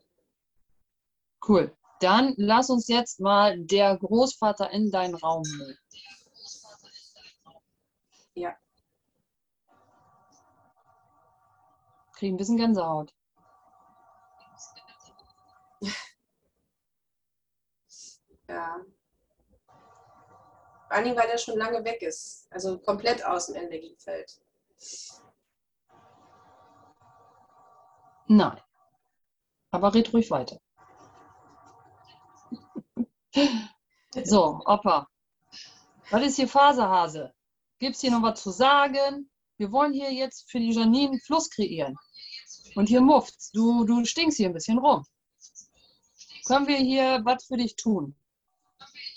Cool. 1.46 1.74
Dann 2.00 2.34
lass 2.36 2.70
uns 2.70 2.88
jetzt 2.88 3.20
mal 3.20 3.58
der 3.58 3.96
Großvater 3.96 4.70
in 4.70 4.90
deinen 4.90 5.14
Raum 5.14 5.42
nehmen. 5.42 5.78
Ja. 8.34 8.56
Krieg 12.14 12.32
ein 12.32 12.36
bisschen 12.36 12.56
Gänsehaut. 12.56 13.12
Ja. 18.48 18.80
Vor 20.88 21.02
Dingen, 21.02 21.16
weil 21.16 21.28
er 21.28 21.38
schon 21.38 21.58
lange 21.58 21.84
weg 21.84 22.02
ist. 22.02 22.46
Also 22.50 22.78
komplett 22.78 23.24
aus 23.24 23.46
dem 23.46 23.56
Energiefeld. 23.56 24.40
Nein. 28.26 28.60
Aber 29.70 29.94
red 29.94 30.12
ruhig 30.12 30.30
weiter. 30.30 30.58
So, 34.24 34.60
Opa. 34.64 35.06
Was 36.10 36.22
ist 36.22 36.36
hier 36.36 36.48
Faserhase? 36.48 37.32
Gibt 37.78 37.94
es 37.94 38.00
hier 38.00 38.10
noch 38.10 38.22
was 38.22 38.42
zu 38.42 38.50
sagen? 38.50 39.30
Wir 39.58 39.70
wollen 39.70 39.92
hier 39.92 40.12
jetzt 40.12 40.50
für 40.50 40.58
die 40.58 40.72
Janine 40.72 41.10
einen 41.10 41.20
Fluss 41.20 41.50
kreieren. 41.50 41.96
Und 42.74 42.88
hier 42.88 43.00
Mufts, 43.00 43.50
du, 43.52 43.84
du 43.84 44.04
stinkst 44.04 44.38
hier 44.38 44.48
ein 44.48 44.54
bisschen 44.54 44.78
rum. 44.78 45.04
Können 46.46 46.66
wir 46.66 46.78
hier 46.78 47.20
was 47.24 47.44
für 47.44 47.58
dich 47.58 47.76
tun? 47.76 48.16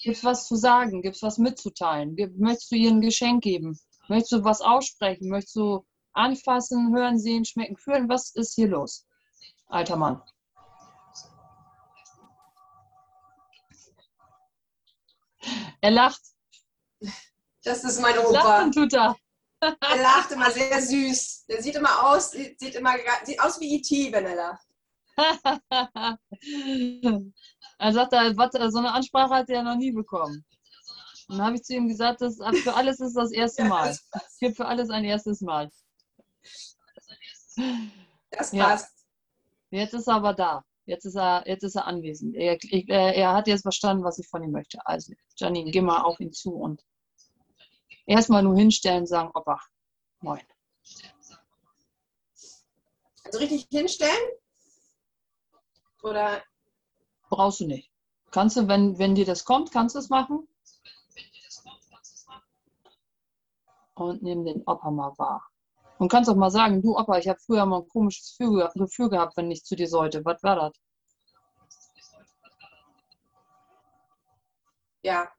Gibt 0.01 0.17
es 0.17 0.23
was 0.23 0.47
zu 0.47 0.55
sagen? 0.55 1.03
Gibt 1.03 1.15
es 1.15 1.21
was 1.21 1.37
mitzuteilen? 1.37 2.15
Möchtest 2.37 2.71
du 2.71 2.75
ihr 2.75 2.89
ein 2.89 3.01
Geschenk 3.01 3.43
geben? 3.43 3.79
Möchtest 4.09 4.31
du 4.31 4.43
was 4.43 4.61
aussprechen? 4.61 5.29
Möchtest 5.29 5.55
du 5.55 5.85
anfassen, 6.13 6.95
hören, 6.95 7.19
sehen, 7.19 7.45
schmecken, 7.45 7.77
fühlen? 7.77 8.09
Was 8.09 8.33
ist 8.35 8.55
hier 8.55 8.67
los, 8.67 9.05
alter 9.67 9.97
Mann? 9.97 10.19
Er 15.81 15.91
lacht. 15.91 16.21
Das 17.63 17.83
ist 17.83 18.01
mein 18.01 18.17
Opa. 18.17 18.31
Lachen 18.31 18.71
tut 18.71 18.93
er. 18.93 19.15
Er 19.59 20.01
lacht 20.01 20.31
immer 20.31 20.49
sehr 20.49 20.81
süß. 20.81 21.45
Der 21.45 21.61
sieht 21.61 21.75
immer 21.75 22.07
aus, 22.07 22.31
sieht 22.31 22.73
immer 22.75 22.95
sieht 23.23 23.39
aus 23.39 23.59
wie 23.59 23.75
E.T., 23.75 24.11
wenn 24.11 24.25
er 24.25 24.35
lacht. 24.35 24.65
er 27.81 27.93
sagt, 27.93 28.11
was, 28.11 28.73
so 28.73 28.79
eine 28.79 28.93
Ansprache 28.93 29.33
hat 29.33 29.49
er 29.49 29.63
noch 29.63 29.75
nie 29.75 29.91
bekommen. 29.91 30.45
Und 31.27 31.37
dann 31.37 31.47
habe 31.47 31.55
ich 31.55 31.63
zu 31.63 31.73
ihm 31.73 31.87
gesagt, 31.87 32.21
dass 32.21 32.37
für 32.37 32.75
alles 32.75 32.99
ist 32.99 33.15
das 33.15 33.31
erste 33.31 33.65
Mal. 33.65 33.89
Es 33.89 34.37
gibt 34.39 34.57
für 34.57 34.67
alles 34.67 34.89
ein 34.89 35.03
erstes 35.03 35.41
Mal. 35.41 35.69
Das 38.29 38.51
passt. 38.51 38.53
Ja. 39.71 39.79
Jetzt 39.79 39.93
ist 39.93 40.07
er 40.07 40.15
aber 40.15 40.33
da. 40.33 40.63
Jetzt 40.85 41.05
ist 41.05 41.15
er, 41.15 41.47
jetzt 41.47 41.63
ist 41.63 41.75
er 41.75 41.87
anwesend. 41.87 42.35
Er, 42.35 42.57
er, 42.71 43.15
er 43.15 43.33
hat 43.33 43.47
jetzt 43.47 43.61
verstanden, 43.61 44.03
was 44.03 44.19
ich 44.19 44.27
von 44.27 44.43
ihm 44.43 44.51
möchte. 44.51 44.79
Also, 44.85 45.13
Janine, 45.37 45.71
geh 45.71 45.81
mal 45.81 46.01
auf 46.01 46.19
ihn 46.19 46.33
zu 46.33 46.53
und 46.53 46.83
erstmal 48.05 48.43
nur 48.43 48.55
hinstellen 48.55 49.01
und 49.01 49.07
sagen, 49.07 49.31
Opa, 49.33 49.59
moin. 50.19 50.41
Also 53.23 53.39
richtig 53.39 53.67
hinstellen? 53.71 54.29
Oder? 56.03 56.43
Brauchst 57.31 57.61
du 57.61 57.65
nicht. 57.65 57.89
Kannst 58.29 58.57
du, 58.57 58.67
wenn, 58.67 58.99
wenn 58.99 59.15
dir 59.15 59.25
das 59.25 59.45
kommt, 59.45 59.71
kannst 59.71 59.95
du 59.95 59.99
es 59.99 60.09
machen. 60.09 60.49
Und 63.95 64.21
nimm 64.21 64.43
den 64.43 64.63
Opa 64.67 64.91
mal 64.91 65.17
wahr. 65.17 65.49
Und 65.97 66.11
kannst 66.11 66.29
auch 66.29 66.35
mal 66.35 66.51
sagen, 66.51 66.81
du 66.81 66.97
Opa, 66.97 67.17
ich 67.19 67.29
habe 67.29 67.39
früher 67.39 67.65
mal 67.65 67.81
ein 67.81 67.87
komisches 67.87 68.37
Gefühl 68.37 69.09
gehabt, 69.09 69.37
wenn 69.37 69.49
ich 69.49 69.63
zu 69.63 69.77
dir 69.77 69.87
sollte. 69.87 70.25
Was 70.25 70.43
war 70.43 70.57
das? 70.57 70.73
Ja, 75.03 75.31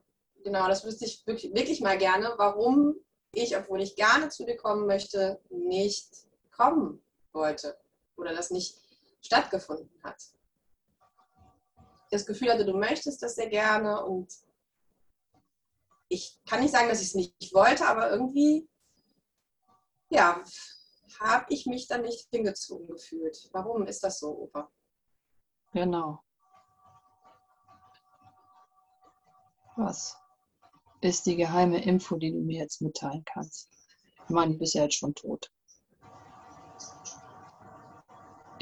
genau, 0.43 0.69
das 0.69 0.85
wüsste 0.87 1.05
ich 1.05 1.27
wirklich, 1.27 1.55
wirklich 1.55 1.83
mal 1.83 1.99
gerne, 1.99 2.33
warum 2.39 2.95
ich, 3.35 3.55
obwohl 3.55 3.83
ich 3.83 3.97
gerne 3.97 4.31
zu 4.31 4.47
dir 4.47 4.57
kommen 4.57 4.87
möchte, 4.87 5.41
nicht 5.51 6.09
kommen 6.53 7.03
wollte 7.33 7.77
oder 8.17 8.35
das 8.35 8.51
nicht 8.51 8.79
stattgefunden 9.21 9.91
hat. 10.03 10.23
Das 12.13 12.27
Gefühl 12.27 12.53
hatte, 12.53 12.67
du 12.67 12.77
möchtest 12.77 13.23
das 13.23 13.37
sehr 13.37 13.49
gerne 13.49 14.05
und 14.05 14.31
ich 16.09 16.39
kann 16.47 16.61
nicht 16.61 16.73
sagen, 16.73 16.91
dass 16.91 17.01
ich 17.01 17.09
es 17.09 17.15
nicht 17.15 17.55
wollte, 17.55 17.87
aber 17.89 18.11
irgendwie, 18.11 18.69
ja, 20.11 20.45
habe 21.21 21.47
ich 21.49 21.65
mich 21.65 21.89
dann 21.89 22.03
nicht 22.03 22.29
hingezogen 22.31 22.87
gefühlt. 22.87 23.49
Warum 23.53 23.87
ist 23.87 24.05
das 24.05 24.19
so, 24.19 24.29
Opa? 24.41 24.71
Genau. 25.73 26.23
Was 29.77 30.15
ist 31.01 31.25
die 31.25 31.37
geheime 31.37 31.83
Info, 31.83 32.17
die 32.17 32.31
du 32.31 32.41
mir 32.41 32.59
jetzt 32.61 32.83
mitteilen 32.83 33.25
kannst? 33.25 33.71
Ich 34.25 34.29
meine, 34.29 34.53
du 34.53 34.59
bist 34.59 34.75
ja 34.75 34.83
jetzt 34.83 34.97
schon 34.97 35.15
tot. 35.15 35.51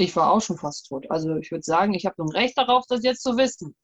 Ich 0.01 0.17
war 0.17 0.31
auch 0.33 0.41
schon 0.41 0.57
fast 0.57 0.87
tot. 0.89 1.11
Also 1.11 1.37
ich 1.37 1.51
würde 1.51 1.63
sagen, 1.63 1.93
ich 1.95 2.07
habe 2.07 2.23
ein 2.23 2.31
Recht 2.31 2.57
darauf, 2.57 2.85
das 2.89 3.05
jetzt 3.05 3.23
zu 3.23 3.37
wissen. 3.37 3.75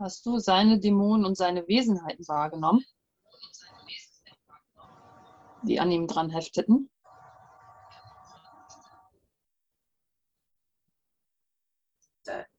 Hast 0.00 0.24
du 0.24 0.38
seine 0.38 0.80
Dämonen 0.80 1.26
und 1.26 1.36
seine 1.36 1.68
Wesenheiten 1.68 2.26
wahrgenommen, 2.26 2.82
die 5.62 5.78
an 5.78 5.90
ihm 5.90 6.06
dran 6.06 6.30
hefteten? 6.30 6.90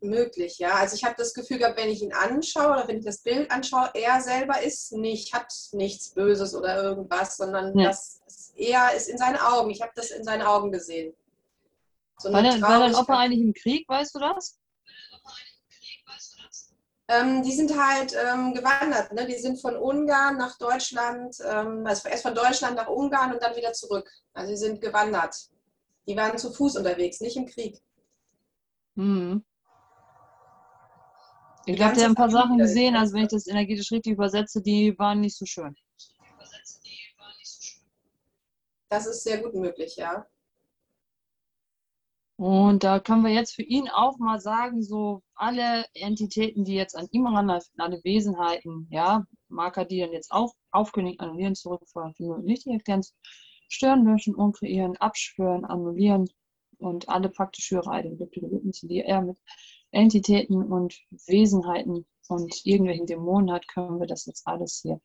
möglich, 0.02 0.58
ja. 0.58 0.76
Also 0.76 0.96
ich 0.96 1.04
habe 1.06 1.16
das 1.18 1.34
Gefühl 1.34 1.60
gehabt, 1.60 1.78
wenn 1.78 1.90
ich 1.90 2.02
ihn 2.02 2.12
anschaue 2.12 2.72
oder 2.72 2.88
wenn 2.88 2.98
ich 2.98 3.06
das 3.06 3.22
Bild 3.22 3.50
anschaue, 3.52 3.90
er 3.94 4.20
selber 4.20 4.62
ist 4.62 4.92
nicht, 4.92 5.34
hat 5.34 5.48
nichts 5.72 6.10
Böses 6.10 6.54
oder 6.54 6.84
irgendwas, 6.84 7.38
sondern 7.38 7.78
ja. 7.78 7.88
das 7.88 8.20
ist 8.28 8.58
eher 8.58 8.94
ist 8.94 9.08
in 9.08 9.18
seinen 9.18 9.38
Augen. 9.38 9.70
Ich 9.70 9.82
habe 9.82 9.94
das 9.96 10.12
in 10.12 10.24
seinen 10.24 10.42
Augen 10.42 10.72
gesehen. 10.72 11.14
So 12.18 12.34
war, 12.34 12.42
der, 12.42 12.60
war 12.62 12.80
dein 12.80 12.96
Opa 12.96 13.20
eigentlich 13.20 13.42
im 13.42 13.54
Krieg, 13.54 13.88
weißt 13.88 14.14
du 14.16 14.20
das? 14.20 14.61
Ähm, 17.12 17.44
die 17.44 17.52
sind 17.52 17.78
halt 17.78 18.14
ähm, 18.14 18.54
gewandert. 18.54 19.12
Ne? 19.12 19.26
Die 19.28 19.38
sind 19.38 19.60
von 19.60 19.76
Ungarn 19.76 20.38
nach 20.38 20.58
Deutschland, 20.58 21.36
ähm, 21.46 21.86
also 21.86 22.08
erst 22.08 22.24
von 22.24 22.34
Deutschland 22.34 22.78
nach 22.78 22.88
Ungarn 22.88 23.34
und 23.34 23.44
dann 23.44 23.54
wieder 23.54 23.74
zurück. 23.74 24.10
Also 24.34 24.52
sie 24.52 24.66
sind 24.66 24.80
gewandert. 24.80 25.36
Die 26.08 26.16
waren 26.16 26.38
zu 26.38 26.54
Fuß 26.54 26.78
unterwegs, 26.78 27.20
nicht 27.20 27.36
im 27.36 27.48
Krieg. 27.48 27.82
Hm. 28.96 29.44
Ich 31.66 31.76
glaube, 31.76 31.96
der 31.96 32.04
hat 32.04 32.10
ein 32.12 32.16
paar 32.16 32.32
Sachen 32.32 32.58
gesehen, 32.58 32.96
also 32.96 33.14
wenn 33.14 33.24
ich 33.24 33.30
das 33.30 33.46
energetisch 33.46 33.92
richtig 33.92 34.14
übersetze, 34.14 34.62
die 34.62 34.98
waren 34.98 35.20
nicht 35.20 35.38
so 35.38 35.46
schön. 35.46 35.76
Das 38.88 39.06
ist 39.06 39.24
sehr 39.24 39.42
gut 39.42 39.54
möglich, 39.54 39.98
ja. 39.98 40.26
Und 42.42 42.84
da 42.84 43.00
können 43.00 43.24
wir 43.24 43.32
jetzt 43.32 43.54
für 43.54 43.62
ihn 43.62 43.88
auch 43.88 44.18
mal 44.18 44.40
sagen, 44.40 44.82
so 44.82 45.22
alle 45.36 45.86
Entitäten, 45.94 46.64
die 46.64 46.74
jetzt 46.74 46.98
an 46.98 47.08
ihm 47.12 47.28
ranlaufen, 47.28 47.72
alle 47.78 48.04
Wesenheiten, 48.04 48.88
ja, 48.90 49.28
Marker, 49.48 49.86
die 49.86 50.00
dann 50.00 50.12
jetzt 50.12 50.32
auch 50.32 50.56
aufkündigen, 50.72 51.20
annullieren, 51.20 51.54
zurückfahren, 51.54 52.16
nicht 52.44 52.66
die 52.66 52.72
Erklärens, 52.72 53.14
stören, 53.70 54.06
löschen, 54.06 54.34
unkreieren, 54.34 54.98
abschwören, 54.98 55.66
annullieren 55.66 56.28
und 56.80 57.08
alle 57.10 57.30
praktisch 57.30 57.70
höhere 57.70 57.92
Erlebnisse, 57.96 58.88
die 58.88 59.02
er 59.02 59.22
mit 59.22 59.38
Entitäten 59.92 60.64
und 60.64 61.00
Wesenheiten 61.28 62.08
und 62.28 62.66
irgendwelchen 62.66 63.06
Dämonen 63.06 63.52
hat, 63.52 63.68
können 63.68 64.00
wir 64.00 64.08
das 64.08 64.26
jetzt 64.26 64.48
alles 64.48 64.80
hier 64.82 65.00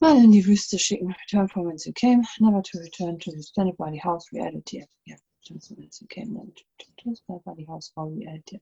mal 0.00 0.16
in 0.16 0.32
die 0.32 0.44
Wüste 0.44 0.80
schicken. 0.80 1.12
Return 1.12 1.48
from 1.48 1.68
whence 1.68 1.86
you 1.86 1.92
came, 1.92 2.24
never 2.40 2.60
to 2.60 2.78
return 2.78 3.20
to 3.20 3.30
the 3.30 3.40
standard 3.40 3.76
body 3.76 3.98
house 3.98 4.32
reality. 4.32 4.84
Yeah. 5.06 5.18
Transparency 5.44 6.06
came 6.06 6.34
then 6.34 6.52
to 6.78 6.86
this 7.04 7.22
body 7.26 7.64
house 7.64 7.90
for 7.94 8.08
reality. 8.08 8.60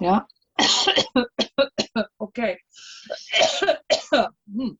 Ja. 0.00 0.26
okay. 2.18 2.58
hm. 4.46 4.78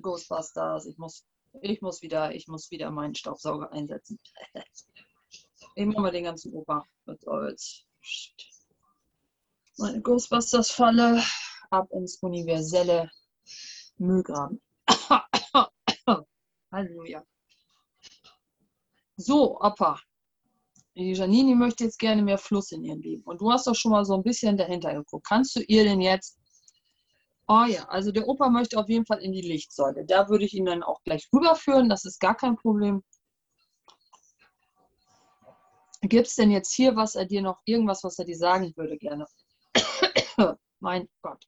Ghostbusters, 0.00 0.86
ich 0.86 0.98
muss, 0.98 1.24
ich 1.62 1.80
muss 1.80 2.02
wieder, 2.02 2.34
ich 2.34 2.46
muss 2.48 2.70
wieder 2.70 2.90
meinen 2.90 3.14
Staubsauger 3.14 3.72
einsetzen. 3.72 4.18
ich 5.74 5.86
mache 5.86 6.00
mal 6.00 6.10
den 6.10 6.24
ganzen 6.24 6.52
Opa. 6.52 6.84
Was 7.06 7.20
soll's. 7.20 7.84
Meine 9.76 10.00
Ghostbusters-Falle 10.00 11.22
ab 11.70 11.88
ins 11.92 12.16
universelle 12.16 13.10
Müllgraben. 13.98 14.60
Halleluja. 16.72 17.24
So, 19.20 19.58
Opa. 19.60 20.00
Die 20.94 21.12
Janine 21.12 21.56
möchte 21.56 21.82
jetzt 21.84 21.98
gerne 21.98 22.22
mehr 22.22 22.38
Fluss 22.38 22.70
in 22.70 22.84
ihrem 22.84 23.00
Leben. 23.00 23.22
Und 23.24 23.40
du 23.40 23.50
hast 23.50 23.66
doch 23.66 23.74
schon 23.74 23.90
mal 23.90 24.04
so 24.04 24.14
ein 24.14 24.22
bisschen 24.22 24.56
dahinter 24.56 24.94
geguckt. 24.94 25.26
Kannst 25.26 25.56
du 25.56 25.60
ihr 25.60 25.82
denn 25.82 26.00
jetzt. 26.00 26.38
Oh 27.48 27.64
ja, 27.66 27.84
also 27.88 28.12
der 28.12 28.28
Opa 28.28 28.48
möchte 28.48 28.78
auf 28.78 28.88
jeden 28.88 29.06
Fall 29.06 29.18
in 29.18 29.32
die 29.32 29.40
Lichtsäule. 29.40 30.04
Da 30.04 30.28
würde 30.28 30.44
ich 30.44 30.54
ihn 30.54 30.66
dann 30.66 30.84
auch 30.84 31.02
gleich 31.02 31.28
rüberführen. 31.32 31.88
Das 31.88 32.04
ist 32.04 32.20
gar 32.20 32.36
kein 32.36 32.54
Problem. 32.54 33.02
Gibt 36.02 36.28
es 36.28 36.36
denn 36.36 36.52
jetzt 36.52 36.72
hier 36.72 36.94
was 36.94 37.16
er 37.16 37.26
dir 37.26 37.42
noch, 37.42 37.58
irgendwas, 37.64 38.04
was 38.04 38.20
er 38.20 38.24
dir 38.24 38.36
sagen 38.36 38.72
würde 38.76 38.98
gerne? 38.98 39.26
mein 40.78 41.08
Gott. 41.22 41.44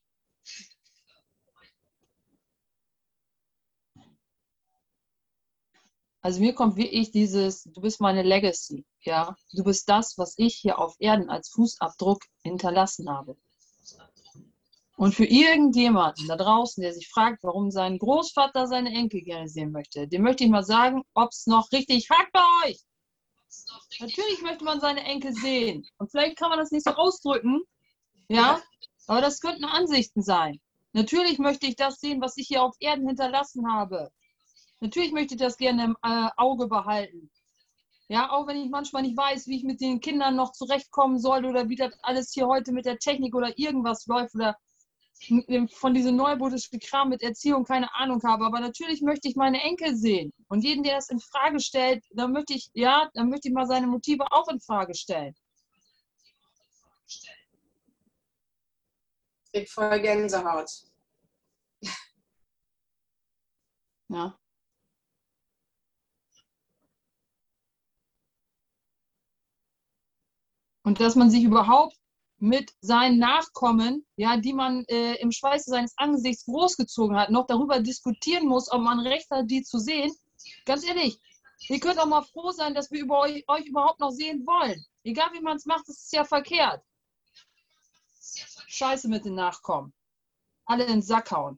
Also 6.21 6.39
mir 6.39 6.53
kommt 6.53 6.77
wirklich 6.77 7.11
dieses, 7.11 7.63
du 7.63 7.81
bist 7.81 7.99
meine 7.99 8.21
Legacy, 8.21 8.85
ja. 9.01 9.35
Du 9.53 9.63
bist 9.63 9.89
das, 9.89 10.17
was 10.17 10.35
ich 10.37 10.55
hier 10.55 10.77
auf 10.77 10.95
Erden 10.99 11.29
als 11.29 11.49
Fußabdruck 11.49 12.21
hinterlassen 12.43 13.09
habe. 13.09 13.35
Und 14.97 15.15
für 15.15 15.25
irgendjemanden 15.25 16.27
da 16.27 16.35
draußen, 16.35 16.83
der 16.83 16.93
sich 16.93 17.09
fragt, 17.09 17.43
warum 17.43 17.71
sein 17.71 17.97
Großvater 17.97 18.67
seine 18.67 18.93
Enkel 18.93 19.21
gerne 19.21 19.49
sehen 19.49 19.71
möchte, 19.71 20.07
dem 20.07 20.21
möchte 20.21 20.43
ich 20.43 20.51
mal 20.51 20.63
sagen, 20.63 21.01
ob 21.15 21.31
es 21.31 21.47
noch 21.47 21.71
richtig 21.71 22.07
hakt 22.11 22.31
bei 22.31 22.43
euch. 22.65 22.77
Natürlich 23.99 24.43
möchte 24.43 24.63
man 24.63 24.79
seine 24.79 25.03
Enkel 25.03 25.33
sehen. 25.33 25.87
Und 25.97 26.11
vielleicht 26.11 26.37
kann 26.37 26.49
man 26.49 26.59
das 26.59 26.69
nicht 26.69 26.85
so 26.85 26.91
ausdrücken, 26.91 27.61
ja, 28.29 28.61
aber 29.07 29.21
das 29.21 29.41
könnten 29.41 29.65
Ansichten 29.65 30.21
sein. 30.21 30.59
Natürlich 30.93 31.39
möchte 31.39 31.65
ich 31.65 31.75
das 31.75 31.99
sehen, 31.99 32.21
was 32.21 32.37
ich 32.37 32.47
hier 32.47 32.61
auf 32.63 32.75
Erden 32.79 33.07
hinterlassen 33.07 33.71
habe. 33.71 34.11
Natürlich 34.81 35.11
möchte 35.11 35.35
ich 35.35 35.39
das 35.39 35.57
gerne 35.57 35.83
im 35.85 35.97
äh, 36.01 36.29
Auge 36.37 36.67
behalten. 36.67 37.29
Ja, 38.09 38.31
auch 38.31 38.47
wenn 38.47 38.57
ich 38.57 38.69
manchmal 38.69 39.03
nicht 39.03 39.15
weiß, 39.15 39.47
wie 39.47 39.57
ich 39.57 39.63
mit 39.63 39.79
den 39.79 40.01
Kindern 40.01 40.35
noch 40.35 40.51
zurechtkommen 40.51 41.17
soll 41.17 41.45
oder 41.45 41.69
wie 41.69 41.75
das 41.77 41.93
alles 42.01 42.33
hier 42.33 42.47
heute 42.47 42.73
mit 42.73 42.85
der 42.85 42.97
Technik 42.97 43.35
oder 43.35 43.57
irgendwas 43.57 44.05
läuft 44.07 44.35
oder 44.35 44.57
von 45.75 45.93
diesem 45.93 46.15
neubudischen 46.15 46.79
Kram 46.79 47.09
mit 47.09 47.21
Erziehung 47.21 47.63
keine 47.63 47.93
Ahnung 47.95 48.21
habe. 48.23 48.43
Aber 48.43 48.59
natürlich 48.59 49.01
möchte 49.01 49.29
ich 49.29 49.35
meine 49.35 49.61
Enkel 49.61 49.95
sehen. 49.95 50.33
Und 50.47 50.63
jeden, 50.63 50.83
der 50.83 50.95
das 50.95 51.09
in 51.09 51.19
Frage 51.19 51.59
stellt, 51.59 52.03
dann 52.09 52.31
möchte 52.31 52.53
ich, 52.53 52.69
ja, 52.73 53.09
dann 53.13 53.29
möchte 53.29 53.47
ich 53.47 53.53
mal 53.53 53.67
seine 53.67 53.87
Motive 53.87 54.25
auch 54.31 54.47
in 54.47 54.59
Frage 54.59 54.95
stellen. 54.95 55.35
Ich 59.53 59.71
voll 59.71 59.99
Gänsehaut. 60.01 60.69
Ja. 64.09 64.40
Und 70.91 70.99
dass 70.99 71.15
man 71.15 71.31
sich 71.31 71.45
überhaupt 71.45 71.95
mit 72.39 72.73
seinen 72.81 73.17
Nachkommen, 73.17 74.05
ja, 74.17 74.35
die 74.35 74.51
man 74.51 74.83
äh, 74.89 75.13
im 75.21 75.31
Schweiße 75.31 75.69
seines 75.69 75.93
Angesichts 75.97 76.43
großgezogen 76.43 77.15
hat, 77.15 77.29
noch 77.29 77.47
darüber 77.47 77.79
diskutieren 77.79 78.45
muss, 78.45 78.69
ob 78.69 78.81
man 78.81 78.99
Recht 78.99 79.31
hat, 79.31 79.49
die 79.49 79.63
zu 79.63 79.79
sehen. 79.79 80.13
Ganz 80.65 80.85
ehrlich, 80.85 81.17
ihr 81.69 81.79
könnt 81.79 81.97
auch 81.97 82.07
mal 82.07 82.23
froh 82.23 82.51
sein, 82.51 82.73
dass 82.73 82.91
wir 82.91 82.99
über 82.99 83.21
euch, 83.21 83.45
euch 83.47 83.67
überhaupt 83.67 84.01
noch 84.01 84.09
sehen 84.11 84.45
wollen. 84.45 84.85
Egal 85.05 85.29
wie 85.31 85.39
man 85.39 85.55
es 85.55 85.65
macht, 85.65 85.87
ist 85.87 86.07
es 86.07 86.11
ja 86.11 86.25
verkehrt. 86.25 86.83
Scheiße 88.67 89.07
mit 89.07 89.23
den 89.23 89.35
Nachkommen. 89.35 89.93
Alle 90.65 90.83
in 90.83 90.91
den 90.91 91.01
Sack 91.01 91.31
hauen. 91.31 91.57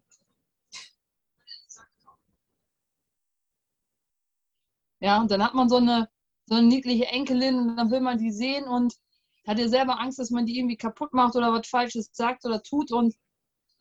Ja, 5.00 5.20
und 5.20 5.32
dann 5.32 5.44
hat 5.44 5.56
man 5.56 5.70
so 5.70 5.78
eine, 5.78 6.08
so 6.46 6.54
eine 6.54 6.68
niedliche 6.68 7.08
Enkelin 7.08 7.58
und 7.58 7.78
dann 7.78 7.90
will 7.90 8.00
man 8.00 8.20
die 8.20 8.32
sehen 8.32 8.66
und 8.66 8.94
hat 9.48 9.60
ihr 9.60 9.70
selber 9.70 10.00
Angst, 10.00 10.20
dass 10.20 10.30
man 10.30 10.46
die 10.46 10.58
irgendwie 10.58 10.78
kaputt 10.78 11.14
macht 11.14 11.36
oder 11.36 11.52
was 11.52 11.68
Falsches 11.68 12.10
sagt 12.14 12.46
oder 12.46 12.64
tut 12.64 12.92
und 12.92 13.16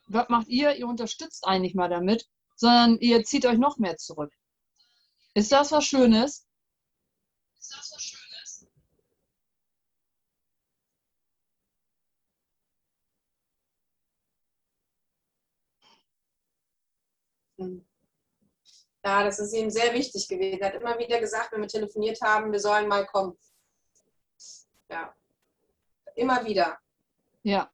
was 0.07 0.29
macht 0.29 0.49
ihr? 0.49 0.75
Ihr 0.77 0.89
unterstützt 0.89 1.47
eigentlich 1.47 1.75
mal 1.75 1.89
damit, 1.89 2.29
sondern 2.57 2.99
ihr 2.99 3.25
zieht 3.25 3.47
euch 3.47 3.59
noch 3.59 3.79
mehr 3.79 3.97
zurück. 3.97 4.33
Ist 5.35 5.53
das 5.53 5.73
was 5.73 5.85
Schönes? 5.85 6.47
Ist 7.59 7.73
das 7.73 7.93
was 7.95 8.03
Schönes? 8.03 8.23
Ja, 19.05 19.25
das 19.25 19.39
ist 19.39 19.53
ihm 19.53 19.71
sehr 19.71 19.95
wichtig 19.95 20.29
gewesen. 20.29 20.61
Er 20.61 20.69
hat 20.69 20.81
immer 20.81 20.99
wieder 20.99 21.19
gesagt, 21.21 21.53
wenn 21.53 21.61
wir 21.61 21.69
telefoniert 21.69 22.21
haben, 22.21 22.53
wir 22.53 22.61
sollen 22.61 22.89
mal 22.89 23.07
kommen. 23.07 23.37
Ja. 24.91 25.15
Immer 26.17 26.45
wieder. 26.45 26.79
Ja. 27.43 27.71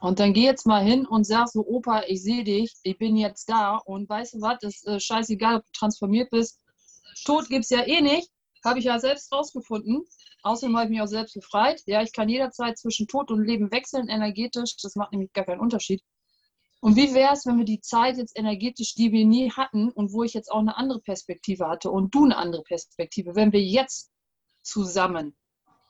Und 0.00 0.20
dann 0.20 0.34
geh 0.34 0.44
jetzt 0.44 0.66
mal 0.66 0.84
hin 0.84 1.06
und 1.06 1.24
sag 1.24 1.48
so, 1.48 1.66
Opa, 1.66 2.02
ich 2.06 2.22
sehe 2.22 2.44
dich, 2.44 2.74
ich 2.82 2.98
bin 2.98 3.16
jetzt 3.16 3.48
da 3.48 3.76
und 3.76 4.08
weißt 4.08 4.34
du 4.34 4.40
was, 4.42 4.62
ist 4.62 4.86
äh, 4.86 5.00
scheißegal, 5.00 5.56
ob 5.56 5.64
du 5.64 5.72
transformiert 5.72 6.30
bist. 6.30 6.60
Tod 7.24 7.48
gibt 7.48 7.64
es 7.64 7.70
ja 7.70 7.86
eh 7.86 8.00
nicht, 8.02 8.28
habe 8.64 8.78
ich 8.78 8.84
ja 8.84 8.98
selbst 8.98 9.32
rausgefunden. 9.32 10.04
Außerdem 10.42 10.76
habe 10.76 10.86
ich 10.86 10.90
mich 10.90 11.00
auch 11.00 11.06
selbst 11.06 11.34
befreit. 11.34 11.82
Ja, 11.86 12.02
ich 12.02 12.12
kann 12.12 12.28
jederzeit 12.28 12.76
zwischen 12.78 13.06
Tod 13.06 13.30
und 13.30 13.44
Leben 13.44 13.70
wechseln, 13.70 14.08
energetisch. 14.08 14.76
Das 14.82 14.94
macht 14.94 15.12
nämlich 15.12 15.32
gar 15.32 15.46
keinen 15.46 15.60
Unterschied. 15.60 16.02
Und 16.82 16.96
wie 16.96 17.14
wäre 17.14 17.32
es, 17.32 17.46
wenn 17.46 17.56
wir 17.56 17.64
die 17.64 17.80
Zeit 17.80 18.18
jetzt 18.18 18.38
energetisch, 18.38 18.94
die 18.94 19.10
wir 19.10 19.24
nie 19.24 19.50
hatten 19.50 19.90
und 19.90 20.12
wo 20.12 20.22
ich 20.22 20.34
jetzt 20.34 20.52
auch 20.52 20.58
eine 20.58 20.76
andere 20.76 21.00
Perspektive 21.00 21.66
hatte 21.66 21.90
und 21.90 22.14
du 22.14 22.24
eine 22.24 22.36
andere 22.36 22.62
Perspektive, 22.62 23.34
wenn 23.34 23.52
wir 23.52 23.62
jetzt 23.62 24.10
zusammen 24.62 25.34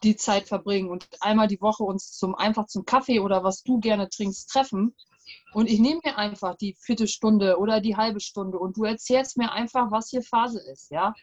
die 0.03 0.17
Zeit 0.17 0.49
verbringen 0.49 0.91
und 0.91 1.09
einmal 1.21 1.49
die 1.49 1.61
Woche 1.61 1.83
uns 1.83 2.13
zum 2.13 2.35
einfach 2.35 2.67
zum 2.67 2.85
Kaffee 2.85 3.21
oder 3.21 3.43
was 3.45 3.63
du 3.63 3.81
gerne 3.81 4.09
trinkst 4.09 4.51
treffen. 4.51 4.95
Und 5.53 5.71
ich 5.71 5.81
nehme 5.81 6.01
mir 6.05 6.19
einfach 6.19 6.57
die 6.57 6.75
Viertelstunde 6.79 7.59
oder 7.59 7.81
die 7.81 7.97
halbe 7.97 8.21
Stunde 8.21 8.59
und 8.59 8.77
du 8.77 8.85
erzählst 8.85 9.39
mir 9.39 9.53
einfach, 9.53 9.91
was 9.91 10.11
hier 10.11 10.23
Phase 10.23 10.61
ist, 10.61 10.91
ja. 10.91 11.15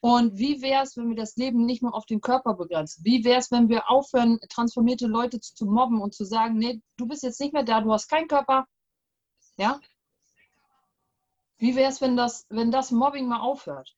Und 0.00 0.36
wie 0.36 0.60
wäre 0.62 0.82
es, 0.82 0.96
wenn 0.96 1.08
wir 1.08 1.16
das 1.16 1.36
Leben 1.36 1.64
nicht 1.64 1.80
nur 1.80 1.94
auf 1.94 2.06
den 2.06 2.20
Körper 2.20 2.54
begrenzen? 2.54 3.04
Wie 3.04 3.24
wäre 3.24 3.38
es, 3.38 3.52
wenn 3.52 3.68
wir 3.68 3.88
aufhören, 3.88 4.40
transformierte 4.48 5.06
Leute 5.06 5.40
zu 5.40 5.64
mobben 5.64 6.00
und 6.02 6.12
zu 6.12 6.24
sagen, 6.24 6.58
nee, 6.58 6.82
du 6.96 7.06
bist 7.06 7.22
jetzt 7.22 7.40
nicht 7.40 7.52
mehr 7.52 7.62
da, 7.62 7.80
du 7.80 7.92
hast 7.92 8.08
keinen 8.08 8.26
Körper, 8.26 8.66
ja? 9.56 9.80
Wie 11.58 11.76
wäre 11.76 11.88
es, 11.88 12.00
wenn 12.00 12.16
das, 12.16 12.46
wenn 12.48 12.72
das 12.72 12.90
Mobbing 12.90 13.28
mal 13.28 13.40
aufhört? 13.40 13.94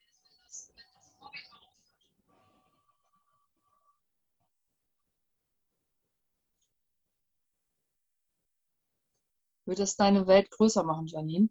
Würde 9.66 9.82
es 9.82 9.96
deine 9.96 10.26
Welt 10.26 10.50
größer 10.50 10.82
machen, 10.82 11.06
Janine? 11.06 11.48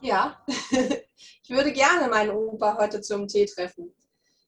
Ja, 0.00 0.40
ich 0.46 1.50
würde 1.50 1.72
gerne 1.72 2.08
meinen 2.08 2.30
Opa 2.30 2.78
heute 2.78 3.00
zum 3.00 3.26
Tee 3.26 3.46
treffen. 3.46 3.92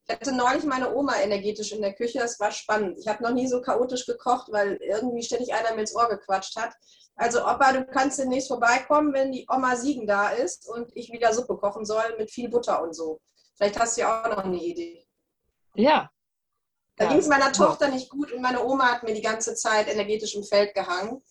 Ich 0.06 0.14
hatte 0.14 0.32
neulich 0.32 0.64
meine 0.64 0.94
Oma 0.94 1.16
energetisch 1.20 1.72
in 1.72 1.82
der 1.82 1.94
Küche, 1.94 2.18
das 2.18 2.38
war 2.40 2.50
spannend. 2.52 2.98
Ich 2.98 3.08
habe 3.08 3.22
noch 3.22 3.32
nie 3.32 3.46
so 3.46 3.60
chaotisch 3.60 4.06
gekocht, 4.06 4.50
weil 4.50 4.76
irgendwie 4.76 5.22
ständig 5.22 5.52
einer 5.54 5.74
mir 5.74 5.82
ins 5.82 5.94
Ohr 5.94 6.08
gequatscht 6.08 6.56
hat. 6.56 6.74
Also 7.16 7.40
Opa, 7.40 7.72
du 7.72 7.84
kannst 7.84 8.18
demnächst 8.18 8.48
vorbeikommen, 8.48 9.12
wenn 9.12 9.32
die 9.32 9.46
Oma 9.48 9.76
Siegen 9.76 10.06
da 10.06 10.30
ist 10.30 10.68
und 10.68 10.90
ich 10.96 11.12
wieder 11.12 11.32
Suppe 11.34 11.56
kochen 11.56 11.84
soll 11.84 12.16
mit 12.16 12.30
viel 12.30 12.48
Butter 12.48 12.82
und 12.82 12.94
so. 12.94 13.20
Vielleicht 13.56 13.78
hast 13.78 13.96
du 13.96 14.02
ja 14.02 14.22
auch 14.22 14.36
noch 14.36 14.44
eine 14.44 14.56
Idee. 14.56 15.04
Ja. 15.74 16.10
Da 16.96 17.04
ja. 17.04 17.10
ging 17.10 17.20
es 17.20 17.28
meiner 17.28 17.52
Tochter 17.52 17.88
nicht 17.88 18.08
gut 18.08 18.32
und 18.32 18.40
meine 18.40 18.64
Oma 18.64 18.92
hat 18.92 19.02
mir 19.02 19.14
die 19.14 19.22
ganze 19.22 19.54
Zeit 19.54 19.88
energetisch 19.88 20.34
im 20.34 20.44
Feld 20.44 20.74
gehangen. 20.74 21.22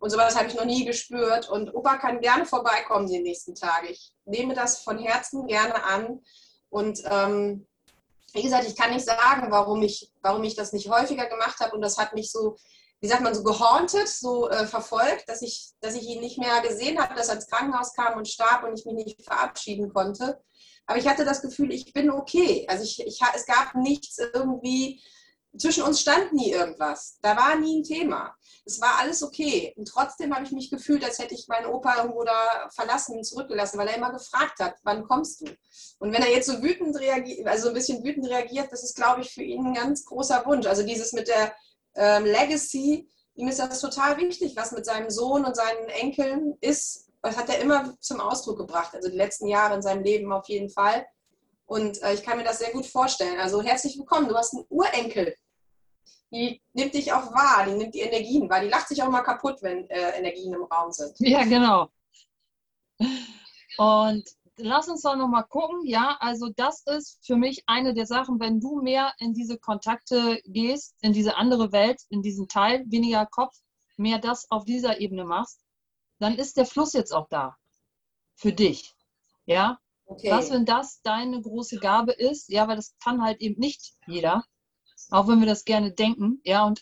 Und 0.00 0.08
sowas 0.08 0.34
habe 0.34 0.48
ich 0.48 0.54
noch 0.54 0.64
nie 0.64 0.84
gespürt. 0.86 1.48
Und 1.48 1.74
Opa 1.74 1.98
kann 1.98 2.20
gerne 2.20 2.46
vorbeikommen 2.46 3.06
die 3.06 3.20
nächsten 3.20 3.54
Tage. 3.54 3.88
Ich 3.88 4.12
nehme 4.24 4.54
das 4.54 4.78
von 4.78 4.98
Herzen 4.98 5.46
gerne 5.46 5.84
an. 5.84 6.20
Und 6.70 7.02
ähm, 7.04 7.66
wie 8.32 8.42
gesagt, 8.42 8.66
ich 8.66 8.76
kann 8.76 8.92
nicht 8.92 9.04
sagen, 9.04 9.50
warum 9.50 9.82
ich, 9.82 10.10
warum 10.22 10.42
ich 10.42 10.56
das 10.56 10.72
nicht 10.72 10.88
häufiger 10.88 11.26
gemacht 11.26 11.60
habe. 11.60 11.74
Und 11.74 11.82
das 11.82 11.98
hat 11.98 12.14
mich 12.14 12.32
so, 12.32 12.56
wie 13.00 13.08
sagt 13.08 13.20
man, 13.20 13.34
so 13.34 13.42
gehauntet, 13.42 14.08
so 14.08 14.48
äh, 14.48 14.66
verfolgt, 14.66 15.28
dass 15.28 15.42
ich, 15.42 15.72
dass 15.80 15.94
ich 15.94 16.04
ihn 16.04 16.20
nicht 16.20 16.38
mehr 16.38 16.62
gesehen 16.62 16.98
habe, 16.98 17.14
dass 17.14 17.28
er 17.28 17.34
ins 17.34 17.48
Krankenhaus 17.48 17.92
kam 17.92 18.16
und 18.16 18.26
starb 18.26 18.64
und 18.64 18.78
ich 18.78 18.86
mich 18.86 18.94
nicht 18.94 19.22
verabschieden 19.22 19.92
konnte. 19.92 20.40
Aber 20.86 20.98
ich 20.98 21.06
hatte 21.06 21.26
das 21.26 21.42
Gefühl, 21.42 21.72
ich 21.72 21.92
bin 21.92 22.10
okay. 22.10 22.66
Also 22.70 22.84
ich, 22.84 23.06
ich, 23.06 23.20
es 23.34 23.44
gab 23.44 23.74
nichts 23.74 24.16
irgendwie, 24.18 25.02
zwischen 25.58 25.82
uns 25.82 26.00
stand 26.00 26.32
nie 26.32 26.52
irgendwas. 26.52 27.18
Da 27.22 27.36
war 27.36 27.56
nie 27.56 27.80
ein 27.80 27.82
Thema. 27.82 28.34
Es 28.64 28.80
war 28.80 28.98
alles 29.00 29.22
okay. 29.22 29.74
Und 29.76 29.88
trotzdem 29.88 30.34
habe 30.34 30.44
ich 30.44 30.52
mich 30.52 30.70
gefühlt, 30.70 31.04
als 31.04 31.18
hätte 31.18 31.34
ich 31.34 31.48
meinen 31.48 31.66
Opa 31.66 31.96
irgendwo 31.96 32.22
da 32.22 32.68
verlassen 32.72 33.16
und 33.16 33.24
zurückgelassen, 33.24 33.78
weil 33.78 33.88
er 33.88 33.96
immer 33.96 34.12
gefragt 34.12 34.60
hat, 34.60 34.76
wann 34.84 35.04
kommst 35.04 35.40
du? 35.40 35.46
Und 35.98 36.12
wenn 36.12 36.22
er 36.22 36.30
jetzt 36.30 36.46
so 36.46 36.62
wütend 36.62 36.98
reagiert, 36.98 37.46
also 37.48 37.68
ein 37.68 37.74
bisschen 37.74 38.04
wütend 38.04 38.28
reagiert, 38.28 38.70
das 38.70 38.84
ist, 38.84 38.94
glaube 38.94 39.22
ich, 39.22 39.32
für 39.32 39.42
ihn 39.42 39.66
ein 39.66 39.74
ganz 39.74 40.04
großer 40.04 40.44
Wunsch. 40.46 40.66
Also 40.66 40.84
dieses 40.84 41.12
mit 41.12 41.26
der 41.26 41.52
ähm, 41.96 42.24
Legacy, 42.24 43.08
ihm 43.34 43.48
ist 43.48 43.58
das 43.58 43.80
total 43.80 44.18
wichtig, 44.18 44.54
was 44.56 44.72
mit 44.72 44.86
seinem 44.86 45.10
Sohn 45.10 45.44
und 45.44 45.56
seinen 45.56 45.88
Enkeln 45.88 46.56
ist. 46.60 47.08
Das 47.22 47.36
hat 47.36 47.48
er 47.48 47.58
immer 47.58 47.96
zum 48.00 48.20
Ausdruck 48.20 48.58
gebracht. 48.58 48.94
Also 48.94 49.08
die 49.08 49.16
letzten 49.16 49.48
Jahre 49.48 49.74
in 49.74 49.82
seinem 49.82 50.04
Leben 50.04 50.32
auf 50.32 50.48
jeden 50.48 50.70
Fall. 50.70 51.06
Und 51.70 52.02
äh, 52.02 52.14
ich 52.14 52.24
kann 52.24 52.36
mir 52.36 52.42
das 52.42 52.58
sehr 52.58 52.72
gut 52.72 52.84
vorstellen. 52.84 53.38
Also 53.38 53.62
herzlich 53.62 53.96
willkommen, 53.96 54.28
du 54.28 54.36
hast 54.36 54.54
einen 54.54 54.66
Urenkel. 54.70 55.36
Die 56.32 56.60
nimmt 56.72 56.94
dich 56.94 57.12
auch 57.12 57.32
wahr, 57.32 57.64
die 57.64 57.74
nimmt 57.74 57.94
die 57.94 58.00
Energien 58.00 58.50
wahr. 58.50 58.60
Die 58.60 58.68
lacht 58.68 58.88
sich 58.88 59.00
auch 59.00 59.08
mal 59.08 59.22
kaputt, 59.22 59.62
wenn 59.62 59.88
äh, 59.88 60.18
Energien 60.18 60.52
im 60.52 60.64
Raum 60.64 60.90
sind. 60.90 61.14
Ja, 61.20 61.44
genau. 61.44 61.88
Und 63.78 64.24
lass 64.56 64.88
uns 64.88 65.02
doch 65.02 65.14
nochmal 65.14 65.44
gucken. 65.44 65.86
Ja, 65.86 66.16
also 66.18 66.48
das 66.56 66.82
ist 66.86 67.24
für 67.24 67.36
mich 67.36 67.62
eine 67.68 67.94
der 67.94 68.06
Sachen, 68.06 68.40
wenn 68.40 68.58
du 68.58 68.80
mehr 68.82 69.14
in 69.18 69.32
diese 69.32 69.56
Kontakte 69.56 70.42
gehst, 70.46 70.96
in 71.02 71.12
diese 71.12 71.36
andere 71.36 71.70
Welt, 71.70 72.02
in 72.08 72.20
diesen 72.20 72.48
Teil, 72.48 72.82
weniger 72.88 73.26
Kopf, 73.26 73.56
mehr 73.96 74.18
das 74.18 74.50
auf 74.50 74.64
dieser 74.64 74.98
Ebene 74.98 75.24
machst, 75.24 75.60
dann 76.18 76.34
ist 76.34 76.56
der 76.56 76.66
Fluss 76.66 76.94
jetzt 76.94 77.12
auch 77.12 77.28
da. 77.28 77.56
Für 78.34 78.52
dich. 78.52 78.92
Ja, 79.46 79.78
Okay. 80.10 80.28
Was, 80.28 80.50
wenn 80.50 80.64
das 80.64 81.00
deine 81.02 81.40
große 81.40 81.76
Gabe 81.76 82.10
ist? 82.10 82.48
Ja, 82.48 82.66
weil 82.66 82.74
das 82.74 82.96
kann 82.98 83.22
halt 83.22 83.40
eben 83.40 83.60
nicht 83.60 83.92
jeder. 84.08 84.44
Auch 85.10 85.28
wenn 85.28 85.38
wir 85.38 85.46
das 85.46 85.64
gerne 85.64 85.92
denken. 85.92 86.40
Ja, 86.44 86.64
und, 86.64 86.80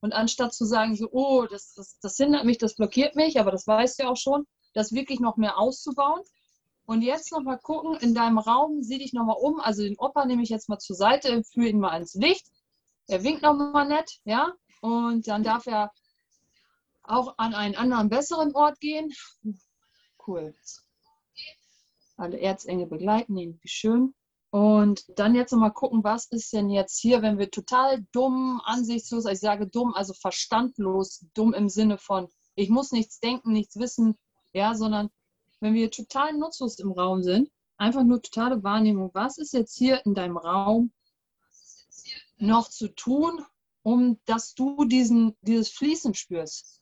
und 0.00 0.12
anstatt 0.12 0.52
zu 0.52 0.64
sagen, 0.64 0.96
so, 0.96 1.08
oh, 1.12 1.46
das, 1.46 1.74
das, 1.74 2.00
das 2.00 2.16
hindert 2.16 2.44
mich, 2.44 2.58
das 2.58 2.74
blockiert 2.74 3.14
mich, 3.14 3.38
aber 3.38 3.52
das 3.52 3.68
weißt 3.68 3.98
du 3.98 4.02
ja 4.02 4.08
auch 4.08 4.16
schon, 4.16 4.44
das 4.72 4.90
wirklich 4.90 5.20
noch 5.20 5.36
mehr 5.36 5.56
auszubauen. 5.56 6.20
Und 6.84 7.02
jetzt 7.02 7.30
nochmal 7.30 7.58
gucken, 7.58 7.96
in 8.00 8.12
deinem 8.12 8.38
Raum, 8.38 8.82
sieh 8.82 8.98
dich 8.98 9.12
nochmal 9.12 9.36
um. 9.40 9.60
Also 9.60 9.82
den 9.82 9.96
Opa 9.96 10.26
nehme 10.26 10.42
ich 10.42 10.48
jetzt 10.48 10.68
mal 10.68 10.80
zur 10.80 10.96
Seite, 10.96 11.44
führe 11.44 11.68
ihn 11.68 11.78
mal 11.78 11.92
ans 11.92 12.14
Licht. 12.14 12.48
Er 13.06 13.22
winkt 13.22 13.42
nochmal 13.42 13.86
nett, 13.86 14.18
ja. 14.24 14.52
Und 14.80 15.28
dann 15.28 15.44
darf 15.44 15.68
er 15.68 15.92
auch 17.04 17.38
an 17.38 17.54
einen 17.54 17.76
anderen, 17.76 18.08
besseren 18.08 18.52
Ort 18.56 18.80
gehen. 18.80 19.12
Cool. 20.26 20.56
Alle 22.16 22.40
Erzengel 22.40 22.86
begleiten 22.86 23.36
ihn, 23.36 23.58
wie 23.60 23.68
schön. 23.68 24.14
Und 24.50 25.04
dann 25.18 25.34
jetzt 25.34 25.50
nochmal 25.50 25.72
gucken, 25.72 26.04
was 26.04 26.26
ist 26.26 26.52
denn 26.52 26.70
jetzt 26.70 27.00
hier, 27.00 27.22
wenn 27.22 27.38
wir 27.38 27.50
total 27.50 28.06
dumm, 28.12 28.60
ansichtslos, 28.64 29.26
ich 29.26 29.40
sage 29.40 29.66
dumm, 29.66 29.94
also 29.94 30.14
verstandlos, 30.14 31.26
dumm 31.34 31.54
im 31.54 31.68
Sinne 31.68 31.98
von, 31.98 32.28
ich 32.54 32.70
muss 32.70 32.92
nichts 32.92 33.18
denken, 33.18 33.52
nichts 33.52 33.76
wissen, 33.76 34.16
ja, 34.52 34.76
sondern 34.76 35.10
wenn 35.58 35.74
wir 35.74 35.90
total 35.90 36.34
nutzlos 36.34 36.78
im 36.78 36.92
Raum 36.92 37.24
sind, 37.24 37.50
einfach 37.78 38.04
nur 38.04 38.22
totale 38.22 38.62
Wahrnehmung, 38.62 39.10
was 39.12 39.38
ist 39.38 39.52
jetzt 39.52 39.76
hier 39.76 40.04
in 40.06 40.14
deinem 40.14 40.36
Raum 40.36 40.92
noch 42.36 42.68
zu 42.68 42.94
tun, 42.94 43.44
um 43.82 44.20
dass 44.24 44.54
du 44.54 44.84
diesen, 44.84 45.36
dieses 45.42 45.70
Fließen 45.70 46.14
spürst? 46.14 46.80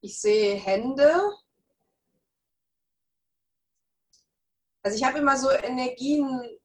Ich 0.00 0.20
sehe 0.20 0.54
Hände. 0.54 1.12
Also 4.82 4.96
ich 4.96 5.04
habe 5.04 5.18
immer 5.18 5.36
so 5.36 5.50
Energien, 5.50 6.58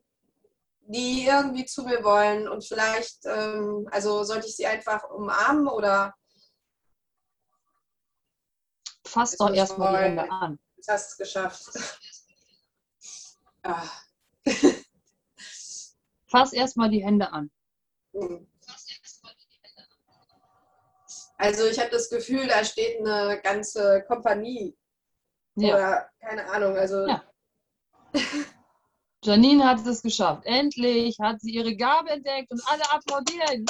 die 0.82 1.26
irgendwie 1.26 1.66
zu 1.66 1.84
mir 1.84 2.04
wollen 2.04 2.48
und 2.48 2.64
vielleicht, 2.64 3.26
ähm, 3.26 3.88
also 3.92 4.24
sollte 4.24 4.48
ich 4.48 4.56
sie 4.56 4.66
einfach 4.66 5.04
umarmen 5.10 5.68
oder? 5.68 6.14
Fass 9.06 9.36
doch 9.38 9.54
erstmal 9.54 9.92
die 9.92 10.04
Hände 10.04 10.32
an. 10.32 10.60
Jetzt 10.76 10.90
hast 10.90 11.10
du 11.10 11.12
es 11.12 11.18
geschafft. 11.18 11.72
ah. 13.64 13.90
Fass 16.28 16.54
erstmal 16.54 16.90
die 16.90 17.04
Hände 17.04 17.32
an. 17.32 17.52
Hm. 18.14 18.48
Also 21.38 21.66
ich 21.66 21.80
habe 21.80 21.90
das 21.90 22.10
Gefühl, 22.10 22.48
da 22.48 22.64
steht 22.64 23.00
eine 23.00 23.42
ganze 23.42 24.04
Kompanie. 24.08 24.78
Ja. 25.56 25.76
Oder 25.76 26.10
keine 26.20 26.50
Ahnung, 26.50 26.78
also. 26.78 27.08
Ja. 27.08 27.24
Janine 29.24 29.66
hat 29.66 29.86
es 29.86 30.02
geschafft. 30.02 30.46
Endlich 30.46 31.18
hat 31.20 31.40
sie 31.42 31.52
ihre 31.52 31.76
Gabe 31.76 32.10
entdeckt 32.10 32.52
und 32.52 32.62
alle 32.68 32.84
applaudieren. 32.92 33.66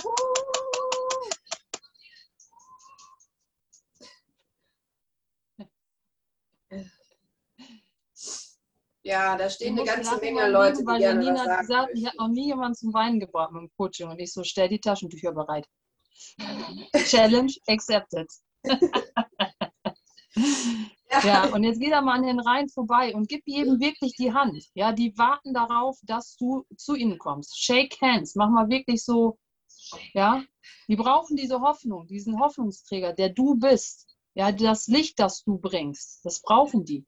Ja, 9.05 9.35
da 9.35 9.49
stehen 9.49 9.77
eine 9.77 9.85
ganze 9.85 10.17
Menge 10.17 10.49
Leute, 10.49 10.79
die 10.79 10.85
weil 10.85 10.99
gerne 10.99 11.23
Janine 11.25 11.41
hat 11.41 11.59
gesagt, 11.59 11.91
ich 11.93 12.05
habe 12.05 12.17
noch 12.17 12.29
nie 12.29 12.47
jemanden 12.47 12.75
zum 12.75 12.93
Weinen 12.93 13.19
gebracht 13.19 13.51
mit 13.51 13.61
dem 13.61 13.71
Coaching 13.75 14.09
und 14.09 14.19
ich 14.19 14.31
so, 14.31 14.43
stell 14.45 14.69
die 14.69 14.79
Taschentücher 14.79 15.33
bereit. 15.33 15.67
Challenge 17.05 17.53
accepted. 17.67 18.29
ja. 21.23 21.45
und 21.53 21.63
jetzt 21.63 21.79
geh 21.79 21.89
da 21.89 22.01
mal 22.01 22.15
an 22.15 22.23
den 22.23 22.39
Rhein 22.39 22.69
vorbei 22.69 23.13
und 23.13 23.27
gib 23.29 23.43
jedem 23.45 23.79
wirklich 23.79 24.15
die 24.15 24.33
Hand. 24.33 24.63
Ja, 24.73 24.91
die 24.91 25.17
warten 25.17 25.53
darauf, 25.53 25.99
dass 26.03 26.35
du 26.37 26.65
zu 26.75 26.95
ihnen 26.95 27.17
kommst. 27.17 27.61
Shake 27.61 27.99
hands, 28.01 28.35
mach 28.35 28.49
mal 28.49 28.69
wirklich 28.69 29.03
so, 29.03 29.37
ja. 30.13 30.43
Die 30.87 30.95
brauchen 30.95 31.35
diese 31.35 31.59
Hoffnung, 31.61 32.07
diesen 32.07 32.39
Hoffnungsträger, 32.39 33.13
der 33.13 33.29
du 33.29 33.55
bist. 33.55 34.07
Ja, 34.35 34.51
das 34.51 34.87
Licht, 34.87 35.19
das 35.19 35.43
du 35.43 35.57
bringst, 35.57 36.25
das 36.25 36.41
brauchen 36.41 36.85
die. 36.85 37.05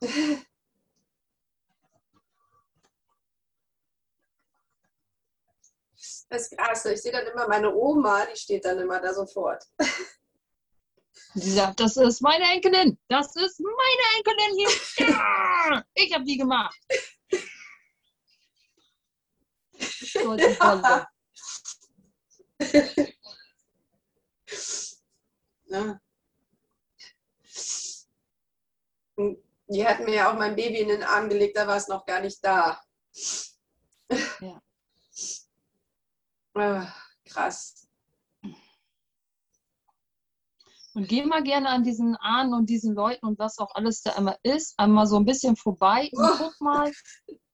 Das 6.32 6.50
ist 6.50 6.56
krass. 6.56 6.84
Ich 6.86 7.02
sehe 7.02 7.12
dann 7.12 7.26
immer 7.26 7.46
meine 7.46 7.70
Oma, 7.74 8.24
die 8.24 8.36
steht 8.36 8.64
dann 8.64 8.78
immer 8.78 8.98
da 9.00 9.12
sofort. 9.12 9.62
Sie 11.34 11.50
sagt, 11.50 11.78
das 11.78 11.98
ist 11.98 12.22
meine 12.22 12.44
Enkelin. 12.52 12.98
Das 13.08 13.36
ist 13.36 13.60
meine 13.60 14.02
Enkelin 14.16 14.56
hier. 14.56 14.70
Ja, 15.08 15.84
ich 15.92 16.14
habe 16.14 16.24
die 16.24 16.38
gemacht. 16.38 16.74
Ja. 25.64 25.66
ja. 25.66 26.00
Die 29.68 29.86
hat 29.86 30.00
mir 30.00 30.14
ja 30.14 30.30
auch 30.30 30.36
mein 30.36 30.54
Baby 30.54 30.80
in 30.80 30.88
den 30.88 31.02
Arm 31.02 31.30
gelegt, 31.30 31.56
da 31.56 31.66
war 31.66 31.76
es 31.76 31.88
noch 31.88 32.04
gar 32.04 32.20
nicht 32.20 32.44
da. 32.44 32.78
Ja. 34.40 34.60
Ah, 36.54 36.92
krass. 37.24 37.88
Und 40.94 41.08
geh 41.08 41.24
mal 41.24 41.42
gerne 41.42 41.70
an 41.70 41.84
diesen 41.84 42.16
Ahnen 42.16 42.52
und 42.52 42.68
diesen 42.68 42.94
Leuten 42.94 43.26
und 43.26 43.38
was 43.38 43.58
auch 43.58 43.74
alles 43.74 44.02
da 44.02 44.12
immer 44.12 44.36
ist, 44.42 44.74
einmal 44.78 45.06
so 45.06 45.16
ein 45.16 45.24
bisschen 45.24 45.56
vorbei 45.56 46.10
und 46.12 46.24
oh. 46.24 46.34
guck 46.36 46.60
mal, 46.60 46.92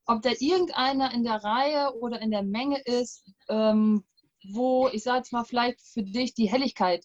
ob 0.07 0.23
da 0.23 0.31
irgendeiner 0.41 1.13
in 1.13 1.23
der 1.23 1.45
Reihe 1.45 1.95
oder 2.01 2.21
in 2.21 2.33
der 2.33 2.43
Menge 2.43 2.81
ist, 2.81 3.31
ähm, 3.49 4.05
wo, 4.53 4.89
ich 4.89 5.05
sage 5.05 5.19
jetzt 5.19 5.33
mal, 5.33 5.45
vielleicht 5.45 5.81
für 5.81 6.03
dich 6.03 6.35
die 6.35 6.51
Helligkeit, 6.51 7.05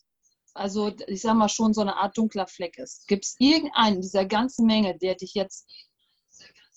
also 0.55 0.91
ich 1.07 1.21
sage 1.21 1.37
mal 1.37 1.49
schon 1.49 1.73
so 1.73 1.81
eine 1.81 1.97
Art 1.97 2.17
dunkler 2.17 2.47
Fleck 2.47 2.77
ist. 2.77 3.07
Gibt 3.07 3.25
es 3.25 3.35
irgendeinen 3.39 4.01
dieser 4.01 4.25
ganzen 4.25 4.65
Menge, 4.65 4.97
der 4.97 5.15
dich 5.15 5.33
jetzt 5.33 5.67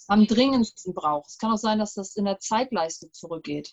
am 0.09 0.27
dringendsten 0.27 0.95
braucht? 0.95 1.31
Es 1.31 1.39
kann 1.39 1.53
auch 1.53 1.59
sein, 1.59 1.79
dass 1.79 1.95
das 1.95 2.17
in 2.17 2.25
der 2.25 2.41
Zeitleiste 2.41 3.11
zurückgeht. 3.13 3.71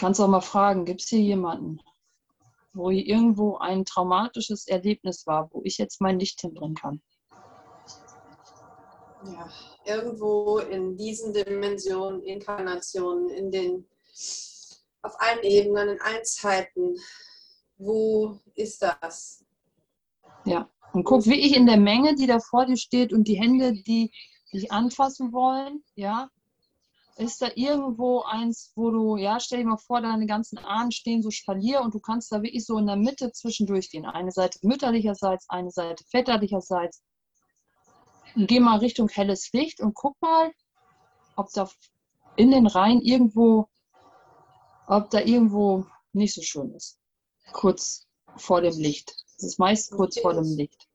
Kannst 0.00 0.20
auch 0.20 0.28
mal 0.28 0.40
fragen, 0.40 0.86
gibt 0.86 1.02
es 1.02 1.08
hier 1.08 1.20
jemanden, 1.20 1.78
wo 2.72 2.90
hier 2.90 3.06
irgendwo 3.06 3.58
ein 3.58 3.84
traumatisches 3.84 4.66
Erlebnis 4.66 5.26
war, 5.26 5.50
wo 5.52 5.60
ich 5.64 5.76
jetzt 5.76 6.00
mein 6.00 6.18
Licht 6.18 6.40
hinbringen 6.40 6.74
kann? 6.74 7.02
Ja, 9.24 9.48
irgendwo 9.84 10.58
in 10.58 10.96
diesen 10.96 11.34
Dimensionen, 11.34 12.22
Inkarnationen, 12.22 13.28
in 13.28 13.50
den, 13.50 13.86
auf 15.02 15.20
allen 15.20 15.42
Ebenen, 15.42 15.90
in 15.90 16.00
allen 16.00 16.24
Zeiten. 16.24 16.96
Wo 17.76 18.40
ist 18.54 18.82
das? 18.82 19.44
Ja, 20.46 20.70
und 20.94 21.04
guck, 21.04 21.26
wie 21.26 21.40
ich 21.40 21.54
in 21.54 21.66
der 21.66 21.76
Menge, 21.76 22.14
die 22.14 22.26
da 22.26 22.40
vor 22.40 22.64
dir 22.64 22.78
steht 22.78 23.12
und 23.12 23.28
die 23.28 23.38
Hände, 23.38 23.74
die 23.74 24.10
dich 24.52 24.72
anfassen 24.72 25.32
wollen, 25.34 25.84
ja, 25.94 26.30
ist 27.20 27.42
da 27.42 27.48
irgendwo 27.54 28.22
eins, 28.22 28.72
wo 28.74 28.90
du, 28.90 29.16
ja, 29.16 29.38
stell 29.40 29.58
dir 29.58 29.66
mal 29.66 29.76
vor, 29.76 30.00
deine 30.00 30.26
ganzen 30.26 30.58
Ahnen 30.58 30.90
stehen 30.90 31.22
so 31.22 31.30
Spalier 31.30 31.82
und 31.82 31.94
du 31.94 32.00
kannst 32.00 32.32
da 32.32 32.42
wirklich 32.42 32.64
so 32.64 32.78
in 32.78 32.86
der 32.86 32.96
Mitte 32.96 33.30
zwischendurch 33.32 33.90
gehen. 33.90 34.06
Eine 34.06 34.32
Seite 34.32 34.58
mütterlicherseits, 34.62 35.48
eine 35.50 35.70
Seite 35.70 36.02
väterlicherseits. 36.10 37.02
Und 38.34 38.48
geh 38.48 38.58
mal 38.58 38.78
Richtung 38.78 39.08
helles 39.08 39.52
Licht 39.52 39.80
und 39.80 39.94
guck 39.94 40.16
mal, 40.22 40.50
ob 41.36 41.50
da 41.52 41.68
in 42.36 42.50
den 42.50 42.66
Reihen 42.66 43.02
irgendwo, 43.02 43.68
ob 44.86 45.10
da 45.10 45.20
irgendwo 45.20 45.86
nicht 46.12 46.34
so 46.34 46.42
schön 46.42 46.72
ist. 46.74 46.98
Kurz 47.52 48.06
vor 48.36 48.62
dem 48.62 48.78
Licht. 48.78 49.14
Das 49.36 49.44
ist 49.44 49.58
meist 49.58 49.90
kurz 49.90 50.18
vor 50.18 50.32
dem 50.32 50.56
Licht. 50.56 50.88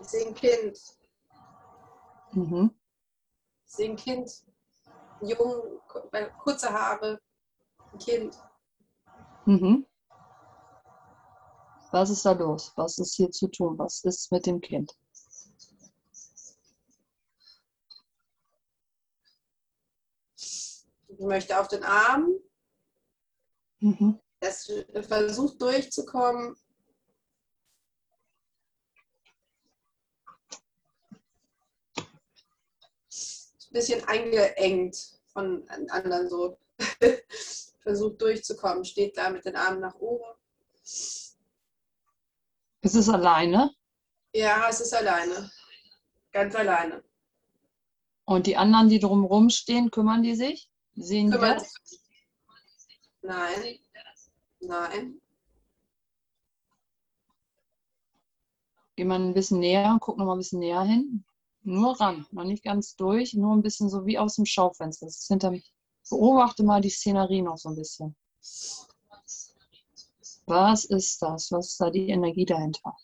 Ich 0.00 0.08
sehe 0.08 0.26
ein 0.26 0.34
Kind. 0.34 0.78
Mhm. 2.32 2.70
Ich 3.66 3.72
sehe 3.72 3.90
ein 3.90 3.96
Kind 3.96 4.49
jung, 5.22 5.80
kurze 6.42 6.72
Haare, 6.72 7.20
ein 7.92 7.98
Kind. 7.98 8.38
Mhm. 9.46 9.86
Was 11.92 12.10
ist 12.10 12.24
da 12.24 12.32
los? 12.32 12.72
Was 12.76 12.98
ist 12.98 13.14
hier 13.14 13.30
zu 13.30 13.48
tun? 13.48 13.78
Was 13.78 14.04
ist 14.04 14.30
mit 14.30 14.46
dem 14.46 14.60
Kind? 14.60 14.96
Ich 20.36 21.18
möchte 21.18 21.58
auf 21.58 21.68
den 21.68 21.82
Arm. 21.82 22.30
Mhm. 23.80 24.20
Es 24.38 24.72
versucht 25.02 25.60
durchzukommen. 25.60 26.56
Ein 33.70 33.74
bisschen 33.74 34.04
eingeengt 34.04 35.20
von 35.32 35.68
anderen 35.68 36.28
so. 36.28 36.58
Versucht 37.82 38.20
durchzukommen, 38.20 38.84
steht 38.84 39.16
da 39.16 39.30
mit 39.30 39.44
den 39.44 39.56
Armen 39.56 39.80
nach 39.80 39.94
oben. 39.94 40.24
Ist 40.82 41.34
es 42.82 43.08
alleine? 43.08 43.74
Ja, 44.34 44.68
es 44.68 44.80
ist 44.80 44.94
alleine. 44.94 45.50
Ganz 46.32 46.54
alleine. 46.54 47.02
Und 48.24 48.46
die 48.46 48.56
anderen, 48.56 48.88
die 48.88 49.00
drumherum 49.00 49.50
stehen, 49.50 49.90
kümmern 49.90 50.22
die 50.22 50.34
sich? 50.34 50.70
Sehen 50.94 51.30
die 51.30 51.38
das? 51.38 51.72
Nein. 53.22 53.78
Nein. 54.60 55.20
Geh 58.96 59.04
mal 59.04 59.18
ein 59.18 59.34
bisschen 59.34 59.60
näher, 59.60 59.96
guck 60.00 60.18
noch 60.18 60.26
mal 60.26 60.34
ein 60.34 60.38
bisschen 60.38 60.60
näher 60.60 60.82
hin. 60.82 61.24
Nur 61.62 62.00
ran, 62.00 62.26
noch 62.30 62.44
nicht 62.44 62.64
ganz 62.64 62.96
durch, 62.96 63.34
nur 63.34 63.54
ein 63.54 63.62
bisschen 63.62 63.90
so 63.90 64.06
wie 64.06 64.18
aus 64.18 64.36
dem 64.36 64.46
Schaufenster. 64.46 65.06
Das 65.06 65.18
ist 65.18 65.28
hinter 65.28 65.50
mich. 65.50 65.72
Beobachte 66.08 66.62
mal 66.64 66.80
die 66.80 66.90
Szenerie 66.90 67.42
noch 67.42 67.58
so 67.58 67.68
ein 67.68 67.76
bisschen. 67.76 68.16
Was 70.46 70.84
ist 70.84 71.20
das? 71.22 71.52
Was 71.52 71.68
ist 71.68 71.80
da 71.80 71.90
die 71.90 72.08
Energie 72.08 72.46
dahinter? 72.46 72.96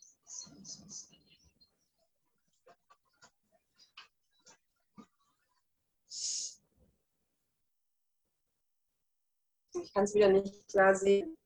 Ich 9.83 9.93
kann 9.93 10.05
es 10.05 10.15
wieder 10.15 10.31
nicht 10.31 10.67
klar 10.69 10.95
sehen. 10.95 11.37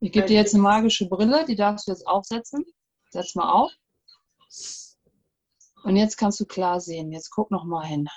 Ich 0.00 0.12
gebe 0.12 0.26
dir 0.26 0.36
jetzt 0.36 0.54
eine 0.54 0.62
magische 0.62 1.08
Brille, 1.08 1.44
die 1.44 1.56
darfst 1.56 1.86
du 1.86 1.92
jetzt 1.92 2.06
aufsetzen. 2.06 2.64
Setz 3.10 3.34
mal 3.34 3.52
auf. 3.52 3.72
Und 5.84 5.96
jetzt 5.96 6.16
kannst 6.16 6.40
du 6.40 6.44
klar 6.44 6.80
sehen. 6.80 7.12
Jetzt 7.12 7.30
guck 7.30 7.50
noch 7.50 7.64
mal 7.64 7.86
hin. 7.86 8.08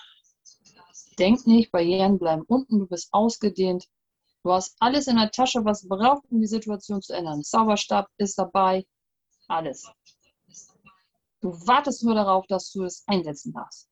Denk 1.20 1.46
nicht, 1.46 1.72
Barrieren 1.72 2.18
bleiben 2.18 2.44
unten, 2.48 2.80
du 2.80 2.88
bist 2.88 3.10
ausgedehnt. 3.12 3.88
Du 4.44 4.52
hast 4.52 4.76
alles 4.80 5.08
in 5.08 5.18
der 5.18 5.30
Tasche, 5.30 5.64
was 5.64 5.82
du 5.82 5.90
brauchst, 5.90 6.24
um 6.32 6.42
die 6.42 6.48
Situation 6.48 7.02
zu 7.02 7.14
ändern. 7.14 7.44
Zauberstab 7.44 8.08
ist 8.18 8.40
dabei, 8.40 8.86
alles. 9.48 9.88
Du 11.42 11.52
wartest 11.68 12.04
nur 12.04 12.16
darauf, 12.16 12.48
dass 12.48 12.72
du 12.72 12.84
es 12.84 13.04
einsetzen 13.08 13.54
darfst. 13.54 13.91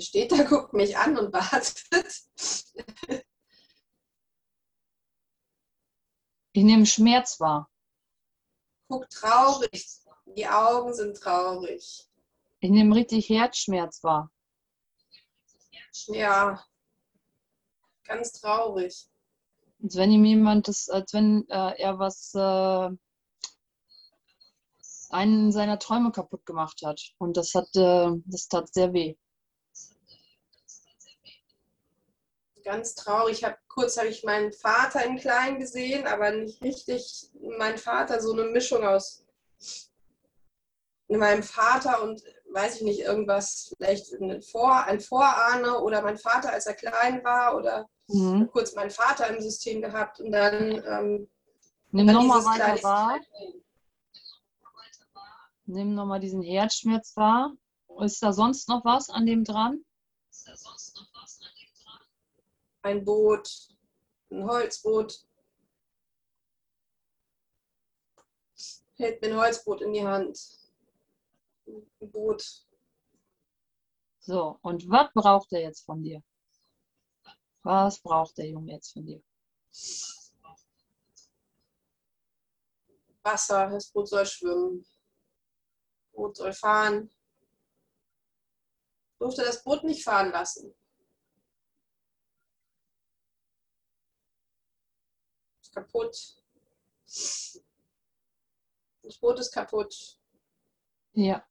Steht 0.00 0.32
da, 0.32 0.42
guckt 0.48 0.72
mich 0.72 0.96
an 0.96 1.16
und 1.16 1.32
wartet. 1.32 1.84
Ich 6.52 6.64
nehme 6.64 6.86
Schmerz 6.86 7.38
wahr. 7.38 7.70
Guckt 8.88 9.12
traurig. 9.12 9.86
Die 10.36 10.46
Augen 10.46 10.92
sind 10.92 11.16
traurig. 11.16 12.08
Ich 12.60 12.70
nehme 12.70 12.94
richtig 12.94 13.28
Herzschmerz 13.28 14.02
wahr. 14.02 14.30
Ja. 16.08 16.64
Ganz 18.04 18.32
traurig. 18.32 19.08
Als 19.82 19.96
wenn 19.96 20.10
ihm 20.10 20.24
jemand 20.24 20.68
das, 20.68 20.88
als 20.88 21.14
wenn 21.14 21.48
äh, 21.48 21.80
er 21.80 21.98
was 21.98 22.34
äh, 22.34 22.90
einen 25.10 25.52
seiner 25.52 25.78
Träume 25.78 26.12
kaputt 26.12 26.44
gemacht 26.46 26.82
hat. 26.84 27.00
Und 27.18 27.36
das 27.36 27.54
hat, 27.54 27.74
äh, 27.76 28.10
das 28.26 28.48
tat 28.48 28.72
sehr 28.72 28.92
weh. 28.92 29.16
Ganz 32.70 32.94
traurig. 32.94 33.38
Ich 33.38 33.44
hab, 33.44 33.58
kurz 33.66 33.96
habe 33.98 34.06
ich 34.06 34.22
meinen 34.22 34.52
Vater 34.52 35.04
in 35.04 35.16
klein 35.16 35.58
gesehen, 35.58 36.06
aber 36.06 36.30
nicht 36.30 36.62
richtig 36.62 37.28
mein 37.58 37.76
Vater, 37.76 38.20
so 38.20 38.32
eine 38.32 38.44
Mischung 38.44 38.86
aus 38.86 39.26
meinem 41.08 41.42
Vater 41.42 42.00
und 42.04 42.22
weiß 42.52 42.76
ich 42.76 42.82
nicht, 42.82 43.00
irgendwas, 43.00 43.74
vielleicht 43.76 44.12
ein, 44.12 44.40
Vor, 44.40 44.84
ein 44.84 45.00
Vorahne 45.00 45.80
oder 45.80 46.00
mein 46.02 46.16
Vater, 46.16 46.52
als 46.52 46.66
er 46.66 46.74
klein 46.74 47.24
war 47.24 47.56
oder 47.56 47.88
Mhm. 48.06 48.48
kurz 48.52 48.72
meinen 48.76 48.90
Vater 48.90 49.26
im 49.28 49.40
System 49.40 49.82
gehabt 49.82 50.20
und 50.20 50.30
dann, 50.30 50.70
ähm, 50.86 51.28
Nimm 51.90 52.06
nochmal 52.06 52.44
weiter 52.44 52.80
wahr. 52.84 53.18
Nimm 55.66 55.94
nochmal 55.94 56.20
diesen 56.20 56.42
Herzschmerz 56.42 57.16
wahr. 57.16 57.52
Ist 58.00 58.22
da 58.22 58.32
sonst 58.32 58.68
noch 58.68 58.84
was 58.84 59.10
an 59.10 59.26
dem 59.26 59.42
dran? 59.42 59.84
Ein 62.82 63.04
Boot, 63.04 63.68
ein 64.30 64.44
Holzboot. 64.44 65.26
Hält 68.96 69.22
mir 69.22 69.28
ein 69.28 69.36
Holzboot 69.36 69.80
in 69.82 69.92
die 69.92 70.06
Hand. 70.06 70.38
Ein 71.66 72.10
Boot. 72.10 72.66
So, 74.20 74.58
und 74.62 74.88
was 74.88 75.12
braucht 75.14 75.52
er 75.52 75.62
jetzt 75.62 75.84
von 75.84 76.02
dir? 76.02 76.22
Was 77.62 77.98
braucht 77.98 78.38
der 78.38 78.48
Junge 78.48 78.72
jetzt 78.72 78.92
von 78.92 79.06
dir? 79.06 79.22
Wasser, 83.22 83.68
das 83.70 83.90
Boot 83.90 84.08
soll 84.08 84.26
schwimmen. 84.26 84.80
Das 84.80 86.12
Boot 86.12 86.36
soll 86.36 86.52
fahren. 86.52 87.10
Durfte 89.18 89.42
das 89.42 89.62
Boot 89.62 89.84
nicht 89.84 90.02
fahren 90.02 90.30
lassen. 90.30 90.74
Ist 95.70 95.74
kaputt. 95.74 96.36
Das 99.02 99.18
Boot 99.18 99.38
ist 99.38 99.52
kaputt. 99.52 100.18
Ja. 101.12 101.44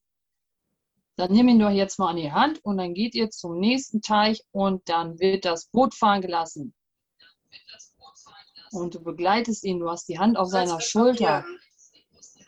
Dann 1.15 1.31
nimm 1.31 1.49
ihn 1.49 1.59
doch 1.59 1.69
jetzt 1.69 1.99
mal 1.99 2.09
an 2.09 2.17
die 2.17 2.31
Hand 2.31 2.63
und 2.63 2.77
dann 2.77 2.93
geht 2.93 3.15
ihr 3.15 3.29
zum 3.29 3.59
nächsten 3.59 4.01
Teich 4.01 4.43
und 4.51 4.87
dann 4.87 5.19
wird 5.19 5.45
das 5.45 5.67
Boot 5.67 5.93
fahren 5.93 6.21
gelassen. 6.21 6.73
Und 8.71 8.95
du 8.95 9.03
begleitest 9.03 9.63
ihn, 9.63 9.79
du 9.79 9.89
hast 9.89 10.07
die 10.07 10.19
Hand 10.19 10.37
auf 10.37 10.49
seiner 10.49 10.79
Schulter. 10.79 11.45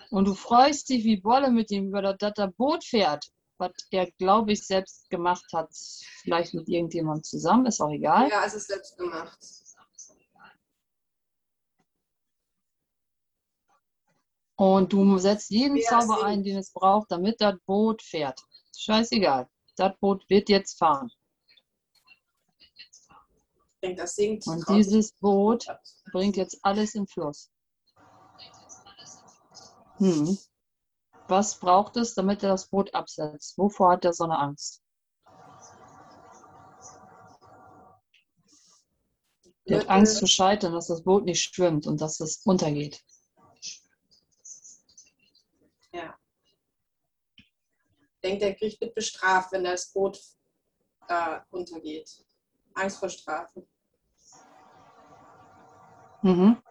Und 0.10 0.28
du 0.28 0.36
freust 0.36 0.90
dich 0.90 1.04
wie 1.04 1.18
Bolle 1.18 1.52
mit 1.52 1.72
ihm, 1.72 1.88
über 1.88 2.02
das, 2.02 2.18
dass 2.18 2.34
er 2.38 2.52
Boot 2.52 2.84
fährt. 2.84 3.32
Was 3.58 3.72
er, 3.92 4.12
glaube 4.12 4.52
ich, 4.52 4.66
selbst 4.66 5.10
gemacht 5.10 5.46
hat. 5.54 5.70
Vielleicht 6.22 6.54
mit 6.54 6.68
irgendjemandem 6.68 7.24
zusammen, 7.24 7.66
ist 7.66 7.80
auch 7.80 7.92
egal. 7.92 8.30
Ja, 8.30 8.44
es 8.46 8.56
ist 8.56 8.68
selbst 8.68 8.98
gemacht. 8.98 9.40
Und 14.62 14.94
du 14.94 15.18
setzt 15.18 15.50
jeden 15.50 15.76
Wer 15.76 15.86
Zauber 15.86 16.24
ein, 16.24 16.44
den 16.44 16.60
es 16.60 16.72
braucht, 16.72 17.10
damit 17.10 17.42
das 17.42 17.56
Boot 17.66 18.04
fährt. 18.04 18.40
Scheißegal. 18.78 19.50
Das 19.76 19.98
Boot 20.00 20.24
wird 20.30 20.50
jetzt 20.50 20.78
fahren. 20.78 21.10
Ich 22.60 23.80
denke, 23.82 24.02
das 24.04 24.14
singt. 24.14 24.46
Und 24.46 24.64
dieses 24.70 25.14
Boot 25.14 25.66
bringt 26.12 26.38
jetzt 26.38 26.60
alles 26.62 26.94
im 26.94 27.08
Fluss. 27.08 27.50
Hm. 29.98 30.38
Was 31.28 31.58
braucht 31.58 31.98
es, 31.98 32.14
damit 32.14 32.44
er 32.44 32.50
das 32.50 32.68
Boot 32.68 32.94
absetzt? 32.94 33.58
Wovor 33.58 33.94
hat 33.94 34.06
er 34.06 34.14
so 34.14 34.26
eine 34.26 34.38
Angst? 34.38 34.84
Er 39.66 39.80
hat. 39.80 39.90
Angst 39.90 40.18
zu 40.18 40.28
scheitern, 40.28 40.74
dass 40.74 40.86
das 40.86 41.02
Boot 41.02 41.26
nicht 41.26 41.42
schwimmt 41.42 41.88
und 41.88 42.00
dass 42.00 42.20
es 42.20 42.46
untergeht. 42.46 43.04
Ja. 45.94 46.16
Ich 48.21 48.21
denke, 48.32 48.46
der 48.46 48.54
Gericht 48.56 48.82
wird 48.82 48.96
bestraft, 48.96 49.52
wenn 49.52 49.64
das 49.64 49.92
Boot 49.92 50.20
da 51.08 51.46
untergeht. 51.52 52.24
Angst 52.74 53.00
vor 53.00 53.10
Strafe. 53.10 53.68
Mhm. 56.22 56.62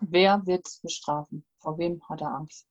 Wer 0.00 0.46
wird 0.46 0.66
es 0.66 0.78
bestrafen? 0.80 1.44
Vor 1.58 1.78
wem 1.78 2.00
hat 2.08 2.20
er 2.20 2.28
Angst? 2.28 2.68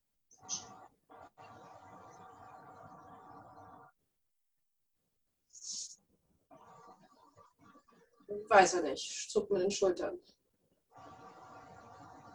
Weiß 8.48 8.76
er 8.76 8.84
nicht. 8.84 9.32
Zuckt 9.32 9.52
mit 9.52 9.62
den 9.62 9.72
Schultern. 9.72 10.20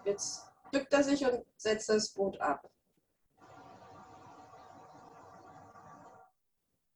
Jetzt 0.04 0.49
bückt 0.70 0.92
er 0.92 1.02
sich 1.02 1.24
und 1.24 1.44
setzt 1.56 1.88
das 1.88 2.10
Boot 2.10 2.40
ab. 2.40 2.70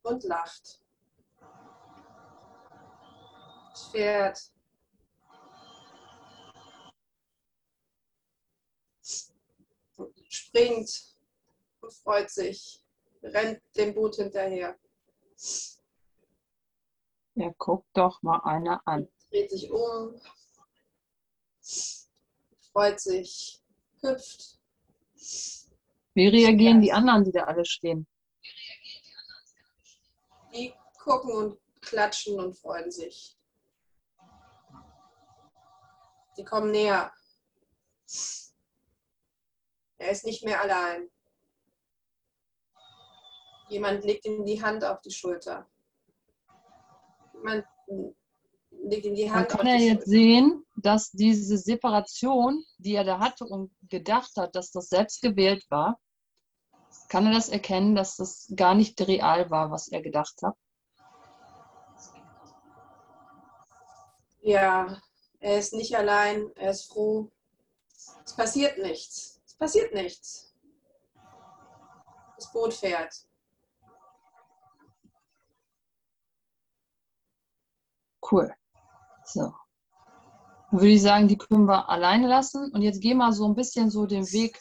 Und 0.03 0.23
lacht. 0.25 0.81
Es 3.73 3.87
fährt. 3.89 4.55
springt 10.35 11.17
und 11.81 11.93
freut 11.93 12.31
sich, 12.31 12.83
rennt 13.23 13.61
dem 13.77 13.95
Boot 13.95 14.17
hinterher, 14.17 14.79
Ja, 17.35 17.53
guck 17.59 17.85
doch 17.95 18.23
mal 18.23 18.39
einer 18.45 18.81
an. 18.87 19.09
dreht 19.31 19.51
sich 19.51 19.71
um, 19.71 20.21
freut 22.73 23.01
sich, 23.01 23.64
hüpft. 24.05 24.59
Wie 26.15 26.29
reagieren 26.29 26.81
die 26.81 26.93
anderen, 26.93 27.25
die 27.25 27.33
da 27.33 27.45
alle 27.45 27.65
stehen? 27.65 28.07
Die 30.55 30.73
gucken 31.03 31.33
und 31.33 31.59
klatschen 31.81 32.39
und 32.39 32.55
freuen 32.55 32.91
sich. 32.91 33.37
Die 36.37 36.45
kommen 36.45 36.71
näher. 36.71 37.13
Er 39.99 40.11
ist 40.11 40.25
nicht 40.25 40.45
mehr 40.45 40.61
allein. 40.61 41.11
Jemand 43.69 44.05
legt 44.05 44.27
ihm 44.27 44.45
die 44.45 44.63
Hand 44.63 44.85
auf 44.85 45.01
die 45.01 45.11
Schulter. 45.11 45.69
Jemand 47.33 47.67
Man 48.85 49.49
kann 49.49 49.67
ja 49.67 49.77
jetzt 49.77 50.07
sehen, 50.07 50.63
dass 50.77 51.11
diese 51.11 51.57
Separation, 51.57 52.65
die 52.77 52.95
er 52.95 53.05
da 53.05 53.19
hatte 53.19 53.47
und 53.47 53.73
gedacht 53.89 54.33
hat, 54.37 54.55
dass 54.55 54.71
das 54.73 54.89
selbst 54.89 55.23
gewählt 55.23 55.65
war, 55.71 55.99
kann 57.09 57.27
er 57.27 57.33
das 57.33 57.49
erkennen, 57.49 57.95
dass 57.95 58.17
das 58.17 58.53
gar 58.55 58.75
nicht 58.75 59.01
real 59.01 59.51
war, 59.51 59.71
was 59.71 59.89
er 59.89 60.03
gedacht 60.03 60.35
hat. 60.43 60.55
Ja, 64.43 65.01
er 65.41 65.59
ist 65.59 65.73
nicht 65.73 65.97
allein, 65.97 66.51
er 66.57 66.71
ist 66.71 66.93
froh. 66.93 67.31
Es 68.25 68.35
passiert 68.37 68.77
nichts. 68.79 69.41
Es 69.47 69.55
passiert 69.55 69.95
nichts. 69.95 70.55
Das 72.37 72.53
Boot 72.53 72.75
fährt. 72.75 73.15
Cool. 78.31 78.55
So. 79.35 79.53
Dann 80.71 80.81
würde 80.81 80.93
ich 80.93 81.03
sagen, 81.03 81.27
die 81.27 81.37
können 81.37 81.67
wir 81.67 81.89
alleine 81.89 82.29
lassen. 82.29 82.71
Und 82.73 82.83
jetzt 82.83 83.03
geh 83.03 83.15
mal 83.15 83.33
so 83.33 83.47
ein 83.47 83.57
bisschen 83.57 83.91
so 83.91 84.07
den 84.07 84.31
Weg 84.33 84.61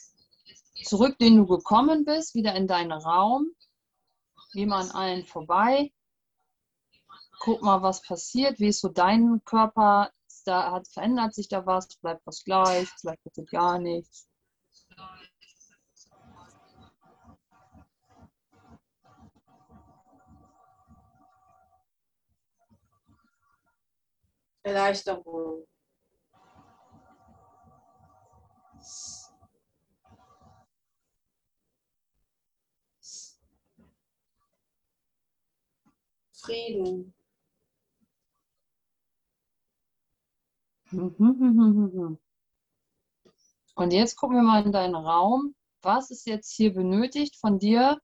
zurück, 0.83 1.17
den 1.19 1.37
du 1.37 1.45
gekommen 1.45 2.05
bist, 2.05 2.33
wieder 2.33 2.55
in 2.55 2.65
deinen 2.67 2.91
Raum. 2.91 3.51
Geh 4.51 4.65
mal 4.65 4.81
an 4.81 4.91
allen 4.91 5.25
vorbei. 5.25 5.93
Guck 7.39 7.61
mal, 7.61 7.83
was 7.83 8.01
passiert. 8.01 8.59
Wie 8.59 8.69
ist 8.69 8.81
so 8.81 8.89
dein 8.89 9.43
Körper? 9.45 10.11
Da 10.45 10.71
hat, 10.71 10.87
verändert 10.87 11.35
sich 11.35 11.47
da 11.47 11.65
was? 11.67 11.87
Bleibt 12.01 12.25
was 12.25 12.43
gleich? 12.43 12.89
Vielleicht 12.99 13.23
passiert 13.23 13.51
gar 13.51 13.77
nichts. 13.77 14.27
Erleichterung. 24.63 25.65
Frieden. 36.31 37.13
Und 43.75 43.91
jetzt 43.91 44.15
gucken 44.15 44.37
wir 44.37 44.43
mal 44.43 44.63
in 44.63 44.71
deinen 44.71 44.95
Raum. 44.95 45.55
Was 45.81 46.11
ist 46.11 46.27
jetzt 46.27 46.51
hier 46.51 46.73
benötigt 46.73 47.35
von 47.37 47.59
dir? 47.59 47.99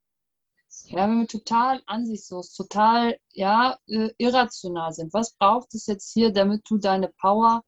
Ja, 0.85 1.07
wenn 1.09 1.21
wir 1.21 1.27
total 1.27 1.81
ansichtslos, 1.87 2.53
total 2.53 3.19
ja, 3.33 3.79
äh, 3.87 4.11
irrational 4.17 4.93
sind. 4.93 5.13
Was 5.13 5.33
braucht 5.33 5.73
es 5.73 5.87
jetzt 5.87 6.11
hier, 6.13 6.31
damit 6.31 6.69
du 6.69 6.77
deine 6.77 7.09
Power 7.09 7.63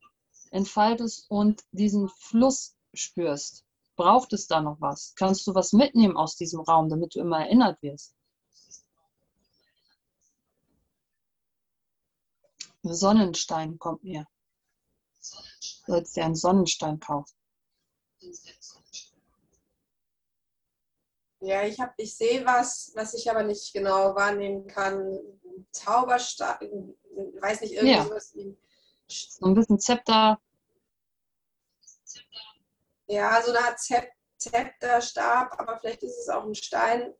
entfaltest 0.51 1.25
und 1.29 1.63
diesen 1.71 2.09
Fluss 2.09 2.75
spürst? 2.93 3.65
Braucht 3.95 4.33
es 4.33 4.47
da 4.47 4.61
noch 4.61 4.79
was? 4.81 5.13
Kannst 5.15 5.45
du 5.47 5.55
was 5.55 5.73
mitnehmen 5.73 6.17
aus 6.17 6.35
diesem 6.35 6.61
Raum, 6.61 6.89
damit 6.89 7.15
du 7.15 7.19
immer 7.19 7.39
erinnert 7.39 7.81
wirst? 7.81 8.15
Ein 12.83 12.95
Sonnenstein 12.95 13.77
kommt 13.77 14.03
mir. 14.03 14.25
Du 15.85 15.93
sollst 15.93 16.15
dir 16.15 16.25
einen 16.25 16.35
Sonnenstein 16.35 16.99
kaufen. 16.99 17.35
Ja, 21.41 21.63
ich 21.63 21.79
habe, 21.79 21.91
ich 21.97 22.15
sehe 22.15 22.45
was, 22.45 22.91
was 22.95 23.15
ich 23.15 23.29
aber 23.29 23.43
nicht 23.43 23.73
genau 23.73 24.15
wahrnehmen 24.15 24.67
kann. 24.67 25.19
Zauberstab, 25.71 26.61
weiß 26.61 27.61
nicht, 27.61 27.73
irgendwie 27.73 27.95
Ja. 27.95 28.55
So 29.07 29.45
ein 29.45 29.55
bisschen 29.55 29.79
Zepter. 29.79 30.39
Ja, 33.07 33.41
so 33.41 33.51
eine 33.51 33.65
Art 33.65 33.79
Zep 33.79 34.11
Zepterstab, 34.37 35.59
aber 35.59 35.77
vielleicht 35.77 36.01
ist 36.01 36.17
es 36.17 36.29
auch 36.29 36.43
ein 36.43 36.55
Stein. 36.55 37.13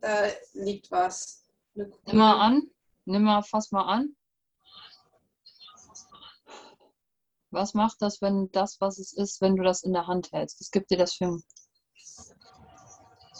Da 0.00 0.28
liegt 0.54 0.90
was. 0.90 1.44
Nimm 1.74 1.92
mal 2.12 2.40
an. 2.40 2.70
Nimm 3.04 3.22
mal, 3.22 3.42
fass 3.42 3.70
mal 3.70 3.84
an. 3.84 4.16
Was 7.50 7.74
macht 7.74 8.02
das, 8.02 8.20
wenn 8.20 8.50
das, 8.52 8.80
was 8.80 8.98
es 8.98 9.12
ist, 9.12 9.40
wenn 9.40 9.56
du 9.56 9.62
das 9.62 9.82
in 9.82 9.92
der 9.92 10.06
Hand 10.06 10.32
hältst? 10.32 10.60
Was 10.60 10.70
gibt 10.70 10.90
dir 10.90 10.98
das 10.98 11.14
für 11.14 11.26
ein 11.26 11.44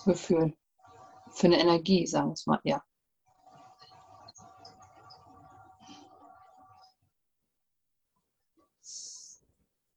Gefühl? 0.08 0.56
Für 1.32 1.46
eine 1.48 1.60
Energie, 1.60 2.06
sagen 2.06 2.28
wir 2.28 2.32
es 2.32 2.46
mal. 2.46 2.60
Ja. 2.64 2.82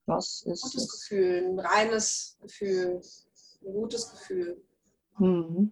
Was 0.05 0.41
ist 0.41 0.63
gutes 0.63 0.83
es? 0.83 0.91
Gefühl, 0.91 1.45
ein 1.45 1.59
reines 1.59 2.38
Gefühl, 2.41 3.01
ein 3.61 3.73
gutes 3.73 4.11
Gefühl. 4.11 4.61
Mhm. 5.17 5.71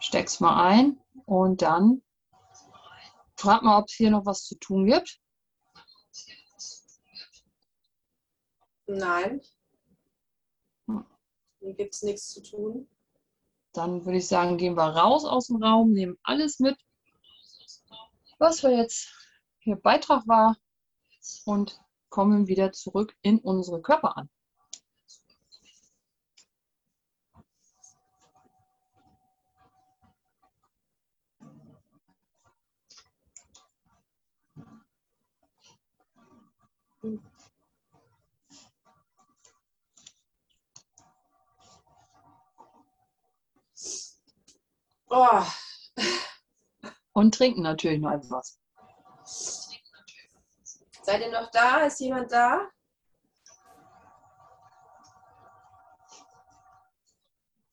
Steck's 0.00 0.40
mal 0.40 0.66
ein 0.66 0.98
und 1.26 1.60
dann 1.60 2.02
frag 3.36 3.62
mal, 3.62 3.78
ob 3.78 3.88
es 3.88 3.94
hier 3.94 4.10
noch 4.10 4.24
was 4.24 4.44
zu 4.44 4.54
tun 4.58 4.86
gibt. 4.86 5.20
Nein. 8.86 9.42
Hm. 10.86 11.04
Hier 11.60 11.74
gibt 11.74 11.94
es 11.94 12.02
nichts 12.02 12.28
zu 12.28 12.42
tun. 12.42 12.88
Dann 13.78 14.04
würde 14.04 14.18
ich 14.18 14.26
sagen, 14.26 14.56
gehen 14.56 14.76
wir 14.76 14.88
raus 14.88 15.24
aus 15.24 15.46
dem 15.46 15.62
Raum, 15.62 15.92
nehmen 15.92 16.18
alles 16.24 16.58
mit, 16.58 16.76
was 18.38 18.64
wir 18.64 18.76
jetzt 18.76 19.08
hier 19.60 19.76
Beitrag 19.76 20.26
war 20.26 20.56
und 21.44 21.80
kommen 22.08 22.48
wieder 22.48 22.72
zurück 22.72 23.14
in 23.22 23.38
unsere 23.38 23.80
Körper 23.80 24.16
an. 24.16 24.28
Oh, 45.10 45.42
Und 47.12 47.34
trinken 47.34 47.62
natürlich 47.62 48.00
noch 48.00 48.12
etwas. 48.12 48.58
seid 51.02 51.20
ihr 51.22 51.30
noch 51.32 51.50
da? 51.50 51.80
Ist 51.86 52.00
jemand 52.00 52.30
da? 52.30 52.68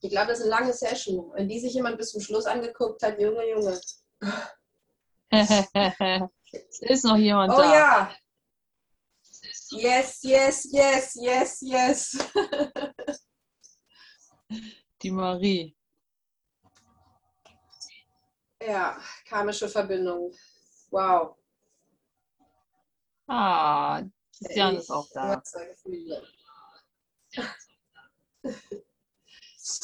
Ich 0.01 0.11
glaube, 0.11 0.27
das 0.27 0.39
ist 0.39 0.45
eine 0.45 0.51
lange 0.51 0.73
Session. 0.73 1.31
Wenn 1.33 1.47
die 1.49 1.59
sich 1.59 1.73
jemand 1.73 1.97
bis 1.97 2.11
zum 2.11 2.21
Schluss 2.21 2.45
angeguckt 2.45 3.01
hat, 3.03 3.19
Junge, 3.19 3.49
Junge. 3.49 3.79
es 5.29 5.69
ist 6.81 7.03
noch 7.05 7.17
jemand 7.17 7.51
Oh 7.53 7.57
da. 7.57 7.73
ja. 7.73 8.15
Yes, 9.71 10.19
yes, 10.21 10.67
yes, 10.71 11.15
yes, 11.15 11.59
yes. 11.61 12.17
Die 15.01 15.11
Marie. 15.11 15.75
Ja, 18.65 18.97
karmische 19.25 19.69
Verbindung. 19.69 20.33
Wow. 20.89 21.35
Ah, 23.27 24.01
Christian 24.37 24.75
ist 24.75 24.89
auch 24.89 25.07
da. 25.13 25.41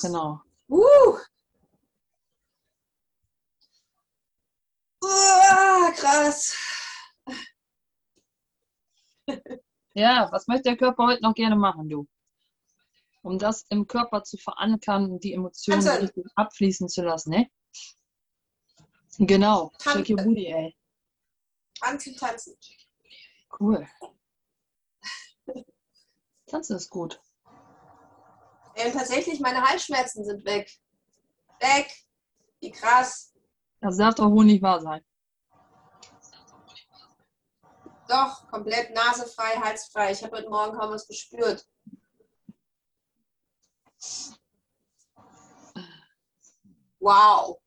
Genau. 0.02 0.42
Uh. 0.70 1.18
Uh, 5.04 5.92
krass. 5.96 6.56
Ja, 9.94 10.30
was 10.32 10.48
möchte 10.48 10.70
der 10.70 10.78
Körper 10.78 11.08
heute 11.08 11.22
noch 11.22 11.34
gerne 11.34 11.56
machen, 11.56 11.90
du? 11.90 12.08
um 13.24 13.38
das 13.38 13.66
im 13.70 13.88
Körper 13.88 14.24
zu 14.24 14.38
verankern 14.38 15.12
und 15.12 15.24
die 15.24 15.34
Emotionen 15.34 16.10
abfließen 16.36 16.90
zu 16.90 17.04
lassen, 17.04 17.32
ne? 17.32 17.50
Genau. 19.18 19.72
Tanzen. 19.78 20.06
Shake 20.06 20.10
your 20.10 20.24
booty, 20.24 20.48
ey. 20.48 20.76
Tanzen, 21.80 22.16
tanzen. 22.16 22.56
Cool. 23.60 23.88
Tanzen 26.48 26.78
ist 26.78 26.90
gut. 26.90 27.22
Ey, 28.76 28.88
und 28.88 28.94
tatsächlich, 28.94 29.40
meine 29.40 29.62
Halsschmerzen 29.62 30.24
sind 30.24 30.46
weg. 30.46 30.72
Weg. 31.60 31.92
Wie 32.60 32.72
krass. 32.72 33.34
Das 33.82 33.98
darf 33.98 34.16
doch 34.16 34.30
wohl 34.32 34.46
nicht 34.46 34.62
wahr 34.62 34.82
sein. 34.82 35.04
Doch, 38.08 38.48
komplett 38.50 38.94
nasefrei, 38.94 39.56
halsfrei. 39.56 40.12
Ich 40.12 40.24
habe 40.24 40.38
heute 40.38 40.50
Morgen 40.50 40.78
kaum 40.78 40.92
was 40.92 41.08
gespürt. 41.08 41.66
Wow. 47.00 47.60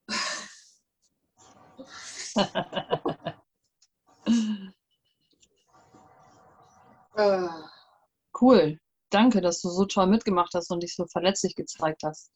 Äh, 7.17 7.49
Cool. 8.41 8.81
Danke, 9.11 9.41
dass 9.41 9.61
du 9.61 9.69
so 9.69 9.85
toll 9.85 10.09
mitgemacht 10.09 10.55
hast 10.55 10.73
und 10.73 10.83
dich 10.83 10.97
so 10.97 11.07
verletzlich 11.07 11.55
gezeigt 11.55 12.03
hast. 12.03 12.33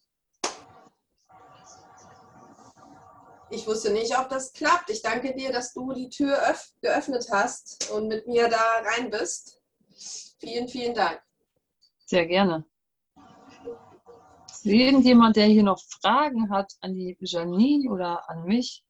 Ich 3.49 3.67
wusste 3.67 3.91
nicht, 3.91 4.17
ob 4.17 4.29
das 4.29 4.53
klappt. 4.53 4.89
Ich 4.89 5.01
danke 5.01 5.33
dir, 5.33 5.51
dass 5.51 5.73
du 5.73 5.91
die 5.91 6.07
Tür 6.09 6.37
öff- 6.49 6.71
geöffnet 6.81 7.27
hast 7.31 7.89
und 7.91 8.07
mit 8.07 8.27
mir 8.27 8.47
da 8.47 8.81
rein 8.85 9.09
bist. 9.09 9.59
Vielen, 10.39 10.69
vielen 10.69 10.93
Dank. 10.93 11.21
Sehr 12.05 12.25
gerne. 12.27 12.63
Irgendjemand, 14.63 15.35
der 15.35 15.47
hier 15.47 15.63
noch 15.63 15.81
Fragen 16.01 16.49
hat 16.49 16.73
an 16.81 16.93
die 16.93 17.17
Janine 17.19 17.89
oder 17.91 18.29
an 18.29 18.43
mich? 18.45 18.85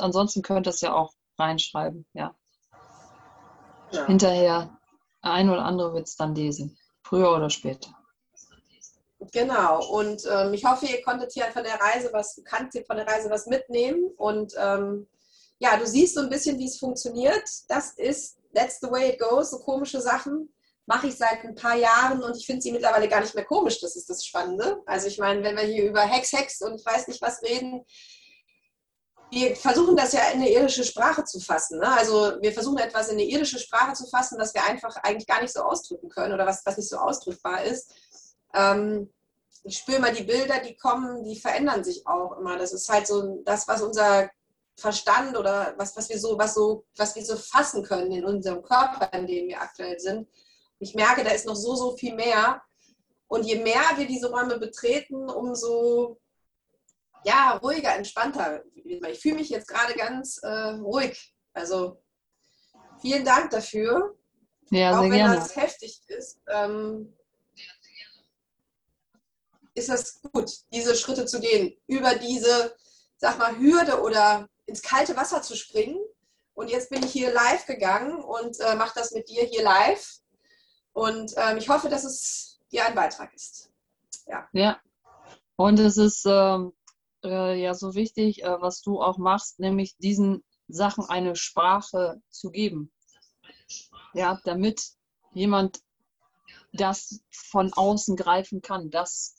Ansonsten 0.00 0.42
könnt 0.42 0.66
ihr 0.66 0.70
es 0.70 0.80
ja 0.80 0.94
auch 0.94 1.12
reinschreiben. 1.38 2.06
Ja. 2.12 2.34
Ja. 3.92 4.06
Hinterher, 4.06 4.78
ein 5.22 5.48
oder 5.48 5.64
andere 5.64 5.94
wird 5.94 6.08
es 6.08 6.16
dann 6.16 6.34
lesen. 6.34 6.76
Früher 7.02 7.34
oder 7.34 7.50
später. 7.50 7.90
Genau. 9.32 9.86
Und 9.90 10.22
ähm, 10.30 10.52
ich 10.54 10.64
hoffe, 10.64 10.86
ihr 10.86 11.02
konntet 11.02 11.32
hier 11.32 11.44
von 11.46 11.64
der 11.64 11.80
Reise 11.80 12.10
was, 12.12 12.40
kannst 12.44 12.72
hier 12.72 12.84
von 12.84 12.96
der 12.96 13.06
Reise 13.06 13.30
was 13.30 13.46
mitnehmen. 13.46 14.10
Und 14.16 14.52
ähm, 14.58 15.06
ja, 15.58 15.76
du 15.76 15.86
siehst 15.86 16.14
so 16.14 16.20
ein 16.20 16.28
bisschen, 16.28 16.58
wie 16.58 16.66
es 16.66 16.78
funktioniert. 16.78 17.48
Das 17.68 17.92
ist 17.92 18.38
That's 18.54 18.80
the 18.80 18.90
way 18.90 19.10
it 19.10 19.18
goes. 19.18 19.50
So 19.50 19.58
komische 19.58 20.00
Sachen 20.00 20.48
mache 20.86 21.08
ich 21.08 21.16
seit 21.16 21.44
ein 21.44 21.54
paar 21.54 21.76
Jahren 21.76 22.22
und 22.22 22.36
ich 22.36 22.46
finde 22.46 22.62
sie 22.62 22.72
mittlerweile 22.72 23.08
gar 23.08 23.20
nicht 23.20 23.34
mehr 23.34 23.44
komisch. 23.44 23.80
Das 23.80 23.96
ist 23.96 24.08
das 24.08 24.24
Spannende. 24.24 24.82
Also 24.86 25.08
ich 25.08 25.18
meine, 25.18 25.42
wenn 25.42 25.56
wir 25.56 25.64
hier 25.64 25.88
über 25.88 26.02
Hex, 26.02 26.32
Hex 26.32 26.60
und 26.60 26.84
weiß 26.84 27.08
nicht 27.08 27.22
was 27.22 27.42
reden, 27.42 27.84
wir 29.34 29.56
versuchen 29.56 29.96
das 29.96 30.12
ja 30.12 30.28
in 30.32 30.40
eine 30.40 30.50
irdische 30.50 30.84
Sprache 30.84 31.24
zu 31.24 31.40
fassen. 31.40 31.78
Ne? 31.80 31.88
Also 31.88 32.36
wir 32.40 32.52
versuchen 32.52 32.78
etwas 32.78 33.08
in 33.08 33.14
eine 33.14 33.24
irdische 33.24 33.58
Sprache 33.58 33.92
zu 33.94 34.06
fassen, 34.06 34.38
was 34.38 34.54
wir 34.54 34.64
einfach 34.64 34.96
eigentlich 35.02 35.26
gar 35.26 35.42
nicht 35.42 35.52
so 35.52 35.62
ausdrücken 35.62 36.08
können 36.08 36.32
oder 36.32 36.46
was, 36.46 36.64
was 36.64 36.76
nicht 36.76 36.88
so 36.88 36.96
ausdrückbar 36.96 37.64
ist. 37.64 37.92
Ähm, 38.54 39.10
ich 39.64 39.78
spüre 39.78 40.00
mal 40.00 40.12
die 40.12 40.24
Bilder, 40.24 40.60
die 40.60 40.76
kommen, 40.76 41.24
die 41.24 41.36
verändern 41.36 41.82
sich 41.82 42.06
auch 42.06 42.38
immer. 42.38 42.56
Das 42.58 42.72
ist 42.72 42.88
halt 42.88 43.06
so 43.06 43.42
das, 43.44 43.66
was 43.66 43.82
unser 43.82 44.30
Verstand 44.76 45.36
oder 45.36 45.74
was, 45.78 45.96
was 45.96 46.08
wir 46.08 46.18
so, 46.18 46.38
was 46.38 46.54
so, 46.54 46.84
was 46.96 47.16
wir 47.16 47.24
so 47.24 47.36
fassen 47.36 47.82
können 47.82 48.12
in 48.12 48.24
unserem 48.24 48.62
Körper, 48.62 49.10
in 49.16 49.26
dem 49.26 49.48
wir 49.48 49.60
aktuell 49.60 49.98
sind. 49.98 50.28
Ich 50.78 50.94
merke, 50.94 51.24
da 51.24 51.30
ist 51.30 51.46
noch 51.46 51.56
so, 51.56 51.74
so 51.74 51.96
viel 51.96 52.14
mehr. 52.14 52.62
Und 53.26 53.44
je 53.44 53.56
mehr 53.56 53.82
wir 53.96 54.06
diese 54.06 54.30
Räume 54.30 54.58
betreten, 54.58 55.30
umso 55.30 56.18
ja, 57.24 57.56
ruhiger, 57.62 57.94
entspannter. 57.94 58.62
Ich 58.74 59.20
fühle 59.20 59.36
mich 59.36 59.48
jetzt 59.48 59.68
gerade 59.68 59.94
ganz 59.94 60.38
äh, 60.38 60.48
ruhig. 60.48 61.34
Also 61.52 62.02
vielen 63.00 63.24
Dank 63.24 63.50
dafür. 63.50 64.16
Ja, 64.70 64.98
auch 64.98 65.02
wenn 65.02 65.12
gerne. 65.12 65.36
das 65.36 65.56
heftig 65.56 66.02
ist, 66.08 66.40
ähm, 66.48 67.14
ist 69.74 69.90
es 69.90 70.22
gut, 70.22 70.50
diese 70.72 70.94
Schritte 70.94 71.26
zu 71.26 71.40
gehen, 71.40 71.76
über 71.86 72.14
diese, 72.14 72.74
sag 73.16 73.38
mal, 73.38 73.58
Hürde 73.58 74.00
oder 74.00 74.48
ins 74.66 74.82
kalte 74.82 75.16
Wasser 75.16 75.42
zu 75.42 75.56
springen. 75.56 75.98
Und 76.54 76.70
jetzt 76.70 76.90
bin 76.90 77.02
ich 77.02 77.10
hier 77.10 77.32
live 77.32 77.66
gegangen 77.66 78.22
und 78.22 78.58
äh, 78.60 78.76
mache 78.76 78.92
das 78.94 79.10
mit 79.10 79.28
dir 79.28 79.44
hier 79.44 79.62
live. 79.62 80.18
Und 80.92 81.32
ähm, 81.36 81.56
ich 81.56 81.68
hoffe, 81.68 81.88
dass 81.88 82.04
es 82.04 82.60
dir 82.70 82.86
ein 82.86 82.94
Beitrag 82.94 83.34
ist. 83.34 83.70
Ja. 84.52 84.80
Und 85.56 85.78
es 85.80 85.96
ist 85.96 86.24
ähm, 86.26 86.72
äh, 87.24 87.60
ja 87.60 87.74
so 87.74 87.94
wichtig, 87.94 88.42
äh, 88.44 88.60
was 88.60 88.82
du 88.82 89.00
auch 89.00 89.18
machst, 89.18 89.58
nämlich 89.58 89.96
diesen 89.98 90.44
Sachen 90.68 91.04
eine 91.04 91.36
Sprache 91.36 92.20
zu 92.30 92.50
geben. 92.50 92.92
Ja, 94.14 94.40
damit 94.44 94.82
jemand 95.32 95.80
das 96.72 97.20
von 97.30 97.72
außen 97.72 98.16
greifen 98.16 98.60
kann, 98.60 98.90
dass 98.90 99.36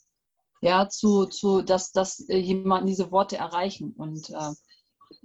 ja 0.61 0.89
zu, 0.89 1.25
zu 1.25 1.61
dass, 1.61 1.91
dass 1.91 2.27
äh, 2.29 2.37
jemand 2.37 2.87
diese 2.87 3.11
Worte 3.11 3.37
erreichen. 3.37 3.93
Und 3.97 4.29
äh, 4.29 4.53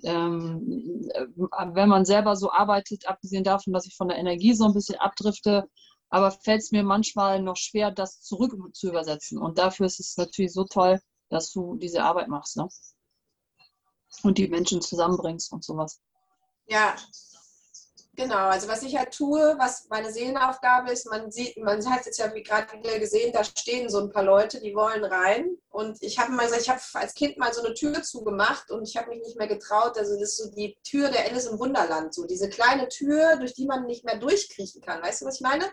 ähm, 0.04 1.08
äh, 1.14 1.26
wenn 1.74 1.88
man 1.88 2.04
selber 2.04 2.36
so 2.36 2.50
arbeitet, 2.50 3.06
abgesehen 3.06 3.44
davon, 3.44 3.72
dass 3.72 3.86
ich 3.86 3.96
von 3.96 4.08
der 4.08 4.18
Energie 4.18 4.54
so 4.54 4.64
ein 4.64 4.74
bisschen 4.74 4.98
abdrifte, 4.98 5.68
aber 6.10 6.30
fällt 6.32 6.62
es 6.62 6.72
mir 6.72 6.82
manchmal 6.82 7.40
noch 7.40 7.56
schwer, 7.56 7.90
das 7.90 8.20
zurück 8.20 8.54
zu 8.74 8.88
übersetzen. 8.88 9.38
Und 9.38 9.58
dafür 9.58 9.86
ist 9.86 10.00
es 10.00 10.16
natürlich 10.16 10.52
so 10.52 10.64
toll, 10.64 11.00
dass 11.30 11.50
du 11.52 11.76
diese 11.76 12.02
Arbeit 12.02 12.28
machst, 12.28 12.56
ne? 12.56 12.68
Und 14.22 14.36
die 14.38 14.48
Menschen 14.48 14.82
zusammenbringst 14.82 15.52
und 15.52 15.64
sowas. 15.64 16.00
Ja, 16.66 16.96
genau. 18.14 18.48
Also 18.48 18.68
was 18.68 18.82
ich 18.82 18.98
halt 18.98 19.12
tue, 19.12 19.54
was 19.58 19.86
meine 19.88 20.12
Seelenaufgabe 20.12 20.90
ist, 20.90 21.06
man 21.06 21.30
sieht, 21.30 21.56
man 21.56 21.88
hat 21.88 22.04
jetzt 22.06 22.18
ja 22.18 22.34
wie 22.34 22.42
gerade 22.42 22.66
gesehen, 22.98 23.32
da 23.32 23.44
stehen 23.44 23.88
so 23.88 24.00
ein 24.00 24.10
paar 24.10 24.24
Leute, 24.24 24.60
die 24.60 24.74
wollen 24.74 25.04
rein. 25.04 25.56
Und 25.70 26.02
ich 26.02 26.18
habe 26.18 26.32
mal 26.32 26.48
ich 26.52 26.68
habe 26.68 26.80
als 26.94 27.14
Kind 27.14 27.38
mal 27.38 27.54
so 27.54 27.62
eine 27.62 27.74
Tür 27.74 28.02
zugemacht 28.02 28.72
und 28.72 28.86
ich 28.86 28.96
habe 28.96 29.10
mich 29.10 29.20
nicht 29.20 29.38
mehr 29.38 29.46
getraut. 29.46 29.96
Also 29.96 30.18
das 30.18 30.30
ist 30.30 30.36
so 30.38 30.50
die 30.50 30.76
Tür 30.82 31.08
der 31.08 31.26
Alice 31.26 31.46
im 31.46 31.58
Wunderland, 31.60 32.12
so 32.12 32.26
diese 32.26 32.48
kleine 32.48 32.88
Tür, 32.88 33.36
durch 33.36 33.54
die 33.54 33.66
man 33.66 33.86
nicht 33.86 34.04
mehr 34.04 34.18
durchkriechen 34.18 34.82
kann. 34.82 35.00
Weißt 35.00 35.22
du, 35.22 35.26
was 35.26 35.36
ich 35.36 35.42
meine? 35.42 35.64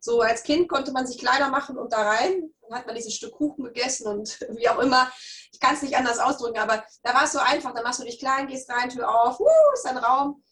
So 0.00 0.20
als 0.20 0.42
Kind 0.42 0.68
konnte 0.68 0.92
man 0.92 1.06
sich 1.06 1.18
kleiner 1.18 1.48
machen 1.48 1.78
und 1.78 1.92
da 1.92 2.02
rein. 2.02 2.50
Dann 2.62 2.78
hat 2.78 2.86
man 2.86 2.94
dieses 2.94 3.14
Stück 3.14 3.32
Kuchen 3.32 3.64
gegessen 3.64 4.06
und 4.06 4.40
wie 4.56 4.68
auch 4.68 4.78
immer. 4.78 5.10
Ich 5.52 5.60
kann 5.60 5.74
es 5.74 5.82
nicht 5.82 5.96
anders 5.96 6.18
ausdrücken, 6.18 6.58
aber 6.58 6.84
da 7.02 7.14
war 7.14 7.24
es 7.24 7.32
so 7.32 7.38
einfach. 7.38 7.74
Da 7.74 7.82
machst 7.82 8.00
du 8.00 8.04
dich 8.04 8.18
klein, 8.18 8.46
gehst 8.46 8.70
rein, 8.70 8.90
Tür 8.90 9.08
auf, 9.08 9.40
uh, 9.40 9.46
ist 9.74 9.86
ein 9.86 9.98
Raum. 9.98 10.42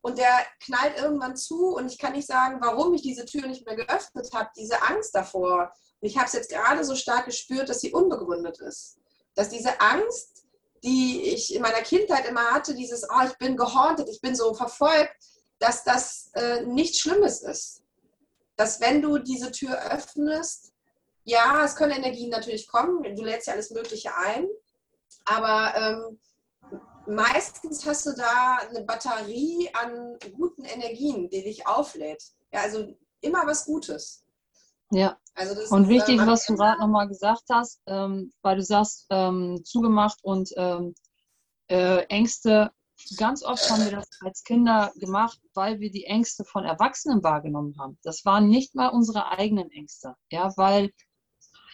Und 0.00 0.18
der 0.18 0.32
knallt 0.64 0.98
irgendwann 0.98 1.36
zu 1.36 1.76
und 1.76 1.86
ich 1.86 1.96
kann 1.96 2.12
nicht 2.12 2.26
sagen, 2.26 2.58
warum 2.60 2.92
ich 2.92 3.02
diese 3.02 3.24
Tür 3.24 3.46
nicht 3.46 3.64
mehr 3.66 3.76
geöffnet 3.76 4.30
habe, 4.32 4.50
diese 4.56 4.82
Angst 4.82 5.14
davor. 5.14 5.72
Und 6.00 6.08
ich 6.08 6.16
habe 6.16 6.26
es 6.26 6.32
jetzt 6.32 6.50
gerade 6.50 6.84
so 6.84 6.96
stark 6.96 7.26
gespürt, 7.26 7.68
dass 7.68 7.80
sie 7.80 7.92
unbegründet 7.92 8.58
ist. 8.60 8.98
Dass 9.36 9.48
diese 9.48 9.80
Angst, 9.80 10.44
die 10.82 11.22
ich 11.22 11.54
in 11.54 11.62
meiner 11.62 11.82
Kindheit 11.82 12.26
immer 12.26 12.50
hatte, 12.50 12.74
dieses, 12.74 13.04
oh, 13.08 13.26
ich 13.26 13.38
bin 13.38 13.56
gehauntet, 13.56 14.08
ich 14.08 14.20
bin 14.20 14.34
so 14.34 14.52
verfolgt, 14.54 15.14
dass 15.60 15.84
das 15.84 16.30
äh, 16.34 16.62
nichts 16.62 16.98
Schlimmes 16.98 17.42
ist 17.42 17.81
dass 18.62 18.80
wenn 18.80 19.02
du 19.02 19.18
diese 19.18 19.50
Tür 19.50 19.76
öffnest, 19.90 20.72
ja, 21.24 21.64
es 21.64 21.74
können 21.74 21.90
Energien 21.90 22.30
natürlich 22.30 22.68
kommen, 22.68 23.02
du 23.02 23.24
lädst 23.24 23.48
ja 23.48 23.54
alles 23.54 23.72
Mögliche 23.72 24.10
ein, 24.16 24.46
aber 25.24 25.74
ähm, 25.76 26.20
meistens 27.08 27.84
hast 27.84 28.06
du 28.06 28.12
da 28.12 28.58
eine 28.58 28.84
Batterie 28.84 29.68
an 29.72 30.16
guten 30.36 30.64
Energien, 30.64 31.28
die 31.28 31.42
dich 31.42 31.66
auflädt. 31.66 32.22
Ja, 32.52 32.60
also 32.60 32.94
immer 33.20 33.44
was 33.46 33.64
Gutes. 33.64 34.24
Ja. 34.92 35.18
Also 35.34 35.60
Und 35.74 35.84
ist, 35.84 35.88
wichtig, 35.88 36.20
ähm, 36.20 36.26
was 36.28 36.46
du 36.46 36.54
gerade 36.54 36.78
nochmal 36.78 37.08
gesagt 37.08 37.44
hast, 37.50 37.80
ähm, 37.86 38.32
weil 38.42 38.56
du 38.58 38.62
sagst, 38.62 39.06
ähm, 39.10 39.60
zugemacht 39.64 40.18
und 40.22 40.50
ähm, 40.56 40.94
äh, 41.68 42.04
Ängste. 42.04 42.70
Ganz 43.16 43.42
oft 43.44 43.68
haben 43.70 43.84
wir 43.84 43.92
das 43.92 44.08
als 44.20 44.42
Kinder 44.44 44.92
gemacht, 44.96 45.38
weil 45.54 45.80
wir 45.80 45.90
die 45.90 46.04
Ängste 46.04 46.44
von 46.44 46.64
Erwachsenen 46.64 47.22
wahrgenommen 47.22 47.76
haben. 47.78 47.98
Das 48.02 48.24
waren 48.24 48.48
nicht 48.48 48.74
mal 48.74 48.88
unsere 48.88 49.28
eigenen 49.36 49.70
Ängste. 49.70 50.14
Ja, 50.30 50.52
weil 50.56 50.90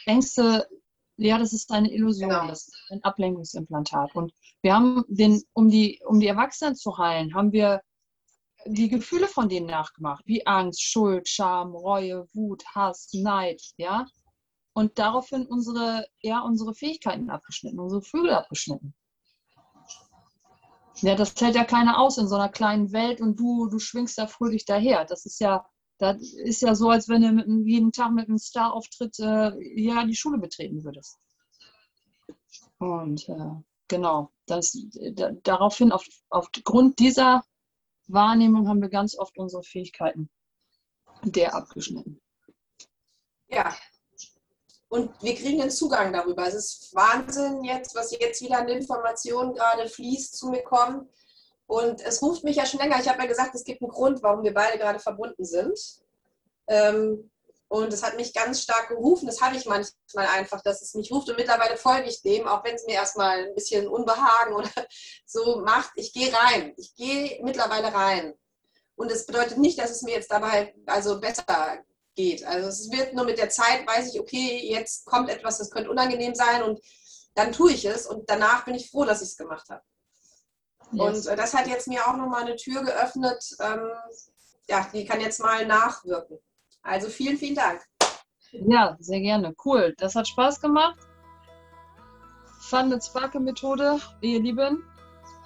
Ängste, 0.06 0.68
ja, 1.16 1.38
das 1.38 1.52
ist 1.52 1.70
eine 1.70 1.92
Illusion, 1.92 2.30
Genau. 2.30 2.46
das 2.46 2.68
ist 2.68 2.76
ein 2.90 3.02
Ablenkungsimplantat. 3.04 4.14
Und 4.14 4.32
wir 4.62 4.74
haben 4.74 5.04
den, 5.08 5.42
um 5.52 5.68
die, 5.68 6.00
um 6.06 6.20
die 6.20 6.26
Erwachsenen 6.28 6.76
zu 6.76 6.96
heilen, 6.98 7.34
haben 7.34 7.52
wir 7.52 7.82
die 8.66 8.88
Gefühle 8.88 9.28
von 9.28 9.48
denen 9.48 9.66
nachgemacht, 9.66 10.24
wie 10.26 10.46
Angst, 10.46 10.82
Schuld, 10.82 11.28
Scham, 11.28 11.74
Reue, 11.74 12.26
Wut, 12.34 12.64
Hass, 12.74 13.08
Neid, 13.12 13.62
ja. 13.76 14.06
Und 14.72 14.98
daraufhin 14.98 15.46
unsere, 15.46 16.06
ja, 16.20 16.40
unsere 16.40 16.74
Fähigkeiten 16.74 17.30
abgeschnitten, 17.30 17.80
unsere 17.80 18.02
Flügel 18.02 18.30
abgeschnitten. 18.30 18.94
Ja, 21.00 21.14
das 21.14 21.34
hält 21.40 21.54
ja 21.54 21.64
keiner 21.64 21.98
aus 21.98 22.18
in 22.18 22.28
so 22.28 22.34
einer 22.34 22.48
kleinen 22.48 22.92
Welt 22.92 23.20
und 23.20 23.38
du, 23.38 23.68
du 23.68 23.78
schwingst 23.78 24.18
da 24.18 24.26
fröhlich 24.26 24.64
daher. 24.64 25.04
Das 25.04 25.26
ist 25.26 25.40
ja 25.40 25.64
Das 25.98 26.22
ist 26.22 26.62
ja 26.62 26.74
so, 26.74 26.90
als 26.90 27.08
wenn 27.08 27.22
du 27.22 27.32
mit, 27.32 27.46
jeden 27.66 27.92
Tag 27.92 28.12
mit 28.12 28.28
einem 28.28 28.38
Star-Auftritt 28.38 29.18
äh, 29.18 29.52
ja 29.80 30.04
die 30.04 30.16
Schule 30.16 30.38
betreten 30.38 30.84
würdest. 30.84 31.18
Und 32.78 33.28
äh, 33.28 33.62
genau, 33.88 34.30
das, 34.46 34.76
da, 35.14 35.32
daraufhin, 35.42 35.90
auf, 35.92 36.06
aufgrund 36.30 36.98
dieser 37.00 37.42
Wahrnehmung 38.06 38.68
haben 38.68 38.80
wir 38.80 38.88
ganz 38.88 39.18
oft 39.18 39.36
unsere 39.38 39.62
Fähigkeiten 39.62 40.30
der 41.24 41.54
abgeschnitten. 41.54 42.20
Ja. 43.48 43.74
Und 44.88 45.10
wir 45.22 45.34
kriegen 45.34 45.58
den 45.58 45.70
Zugang 45.70 46.12
darüber. 46.12 46.46
Es 46.46 46.54
ist 46.54 46.94
Wahnsinn 46.94 47.62
jetzt, 47.64 47.94
was 47.94 48.10
jetzt 48.18 48.40
wieder 48.40 48.58
an 48.58 48.68
Informationen 48.68 49.54
gerade 49.54 49.88
fließt, 49.88 50.36
zu 50.36 50.48
mir 50.48 50.62
kommt. 50.62 51.10
Und 51.66 52.00
es 52.00 52.22
ruft 52.22 52.44
mich 52.44 52.56
ja 52.56 52.64
schon 52.64 52.80
länger. 52.80 52.98
Ich 52.98 53.08
habe 53.08 53.20
ja 53.20 53.26
gesagt, 53.26 53.54
es 53.54 53.64
gibt 53.64 53.82
einen 53.82 53.90
Grund, 53.90 54.22
warum 54.22 54.42
wir 54.42 54.54
beide 54.54 54.78
gerade 54.78 54.98
verbunden 54.98 55.44
sind. 55.44 55.78
Ähm, 56.66 57.30
und 57.68 57.92
es 57.92 58.02
hat 58.02 58.16
mich 58.16 58.32
ganz 58.32 58.62
stark 58.62 58.88
gerufen. 58.88 59.26
Das 59.26 59.42
habe 59.42 59.56
ich 59.56 59.66
manchmal 59.66 60.26
einfach, 60.28 60.62
dass 60.62 60.80
es 60.80 60.94
mich 60.94 61.12
ruft. 61.12 61.28
Und 61.28 61.36
mittlerweile 61.36 61.76
folge 61.76 62.08
ich 62.08 62.22
dem, 62.22 62.48
auch 62.48 62.64
wenn 62.64 62.74
es 62.74 62.86
mir 62.86 62.94
erstmal 62.94 63.48
ein 63.48 63.54
bisschen 63.54 63.86
Unbehagen 63.86 64.54
oder 64.54 64.70
so 65.26 65.60
macht. 65.60 65.90
Ich 65.96 66.14
gehe 66.14 66.32
rein. 66.32 66.72
Ich 66.78 66.94
gehe 66.94 67.38
mittlerweile 67.42 67.92
rein. 67.92 68.32
Und 68.96 69.12
es 69.12 69.26
bedeutet 69.26 69.58
nicht, 69.58 69.78
dass 69.78 69.90
es 69.90 70.02
mir 70.02 70.14
jetzt 70.14 70.32
dabei 70.32 70.74
also 70.86 71.20
besser 71.20 71.84
geht. 72.18 72.44
Also 72.44 72.68
es 72.68 72.90
wird 72.90 73.14
nur 73.14 73.24
mit 73.24 73.38
der 73.38 73.48
Zeit, 73.48 73.86
weiß 73.86 74.12
ich, 74.12 74.20
okay, 74.20 74.60
jetzt 74.68 75.06
kommt 75.06 75.30
etwas, 75.30 75.58
das 75.58 75.70
könnte 75.70 75.90
unangenehm 75.90 76.34
sein 76.34 76.62
und 76.62 76.80
dann 77.34 77.52
tue 77.52 77.72
ich 77.72 77.84
es 77.84 78.06
und 78.06 78.28
danach 78.28 78.64
bin 78.64 78.74
ich 78.74 78.90
froh, 78.90 79.04
dass 79.04 79.22
ich 79.22 79.28
es 79.28 79.36
gemacht 79.36 79.68
habe. 79.70 79.82
Und 80.90 81.26
äh, 81.26 81.36
das 81.36 81.54
hat 81.54 81.68
jetzt 81.68 81.86
mir 81.86 82.06
auch 82.06 82.16
nochmal 82.16 82.42
eine 82.42 82.56
Tür 82.56 82.82
geöffnet, 82.82 83.42
ähm, 83.60 83.90
ja, 84.68 84.86
die 84.92 85.04
kann 85.04 85.20
jetzt 85.20 85.38
mal 85.40 85.64
nachwirken. 85.64 86.38
Also 86.82 87.08
vielen, 87.08 87.36
vielen 87.38 87.54
Dank. 87.54 87.82
Ja, 88.50 88.96
sehr 88.98 89.20
gerne. 89.20 89.54
Cool. 89.64 89.94
Das 89.98 90.14
hat 90.14 90.26
Spaß 90.26 90.60
gemacht. 90.60 90.98
Fun 92.60 92.88
mit 92.88 93.04
Sparke-Methode, 93.04 94.00
ihr 94.22 94.40
Lieben. 94.40 94.84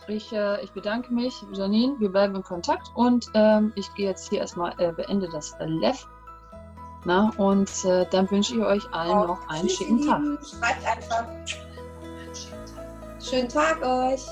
Ich, 0.08 0.32
äh, 0.32 0.62
ich 0.64 0.72
bedanke 0.72 1.12
mich, 1.12 1.34
Janine. 1.52 2.00
Wir 2.00 2.08
bleiben 2.08 2.34
in 2.34 2.42
Kontakt 2.42 2.88
und 2.96 3.26
ähm, 3.34 3.72
ich 3.76 3.92
gehe 3.94 4.08
jetzt 4.08 4.30
hier 4.30 4.40
erstmal, 4.40 4.72
äh, 4.80 4.92
beende 4.92 5.28
das 5.28 5.54
Lev. 5.60 6.06
Na, 7.04 7.32
und 7.36 7.84
äh, 7.84 8.06
dann 8.10 8.30
wünsche 8.30 8.54
ich 8.54 8.60
euch 8.62 8.82
allen 8.92 9.26
noch 9.26 9.48
einen 9.48 9.68
schicken 9.68 10.06
Tag. 10.06 10.20
Schreibt 10.44 10.86
einfach. 10.86 11.24
Schönen 13.20 13.48
Tag 13.48 13.82
euch. 13.82 14.22